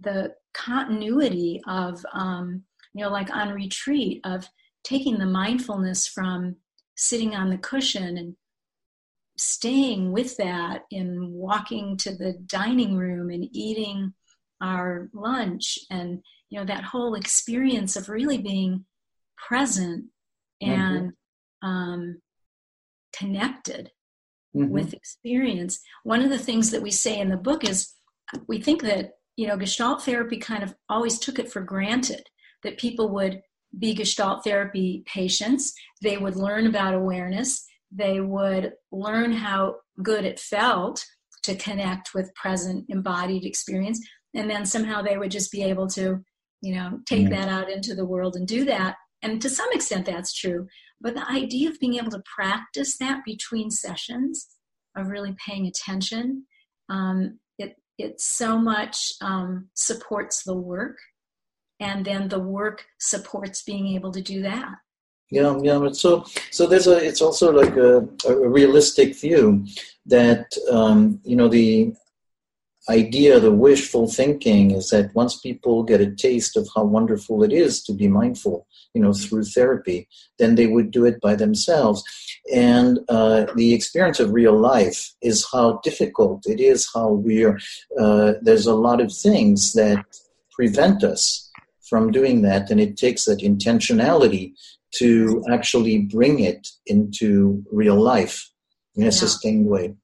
the 0.00 0.34
continuity 0.58 1.60
of 1.66 2.04
um, 2.12 2.62
you 2.94 3.04
know 3.04 3.10
like 3.10 3.30
on 3.30 3.52
retreat 3.52 4.20
of 4.24 4.48
taking 4.84 5.18
the 5.18 5.26
mindfulness 5.26 6.06
from 6.06 6.56
sitting 6.96 7.34
on 7.34 7.48
the 7.48 7.58
cushion 7.58 8.16
and 8.18 8.34
staying 9.36 10.10
with 10.10 10.36
that 10.36 10.82
in 10.90 11.30
walking 11.32 11.96
to 11.96 12.14
the 12.16 12.32
dining 12.46 12.96
room 12.96 13.30
and 13.30 13.48
eating 13.52 14.12
our 14.60 15.08
lunch 15.14 15.78
and 15.90 16.20
you 16.50 16.58
know 16.58 16.66
that 16.66 16.82
whole 16.82 17.14
experience 17.14 17.94
of 17.94 18.08
really 18.08 18.38
being 18.38 18.84
present 19.36 20.06
mm-hmm. 20.62 20.72
and 20.72 21.12
mm-hmm. 21.12 21.68
um, 21.68 22.20
connected 23.16 23.92
mm-hmm. 24.56 24.68
with 24.68 24.92
experience 24.92 25.78
one 26.02 26.20
of 26.20 26.30
the 26.30 26.38
things 26.38 26.72
that 26.72 26.82
we 26.82 26.90
say 26.90 27.20
in 27.20 27.28
the 27.28 27.36
book 27.36 27.64
is 27.64 27.92
we 28.48 28.60
think 28.60 28.82
that 28.82 29.12
you 29.38 29.46
know, 29.46 29.56
Gestalt 29.56 30.02
therapy 30.02 30.36
kind 30.36 30.64
of 30.64 30.74
always 30.88 31.16
took 31.16 31.38
it 31.38 31.50
for 31.50 31.60
granted 31.60 32.28
that 32.64 32.76
people 32.76 33.10
would 33.10 33.40
be 33.78 33.94
Gestalt 33.94 34.42
therapy 34.42 35.04
patients. 35.06 35.72
They 36.02 36.16
would 36.18 36.34
learn 36.34 36.66
about 36.66 36.92
awareness. 36.92 37.64
They 37.92 38.20
would 38.20 38.72
learn 38.90 39.30
how 39.30 39.76
good 40.02 40.24
it 40.24 40.40
felt 40.40 41.06
to 41.44 41.54
connect 41.54 42.14
with 42.14 42.34
present 42.34 42.86
embodied 42.88 43.44
experience. 43.44 44.04
And 44.34 44.50
then 44.50 44.66
somehow 44.66 45.02
they 45.02 45.16
would 45.16 45.30
just 45.30 45.52
be 45.52 45.62
able 45.62 45.86
to, 45.90 46.18
you 46.60 46.74
know, 46.74 46.98
take 47.06 47.26
mm-hmm. 47.26 47.34
that 47.34 47.48
out 47.48 47.70
into 47.70 47.94
the 47.94 48.06
world 48.06 48.34
and 48.34 48.46
do 48.46 48.64
that. 48.64 48.96
And 49.22 49.40
to 49.42 49.48
some 49.48 49.68
extent, 49.72 50.06
that's 50.06 50.34
true. 50.34 50.66
But 51.00 51.14
the 51.14 51.30
idea 51.30 51.70
of 51.70 51.78
being 51.78 51.94
able 51.94 52.10
to 52.10 52.22
practice 52.34 52.98
that 52.98 53.24
between 53.24 53.70
sessions, 53.70 54.48
of 54.96 55.06
really 55.06 55.36
paying 55.46 55.68
attention, 55.68 56.46
um, 56.88 57.38
it 57.98 58.20
so 58.20 58.58
much 58.58 59.12
um, 59.20 59.68
supports 59.74 60.44
the 60.44 60.54
work 60.54 60.96
and 61.80 62.04
then 62.04 62.28
the 62.28 62.38
work 62.38 62.84
supports 62.98 63.62
being 63.62 63.88
able 63.88 64.12
to 64.12 64.22
do 64.22 64.42
that. 64.42 64.74
Yeah 65.30 65.58
yeah 65.62 65.78
but 65.78 65.94
so 65.94 66.24
so 66.50 66.66
there's 66.66 66.86
a 66.86 66.96
it's 66.96 67.20
also 67.20 67.52
like 67.52 67.76
a, 67.76 67.98
a 68.26 68.48
realistic 68.48 69.14
view 69.14 69.66
that 70.06 70.46
um, 70.70 71.20
you 71.22 71.36
know 71.36 71.48
the 71.48 71.92
idea 72.88 73.38
the 73.38 73.52
wishful 73.52 74.08
thinking 74.08 74.70
is 74.70 74.88
that 74.88 75.14
once 75.14 75.38
people 75.38 75.82
get 75.82 76.00
a 76.00 76.14
taste 76.14 76.56
of 76.56 76.68
how 76.74 76.84
wonderful 76.84 77.42
it 77.42 77.52
is 77.52 77.82
to 77.82 77.92
be 77.92 78.08
mindful 78.08 78.66
you 78.94 79.02
know 79.02 79.12
through 79.12 79.44
therapy 79.44 80.08
then 80.38 80.54
they 80.54 80.66
would 80.66 80.90
do 80.90 81.04
it 81.04 81.20
by 81.20 81.34
themselves 81.34 82.02
and 82.54 82.98
uh, 83.08 83.46
the 83.56 83.74
experience 83.74 84.20
of 84.20 84.32
real 84.32 84.58
life 84.58 85.12
is 85.22 85.46
how 85.52 85.78
difficult 85.82 86.42
it 86.46 86.60
is 86.60 86.88
how 86.94 87.12
we're 87.12 87.58
uh, 88.00 88.32
there's 88.42 88.66
a 88.66 88.74
lot 88.74 89.00
of 89.00 89.12
things 89.12 89.72
that 89.74 90.04
prevent 90.52 91.04
us 91.04 91.50
from 91.88 92.10
doing 92.10 92.42
that 92.42 92.70
and 92.70 92.80
it 92.80 92.96
takes 92.96 93.24
that 93.24 93.40
intentionality 93.40 94.52
to 94.94 95.44
actually 95.50 95.98
bring 95.98 96.40
it 96.40 96.68
into 96.86 97.62
real 97.70 98.00
life 98.00 98.50
in 98.96 99.02
a 99.02 99.06
yeah. 99.06 99.10
sustained 99.10 99.66
way 99.66 99.94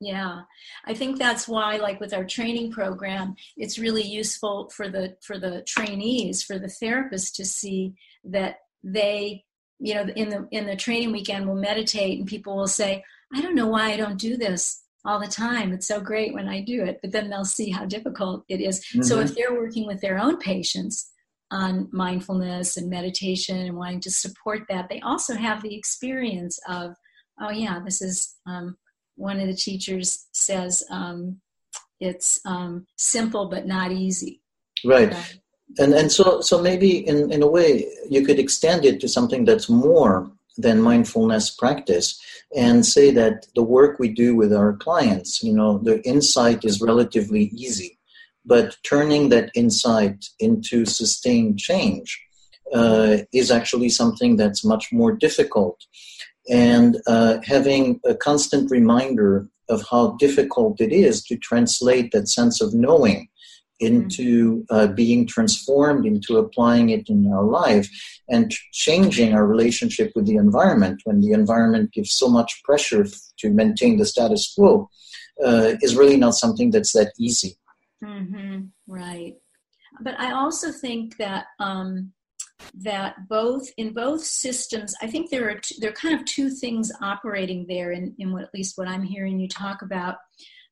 yeah 0.00 0.40
i 0.86 0.94
think 0.94 1.18
that's 1.18 1.48
why 1.48 1.76
like 1.76 1.98
with 2.00 2.14
our 2.14 2.24
training 2.24 2.70
program 2.70 3.34
it's 3.56 3.78
really 3.78 4.02
useful 4.02 4.70
for 4.70 4.88
the 4.88 5.16
for 5.22 5.38
the 5.38 5.62
trainees 5.66 6.42
for 6.42 6.58
the 6.58 6.68
therapists 6.68 7.34
to 7.34 7.44
see 7.44 7.94
that 8.24 8.56
they 8.84 9.44
you 9.78 9.94
know 9.94 10.06
in 10.14 10.28
the 10.28 10.46
in 10.50 10.66
the 10.66 10.76
training 10.76 11.12
weekend 11.12 11.46
will 11.46 11.54
meditate 11.54 12.18
and 12.18 12.28
people 12.28 12.56
will 12.56 12.68
say 12.68 13.02
i 13.34 13.40
don't 13.40 13.54
know 13.54 13.66
why 13.66 13.90
i 13.90 13.96
don't 13.96 14.18
do 14.18 14.36
this 14.36 14.82
all 15.04 15.18
the 15.18 15.26
time 15.26 15.72
it's 15.72 15.88
so 15.88 16.00
great 16.00 16.32
when 16.32 16.48
i 16.48 16.60
do 16.60 16.84
it 16.84 16.98
but 17.02 17.12
then 17.12 17.28
they'll 17.28 17.44
see 17.44 17.70
how 17.70 17.84
difficult 17.84 18.44
it 18.48 18.60
is. 18.60 18.80
Mm-hmm. 18.80 19.02
so 19.02 19.20
if 19.20 19.34
they're 19.34 19.54
working 19.54 19.86
with 19.86 20.00
their 20.00 20.18
own 20.18 20.38
patients 20.38 21.10
on 21.50 21.88
mindfulness 21.92 22.76
and 22.76 22.90
meditation 22.90 23.56
and 23.56 23.76
wanting 23.76 24.00
to 24.00 24.10
support 24.10 24.62
that 24.68 24.88
they 24.88 25.00
also 25.00 25.34
have 25.34 25.62
the 25.62 25.74
experience 25.74 26.58
of 26.68 26.94
oh 27.40 27.50
yeah 27.50 27.80
this 27.84 28.02
is 28.02 28.36
um, 28.46 28.76
one 29.18 29.40
of 29.40 29.48
the 29.48 29.54
teachers 29.54 30.26
says 30.32 30.84
um, 30.90 31.40
it's 32.00 32.40
um, 32.46 32.86
simple 32.96 33.46
but 33.46 33.66
not 33.66 33.92
easy. 33.92 34.40
Right. 34.84 35.12
And 35.78 35.92
and 35.92 36.10
so 36.10 36.40
so 36.40 36.62
maybe 36.62 37.06
in 37.06 37.30
in 37.30 37.42
a 37.42 37.46
way 37.46 37.86
you 38.08 38.24
could 38.24 38.38
extend 38.38 38.84
it 38.84 39.00
to 39.00 39.08
something 39.08 39.44
that's 39.44 39.68
more 39.68 40.30
than 40.56 40.80
mindfulness 40.80 41.50
practice 41.50 42.20
and 42.56 42.84
say 42.84 43.10
that 43.12 43.46
the 43.54 43.62
work 43.62 43.98
we 43.98 44.08
do 44.08 44.34
with 44.34 44.52
our 44.52 44.72
clients 44.72 45.42
you 45.42 45.54
know 45.54 45.78
the 45.78 46.02
insight 46.08 46.64
is 46.64 46.80
relatively 46.80 47.44
easy 47.54 47.98
but 48.44 48.76
turning 48.82 49.28
that 49.28 49.50
insight 49.54 50.24
into 50.40 50.84
sustained 50.84 51.58
change 51.58 52.20
uh, 52.74 53.18
is 53.32 53.50
actually 53.50 53.88
something 53.88 54.36
that's 54.36 54.64
much 54.64 54.92
more 54.92 55.12
difficult 55.12 55.78
and 56.48 57.00
uh, 57.06 57.38
having 57.44 58.00
a 58.04 58.14
constant 58.14 58.70
reminder 58.70 59.48
of 59.68 59.84
how 59.90 60.16
difficult 60.18 60.80
it 60.80 60.92
is 60.92 61.22
to 61.24 61.36
translate 61.36 62.10
that 62.12 62.28
sense 62.28 62.60
of 62.60 62.72
knowing 62.72 63.28
into 63.80 64.64
uh, 64.70 64.88
being 64.88 65.26
transformed, 65.26 66.04
into 66.04 66.36
applying 66.36 66.90
it 66.90 67.08
in 67.08 67.30
our 67.32 67.44
life, 67.44 67.88
and 68.28 68.52
changing 68.72 69.34
our 69.34 69.46
relationship 69.46 70.10
with 70.16 70.26
the 70.26 70.36
environment 70.36 71.00
when 71.04 71.20
the 71.20 71.32
environment 71.32 71.92
gives 71.92 72.12
so 72.12 72.28
much 72.28 72.60
pressure 72.64 73.06
to 73.38 73.50
maintain 73.50 73.96
the 73.96 74.06
status 74.06 74.52
quo 74.56 74.88
uh, 75.44 75.74
is 75.80 75.94
really 75.94 76.16
not 76.16 76.34
something 76.34 76.70
that's 76.70 76.92
that 76.92 77.12
easy. 77.18 77.56
Mm-hmm. 78.02 78.66
Right. 78.86 79.34
But 80.00 80.18
I 80.18 80.32
also 80.32 80.72
think 80.72 81.16
that 81.18 81.46
um, 81.60 82.12
that 82.74 83.28
both 83.28 83.68
in 83.76 83.92
both 83.92 84.22
systems, 84.22 84.94
I 85.02 85.06
think 85.06 85.30
there 85.30 85.48
are 85.50 85.60
there 85.78 85.90
are 85.90 85.94
kind 85.94 86.14
of 86.14 86.24
two 86.24 86.50
things 86.50 86.90
operating 87.02 87.66
there 87.66 87.92
in, 87.92 88.14
in 88.18 88.32
what, 88.32 88.42
at 88.42 88.54
least 88.54 88.76
what 88.76 88.88
I'm 88.88 89.02
hearing 89.02 89.38
you 89.38 89.48
talk 89.48 89.82
about. 89.82 90.16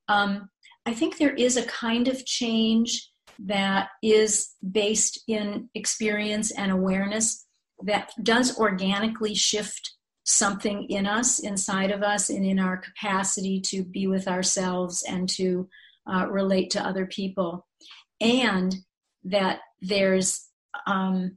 Um, 0.09 0.49
I 0.85 0.95
think 0.95 1.19
there 1.19 1.35
is 1.35 1.57
a 1.57 1.67
kind 1.67 2.09
of 2.09 2.25
change 2.27 3.11
that 3.39 3.89
is 4.03 4.55
based 4.71 5.23
in 5.29 5.69
experience 5.75 6.51
and 6.53 6.71
awareness 6.71 7.45
that 7.83 8.11
does 8.23 8.59
organically 8.59 9.35
shift 9.35 9.95
something 10.25 10.85
in 10.89 11.07
us, 11.07 11.39
inside 11.41 11.91
of 11.91 12.03
us, 12.03 12.31
and 12.31 12.45
in 12.45 12.59
our 12.59 12.77
capacity 12.77 13.61
to 13.61 13.85
be 13.85 14.07
with 14.07 14.27
ourselves 14.27 15.05
and 15.09 15.29
to 15.29 15.69
uh, 16.11 16.27
relate 16.29 16.71
to 16.71 16.85
other 16.85 17.07
people. 17.07 17.67
And 18.21 18.75
that 19.25 19.61
there's 19.81 20.49
um, 20.87 21.37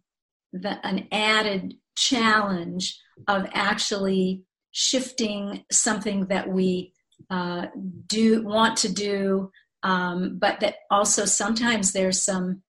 the, 0.53 0.85
an 0.85 1.07
added 1.11 1.75
challenge 1.95 2.99
of 3.27 3.45
actually 3.53 4.43
shifting 4.71 5.63
something 5.71 6.27
that 6.27 6.47
we 6.47 6.93
uh, 7.29 7.67
do 8.07 8.43
want 8.43 8.77
to 8.77 8.91
do, 8.91 9.51
um, 9.83 10.37
but 10.39 10.59
that 10.59 10.75
also 10.89 11.25
sometimes 11.25 11.91
there's 11.91 12.21
some 12.21 12.61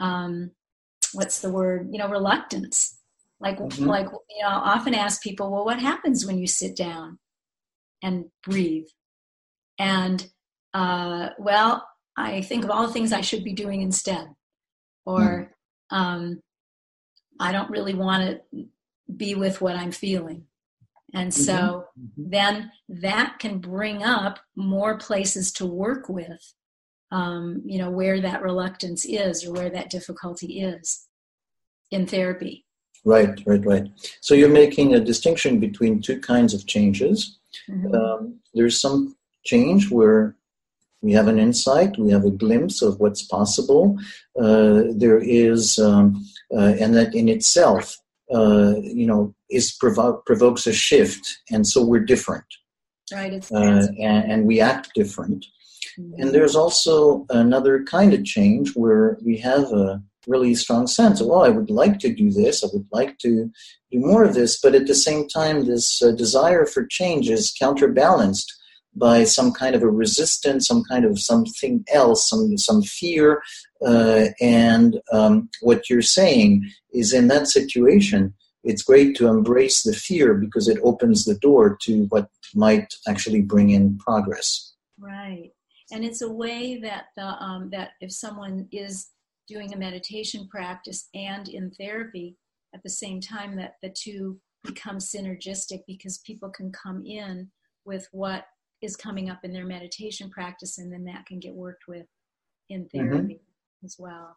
um, 0.00 0.50
what's 1.12 1.40
the 1.40 1.50
word 1.50 1.88
you 1.92 1.98
know 1.98 2.08
reluctance. 2.08 2.98
Like 3.40 3.58
mm-hmm. 3.58 3.84
like 3.84 4.06
you 4.06 4.42
know, 4.42 4.48
I 4.48 4.74
often 4.74 4.94
ask 4.94 5.22
people, 5.22 5.50
well, 5.50 5.64
what 5.64 5.80
happens 5.80 6.26
when 6.26 6.38
you 6.38 6.46
sit 6.46 6.76
down 6.76 7.18
and 8.02 8.26
breathe? 8.42 8.86
And 9.78 10.26
uh, 10.74 11.30
well, 11.38 11.86
I 12.16 12.42
think 12.42 12.64
of 12.64 12.70
all 12.70 12.86
the 12.86 12.92
things 12.92 13.12
I 13.12 13.22
should 13.22 13.44
be 13.44 13.52
doing 13.52 13.82
instead, 13.82 14.26
or 15.06 15.52
mm. 15.92 15.96
um, 15.96 16.40
I 17.40 17.52
don't 17.52 17.70
really 17.70 17.94
want 17.94 18.40
to 18.52 18.66
be 19.16 19.34
with 19.34 19.60
what 19.60 19.74
I'm 19.74 19.92
feeling. 19.92 20.44
And 21.12 21.34
so 21.34 21.52
mm-hmm. 21.52 22.22
mm-hmm. 22.22 22.30
then 22.30 22.72
that 22.88 23.38
can 23.40 23.58
bring 23.58 24.02
up 24.02 24.38
more 24.54 24.96
places 24.98 25.52
to 25.54 25.66
work 25.66 26.08
with, 26.08 26.54
um, 27.10 27.62
you 27.64 27.78
know, 27.78 27.90
where 27.90 28.20
that 28.20 28.42
reluctance 28.42 29.04
is 29.04 29.44
or 29.44 29.52
where 29.52 29.70
that 29.70 29.90
difficulty 29.90 30.60
is 30.60 31.08
in 31.90 32.06
therapy. 32.06 32.66
Right, 33.04 33.40
right, 33.46 33.64
right. 33.64 33.88
So 34.20 34.34
you're 34.34 34.50
making 34.50 34.94
a 34.94 35.00
distinction 35.00 35.58
between 35.58 36.02
two 36.02 36.20
kinds 36.20 36.52
of 36.54 36.66
changes. 36.66 37.38
Mm-hmm. 37.68 37.94
Um, 37.94 38.40
there's 38.54 38.80
some 38.80 39.16
change 39.44 39.90
where 39.90 40.36
we 41.02 41.12
have 41.12 41.28
an 41.28 41.38
insight, 41.38 41.98
we 41.98 42.12
have 42.12 42.26
a 42.26 42.30
glimpse 42.30 42.82
of 42.82 43.00
what's 43.00 43.22
possible. 43.22 43.98
Uh, 44.38 44.82
there 44.94 45.18
is, 45.18 45.78
um, 45.78 46.22
uh, 46.52 46.74
and 46.80 46.94
that 46.94 47.14
in 47.14 47.28
itself 47.28 47.96
uh, 48.32 48.74
you 48.82 49.06
know, 49.06 49.34
is 49.50 49.72
provo- 49.72 50.22
provokes 50.24 50.66
a 50.66 50.72
shift, 50.72 51.40
and 51.50 51.66
so 51.66 51.84
we're 51.84 51.98
different. 51.98 52.44
Right. 53.12 53.44
Uh, 53.52 53.88
and, 53.98 54.30
and, 54.30 54.46
we 54.46 54.60
act 54.60 54.90
different. 54.94 55.44
Mm-hmm. 55.98 56.22
And 56.22 56.30
there's 56.30 56.54
also 56.54 57.26
another 57.30 57.82
kind 57.82 58.14
of 58.14 58.24
change 58.24 58.72
where 58.76 59.18
we 59.24 59.36
have 59.38 59.64
a 59.72 60.00
really 60.28 60.54
strong 60.54 60.86
sense 60.86 61.20
of, 61.20 61.26
well, 61.26 61.42
I 61.42 61.48
would 61.48 61.70
like 61.70 61.98
to 62.00 62.14
do 62.14 62.30
this, 62.30 62.62
I 62.62 62.68
would 62.72 62.86
like 62.92 63.18
to 63.18 63.50
do 63.90 63.98
more 63.98 64.22
of 64.22 64.34
this, 64.34 64.60
but 64.60 64.76
at 64.76 64.86
the 64.86 64.94
same 64.94 65.26
time, 65.26 65.64
this 65.64 66.00
uh, 66.00 66.12
desire 66.12 66.66
for 66.66 66.86
change 66.86 67.28
is 67.28 67.52
counterbalanced 67.58 68.52
by 68.94 69.24
some 69.24 69.52
kind 69.52 69.74
of 69.74 69.82
a 69.82 69.88
resistance, 69.88 70.66
some 70.66 70.82
kind 70.84 71.04
of 71.04 71.18
something 71.18 71.84
else, 71.92 72.28
some 72.28 72.56
some 72.58 72.82
fear, 72.82 73.42
uh, 73.86 74.26
and 74.40 75.00
um, 75.12 75.48
what 75.62 75.88
you're 75.88 76.02
saying 76.02 76.68
is 76.92 77.12
in 77.12 77.28
that 77.28 77.48
situation, 77.48 78.34
it's 78.64 78.82
great 78.82 79.16
to 79.16 79.28
embrace 79.28 79.82
the 79.82 79.92
fear 79.92 80.34
because 80.34 80.68
it 80.68 80.78
opens 80.82 81.24
the 81.24 81.36
door 81.36 81.78
to 81.82 82.04
what 82.10 82.28
might 82.54 82.92
actually 83.08 83.42
bring 83.42 83.70
in 83.70 83.96
progress. 83.98 84.74
Right, 84.98 85.52
and 85.92 86.04
it's 86.04 86.22
a 86.22 86.30
way 86.30 86.80
that 86.80 87.06
the 87.16 87.26
um, 87.26 87.70
that 87.70 87.90
if 88.00 88.12
someone 88.12 88.68
is 88.72 89.10
doing 89.48 89.72
a 89.72 89.78
meditation 89.78 90.48
practice 90.48 91.08
and 91.14 91.48
in 91.48 91.70
therapy 91.72 92.36
at 92.74 92.82
the 92.82 92.90
same 92.90 93.20
time, 93.20 93.56
that 93.56 93.76
the 93.82 93.90
two 93.90 94.38
become 94.64 94.98
synergistic 94.98 95.80
because 95.86 96.18
people 96.18 96.50
can 96.50 96.70
come 96.70 97.04
in 97.04 97.50
with 97.84 98.06
what 98.12 98.44
is 98.82 98.96
coming 98.96 99.30
up 99.30 99.44
in 99.44 99.52
their 99.52 99.66
meditation 99.66 100.30
practice, 100.30 100.78
and 100.78 100.92
then 100.92 101.04
that 101.04 101.26
can 101.26 101.38
get 101.38 101.54
worked 101.54 101.86
with 101.88 102.06
in 102.68 102.84
mm-hmm. 102.84 102.98
therapy. 102.98 103.34
Mm-hmm 103.34 103.44
as 103.84 103.96
well. 103.98 104.36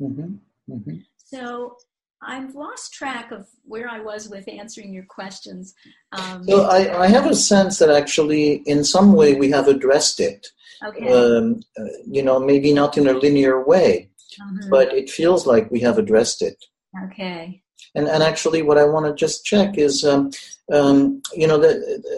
Mm-hmm. 0.00 0.34
Mm-hmm. 0.72 0.96
So 1.16 1.76
I've 2.22 2.54
lost 2.54 2.92
track 2.92 3.30
of 3.32 3.48
where 3.64 3.88
I 3.88 4.00
was 4.00 4.28
with 4.28 4.48
answering 4.48 4.92
your 4.92 5.04
questions. 5.04 5.74
Um, 6.12 6.44
so 6.46 6.64
I, 6.64 7.04
I, 7.04 7.06
have 7.08 7.26
a 7.26 7.34
sense 7.34 7.78
that 7.78 7.90
actually, 7.90 8.62
in 8.66 8.84
some 8.84 9.12
way, 9.12 9.34
we 9.34 9.50
have 9.50 9.68
addressed 9.68 10.20
it. 10.20 10.46
Okay. 10.84 11.08
Um, 11.08 11.62
uh, 11.78 11.84
you 12.06 12.22
know, 12.22 12.38
maybe 12.38 12.72
not 12.72 12.96
in 12.96 13.06
a 13.06 13.12
linear 13.12 13.62
way, 13.64 14.10
mm-hmm. 14.40 14.70
but 14.70 14.92
it 14.92 15.10
feels 15.10 15.46
like 15.46 15.70
we 15.70 15.80
have 15.80 15.98
addressed 15.98 16.42
it. 16.42 16.56
Okay. 17.04 17.62
And, 17.94 18.08
and 18.08 18.22
actually, 18.22 18.62
what 18.62 18.78
I 18.78 18.84
want 18.84 19.06
to 19.06 19.14
just 19.14 19.44
check 19.44 19.78
is, 19.78 20.04
um, 20.04 20.30
um, 20.72 21.22
you 21.34 21.46
know, 21.46 21.58
that 21.58 21.76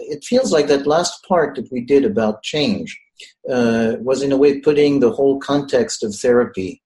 it 0.09 0.23
feels 0.23 0.51
like 0.51 0.67
that 0.67 0.87
last 0.87 1.23
part 1.27 1.55
that 1.55 1.71
we 1.71 1.81
did 1.81 2.03
about 2.05 2.43
change 2.43 2.99
uh, 3.49 3.93
was 3.99 4.21
in 4.21 4.31
a 4.31 4.37
way 4.37 4.59
putting 4.59 4.99
the 4.99 5.11
whole 5.11 5.39
context 5.39 6.03
of 6.03 6.15
therapy 6.15 6.81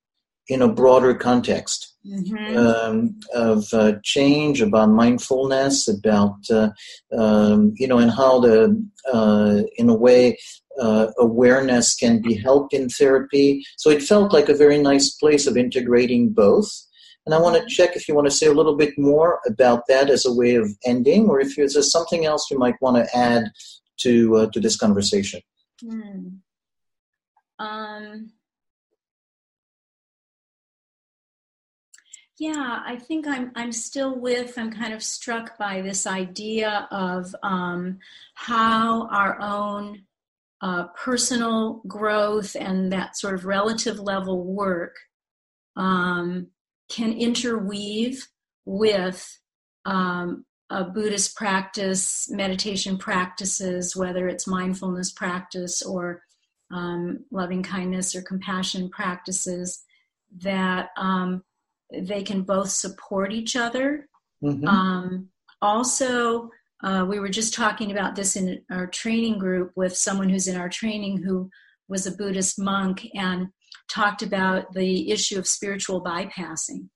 in 0.48 0.62
a 0.62 0.68
broader 0.68 1.14
context 1.14 1.96
mm-hmm. 2.06 2.58
um, 2.58 3.20
of 3.34 3.74
uh, 3.74 3.94
change, 4.04 4.62
about 4.62 4.90
mindfulness, 4.90 5.88
about 5.88 6.36
uh, 6.50 6.70
um, 7.18 7.74
you 7.78 7.88
know, 7.88 8.00
and 8.00 8.12
how 8.12 8.40
the 8.40 8.86
uh, 9.14 9.62
in 9.78 9.90
a 9.90 9.94
way 9.94 10.38
uh, 10.80 11.08
awareness 11.18 11.96
can 11.96 12.22
be 12.22 12.34
helped 12.34 12.74
in 12.74 12.90
therapy. 12.90 13.64
So 13.78 13.90
it 13.90 14.02
felt 14.02 14.34
like 14.34 14.50
a 14.50 14.58
very 14.58 14.78
nice 14.78 15.12
place 15.12 15.48
of 15.48 15.58
integrating 15.58 16.30
both. 16.30 16.70
And 17.26 17.36
I 17.36 17.40
want 17.40 17.56
to 17.56 17.76
check 17.76 17.96
if 17.96 18.08
you 18.08 18.16
want 18.16 18.28
to 18.28 18.32
say 18.32 18.48
a 18.48 18.54
little 18.54 18.76
bit 18.76 18.98
more 18.98 19.40
about 19.48 19.84
that 19.88 20.10
as 20.10 20.26
a 20.26 20.34
way 20.34 20.56
of 20.56 20.70
ending, 20.86 21.30
or 21.30 21.40
if 21.40 21.56
there's 21.56 21.92
something 21.92 22.26
else 22.26 22.50
you 22.50 22.58
might 22.58 22.82
want 22.82 22.98
to 22.98 23.18
add 23.18 23.52
to 23.98 24.36
uh, 24.38 24.48
to 24.54 24.60
this 24.60 24.76
conversation. 24.76 25.42
Hmm. 25.84 26.28
Um, 27.60 28.32
yeah, 32.40 32.82
I 32.84 32.96
think 32.96 33.28
I'm 33.28 33.52
I'm 33.56 33.72
still 33.72 34.20
with. 34.20 34.58
I'm 34.58 34.72
kind 34.72 34.94
of 34.94 35.04
struck 35.04 35.60
by 35.60 35.82
this 35.82 36.08
idea 36.08 36.88
of 36.90 37.36
um, 37.44 38.00
how 38.34 39.08
our 39.10 39.40
own 39.40 40.02
uh, 40.62 40.86
personal 40.96 41.82
growth 41.88 42.56
and 42.60 42.92
that 42.92 43.16
sort 43.18 43.36
of 43.36 43.46
relative 43.46 44.00
level 44.00 44.44
work 44.44 44.96
um, 45.76 46.48
can 46.92 47.14
interweave 47.14 48.28
with 48.66 49.40
um, 49.86 50.46
a 50.70 50.84
Buddhist 50.84 51.36
practice, 51.36 52.30
meditation 52.30 52.98
practices, 52.98 53.96
whether 53.96 54.28
it's 54.28 54.48
mindfulness 54.48 55.12
practice 55.12 55.82
or 55.82 56.22
um, 56.72 57.26
loving 57.32 57.64
kindness 57.64 58.16
or 58.16 58.22
compassion 58.22 58.90
practices, 58.90 59.84
that 60.40 60.90
um, 60.98 61.44
they 61.94 62.24
can 62.24 62.42
both 62.42 62.70
support 62.70 63.32
each 63.32 63.56
other. 63.56 64.08
Mm-hmm. 64.44 64.68
Um, 64.68 65.30
also, 65.62 66.50
uh, 66.84 67.06
we 67.08 67.20
were 67.20 67.30
just 67.30 67.54
talking 67.54 67.92
about 67.92 68.16
this 68.16 68.36
in 68.36 68.62
our 68.72 68.88
training 68.88 69.40
group 69.40 69.72
with 69.76 69.96
someone 69.96 70.30
who's 70.30 70.48
in 70.48 70.58
our 70.58 70.70
training 70.70 71.18
who 71.18 71.50
was 71.88 72.08
a 72.08 72.12
Buddhist 72.12 72.60
monk 72.60 73.08
and 73.14 73.50
talked 73.92 74.22
about 74.22 74.74
the 74.74 75.12
issue 75.12 75.38
of 75.38 75.48
spiritual 75.48 76.04
bypassing 76.04 76.88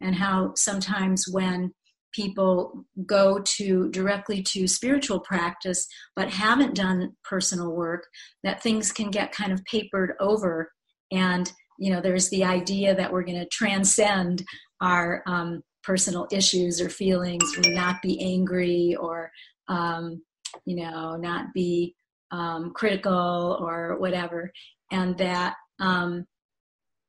and 0.00 0.14
how 0.14 0.52
sometimes 0.54 1.26
when 1.30 1.72
people 2.12 2.84
go 3.06 3.40
to 3.40 3.90
directly 3.90 4.40
to 4.40 4.68
spiritual 4.68 5.18
practice 5.20 5.86
but 6.14 6.30
haven't 6.30 6.76
done 6.76 7.12
personal 7.24 7.72
work 7.72 8.06
that 8.44 8.62
things 8.62 8.92
can 8.92 9.10
get 9.10 9.32
kind 9.32 9.52
of 9.52 9.64
papered 9.64 10.12
over. 10.20 10.70
And 11.10 11.50
you 11.78 11.92
know 11.92 12.00
there's 12.00 12.30
the 12.30 12.44
idea 12.44 12.94
that 12.94 13.12
we're 13.12 13.24
going 13.24 13.40
to 13.40 13.48
transcend 13.48 14.44
our 14.80 15.22
um, 15.26 15.62
personal 15.82 16.28
issues 16.30 16.80
or 16.80 16.88
feelings 16.88 17.44
or 17.58 17.72
not 17.72 18.00
be 18.00 18.20
angry 18.22 18.96
or 19.00 19.30
um, 19.68 20.22
you 20.64 20.76
know 20.76 21.16
not 21.16 21.52
be 21.52 21.96
um, 22.30 22.72
critical 22.74 23.58
or 23.60 23.96
whatever. 23.98 24.52
And 24.92 25.18
that 25.18 25.54
um, 25.80 26.26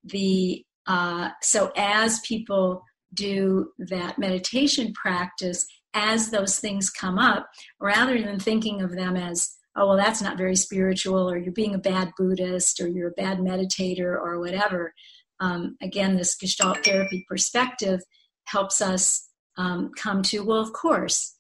the 0.05 0.63
uh, 0.87 1.29
so 1.41 1.71
as 1.75 2.19
people 2.21 2.83
do 3.13 3.71
that 3.79 4.19
meditation 4.19 4.93
practice, 4.93 5.65
as 5.93 6.29
those 6.29 6.59
things 6.59 6.89
come 6.89 7.17
up, 7.17 7.47
rather 7.79 8.21
than 8.21 8.39
thinking 8.39 8.81
of 8.81 8.91
them 8.91 9.15
as 9.15 9.55
oh 9.75 9.87
well 9.87 9.97
that's 9.97 10.21
not 10.21 10.37
very 10.37 10.55
spiritual 10.55 11.29
or 11.29 11.37
you're 11.37 11.51
being 11.51 11.75
a 11.75 11.79
bad 11.79 12.11
buddhist 12.17 12.79
or 12.79 12.87
you're 12.87 13.09
a 13.09 13.21
bad 13.21 13.39
meditator 13.39 14.15
or 14.15 14.39
whatever 14.39 14.93
um, 15.39 15.75
again 15.81 16.15
this 16.15 16.35
gestalt 16.35 16.83
therapy 16.83 17.25
perspective 17.27 17.99
helps 18.45 18.81
us 18.81 19.29
um, 19.57 19.91
come 19.97 20.21
to 20.21 20.43
well 20.43 20.59
of 20.59 20.73
course 20.73 21.35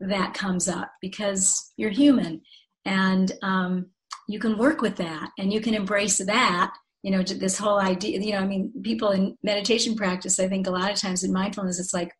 that 0.00 0.34
comes 0.34 0.68
up 0.68 0.90
because 1.00 1.72
you're 1.76 1.90
human 1.90 2.40
and 2.84 3.32
um, 3.42 3.86
you 4.28 4.38
can 4.38 4.56
work 4.56 4.80
with 4.80 4.96
that 4.96 5.30
and 5.38 5.52
you 5.52 5.60
can 5.60 5.74
embrace 5.74 6.18
that 6.18 6.72
you 7.02 7.10
know 7.10 7.22
this 7.22 7.58
whole 7.58 7.78
idea 7.78 8.20
you 8.20 8.32
know 8.32 8.38
i 8.38 8.46
mean 8.46 8.72
people 8.82 9.10
in 9.10 9.36
meditation 9.42 9.94
practice 9.94 10.38
i 10.40 10.48
think 10.48 10.66
a 10.66 10.70
lot 10.70 10.90
of 10.90 10.98
times 10.98 11.22
in 11.22 11.32
mindfulness 11.32 11.78
it's 11.78 11.94
like 11.94 12.12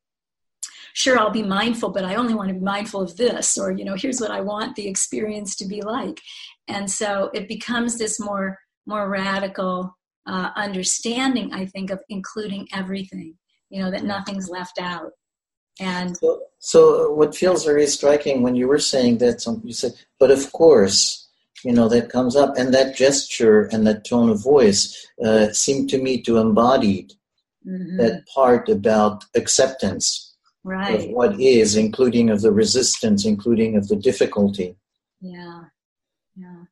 sure 0.95 1.19
i'll 1.19 1.31
be 1.31 1.43
mindful 1.43 1.91
but 1.91 2.05
i 2.05 2.15
only 2.15 2.35
want 2.35 2.49
to 2.49 2.55
be 2.55 2.61
mindful 2.61 3.01
of 3.01 3.17
this 3.17 3.59
or 3.59 3.73
you 3.73 3.85
know 3.85 3.95
here's 3.95 4.21
what 4.21 4.31
i 4.31 4.41
want 4.41 4.75
the 4.77 4.87
experience 4.87 5.57
to 5.57 5.67
be 5.67 5.83
like. 5.83 6.21
And 6.71 6.91
so 6.91 7.31
it 7.33 7.49
becomes 7.49 7.97
this 7.97 8.21
more 8.21 8.59
more 8.87 9.09
radical 9.09 9.97
uh, 10.27 10.51
understanding 10.57 11.53
i 11.53 11.65
think 11.67 11.91
of 11.91 12.01
including 12.09 12.69
everything 12.73 13.35
you 13.71 13.83
know 13.83 13.91
that 13.91 14.05
nothing's 14.05 14.49
left 14.49 14.79
out. 14.81 15.13
And 15.81 16.17
so, 16.17 16.43
so 16.59 17.13
what 17.13 17.37
feels 17.37 17.65
very 17.65 17.87
striking 17.87 18.43
when 18.43 18.57
you 18.57 18.67
were 18.67 18.81
saying 18.81 19.19
that 19.19 19.47
you 19.65 19.73
said 19.73 19.93
but 20.19 20.31
of 20.31 20.53
course 20.53 21.28
you 21.65 21.73
know 21.73 21.89
that 21.89 22.11
comes 22.11 22.37
up. 22.37 22.57
And 22.57 22.73
that 22.75 22.97
gesture 22.97 23.63
and 23.65 23.85
that 23.87 24.05
tone 24.05 24.31
of 24.31 24.43
voice 24.43 25.07
uh, 25.25 25.53
seemed 25.53 25.91
to 25.91 25.99
me 25.99 26.21
to 26.23 26.39
embody 26.39 27.09
mm-hmm. 27.67 27.97
that 27.99 28.27
part 28.35 28.69
about 28.69 29.25
acceptance 29.35 30.37
right. 30.65 31.01
of 31.01 31.07
what 31.11 31.41
is 31.41 31.77
including 31.77 32.31
of 32.31 32.41
the 32.43 32.53
resistance 32.53 33.25
including 33.25 33.77
of 33.77 33.89
the 33.89 33.97
difficulty. 33.97 34.77
Yeah. 35.21 35.65
Yeah. 36.37 36.65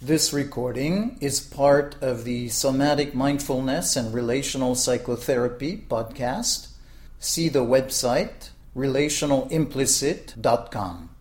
This 0.00 0.32
recording 0.32 1.18
is 1.20 1.38
part 1.40 1.96
of 2.02 2.24
the 2.24 2.48
somatic 2.50 3.14
mindfulness 3.14 3.94
and 3.96 4.12
relational 4.12 4.74
psychotherapy 4.74 5.86
podcast. 5.88 6.68
See 7.18 7.48
the 7.48 7.64
website 7.64 8.50
relationalimplicit.com 8.76 11.13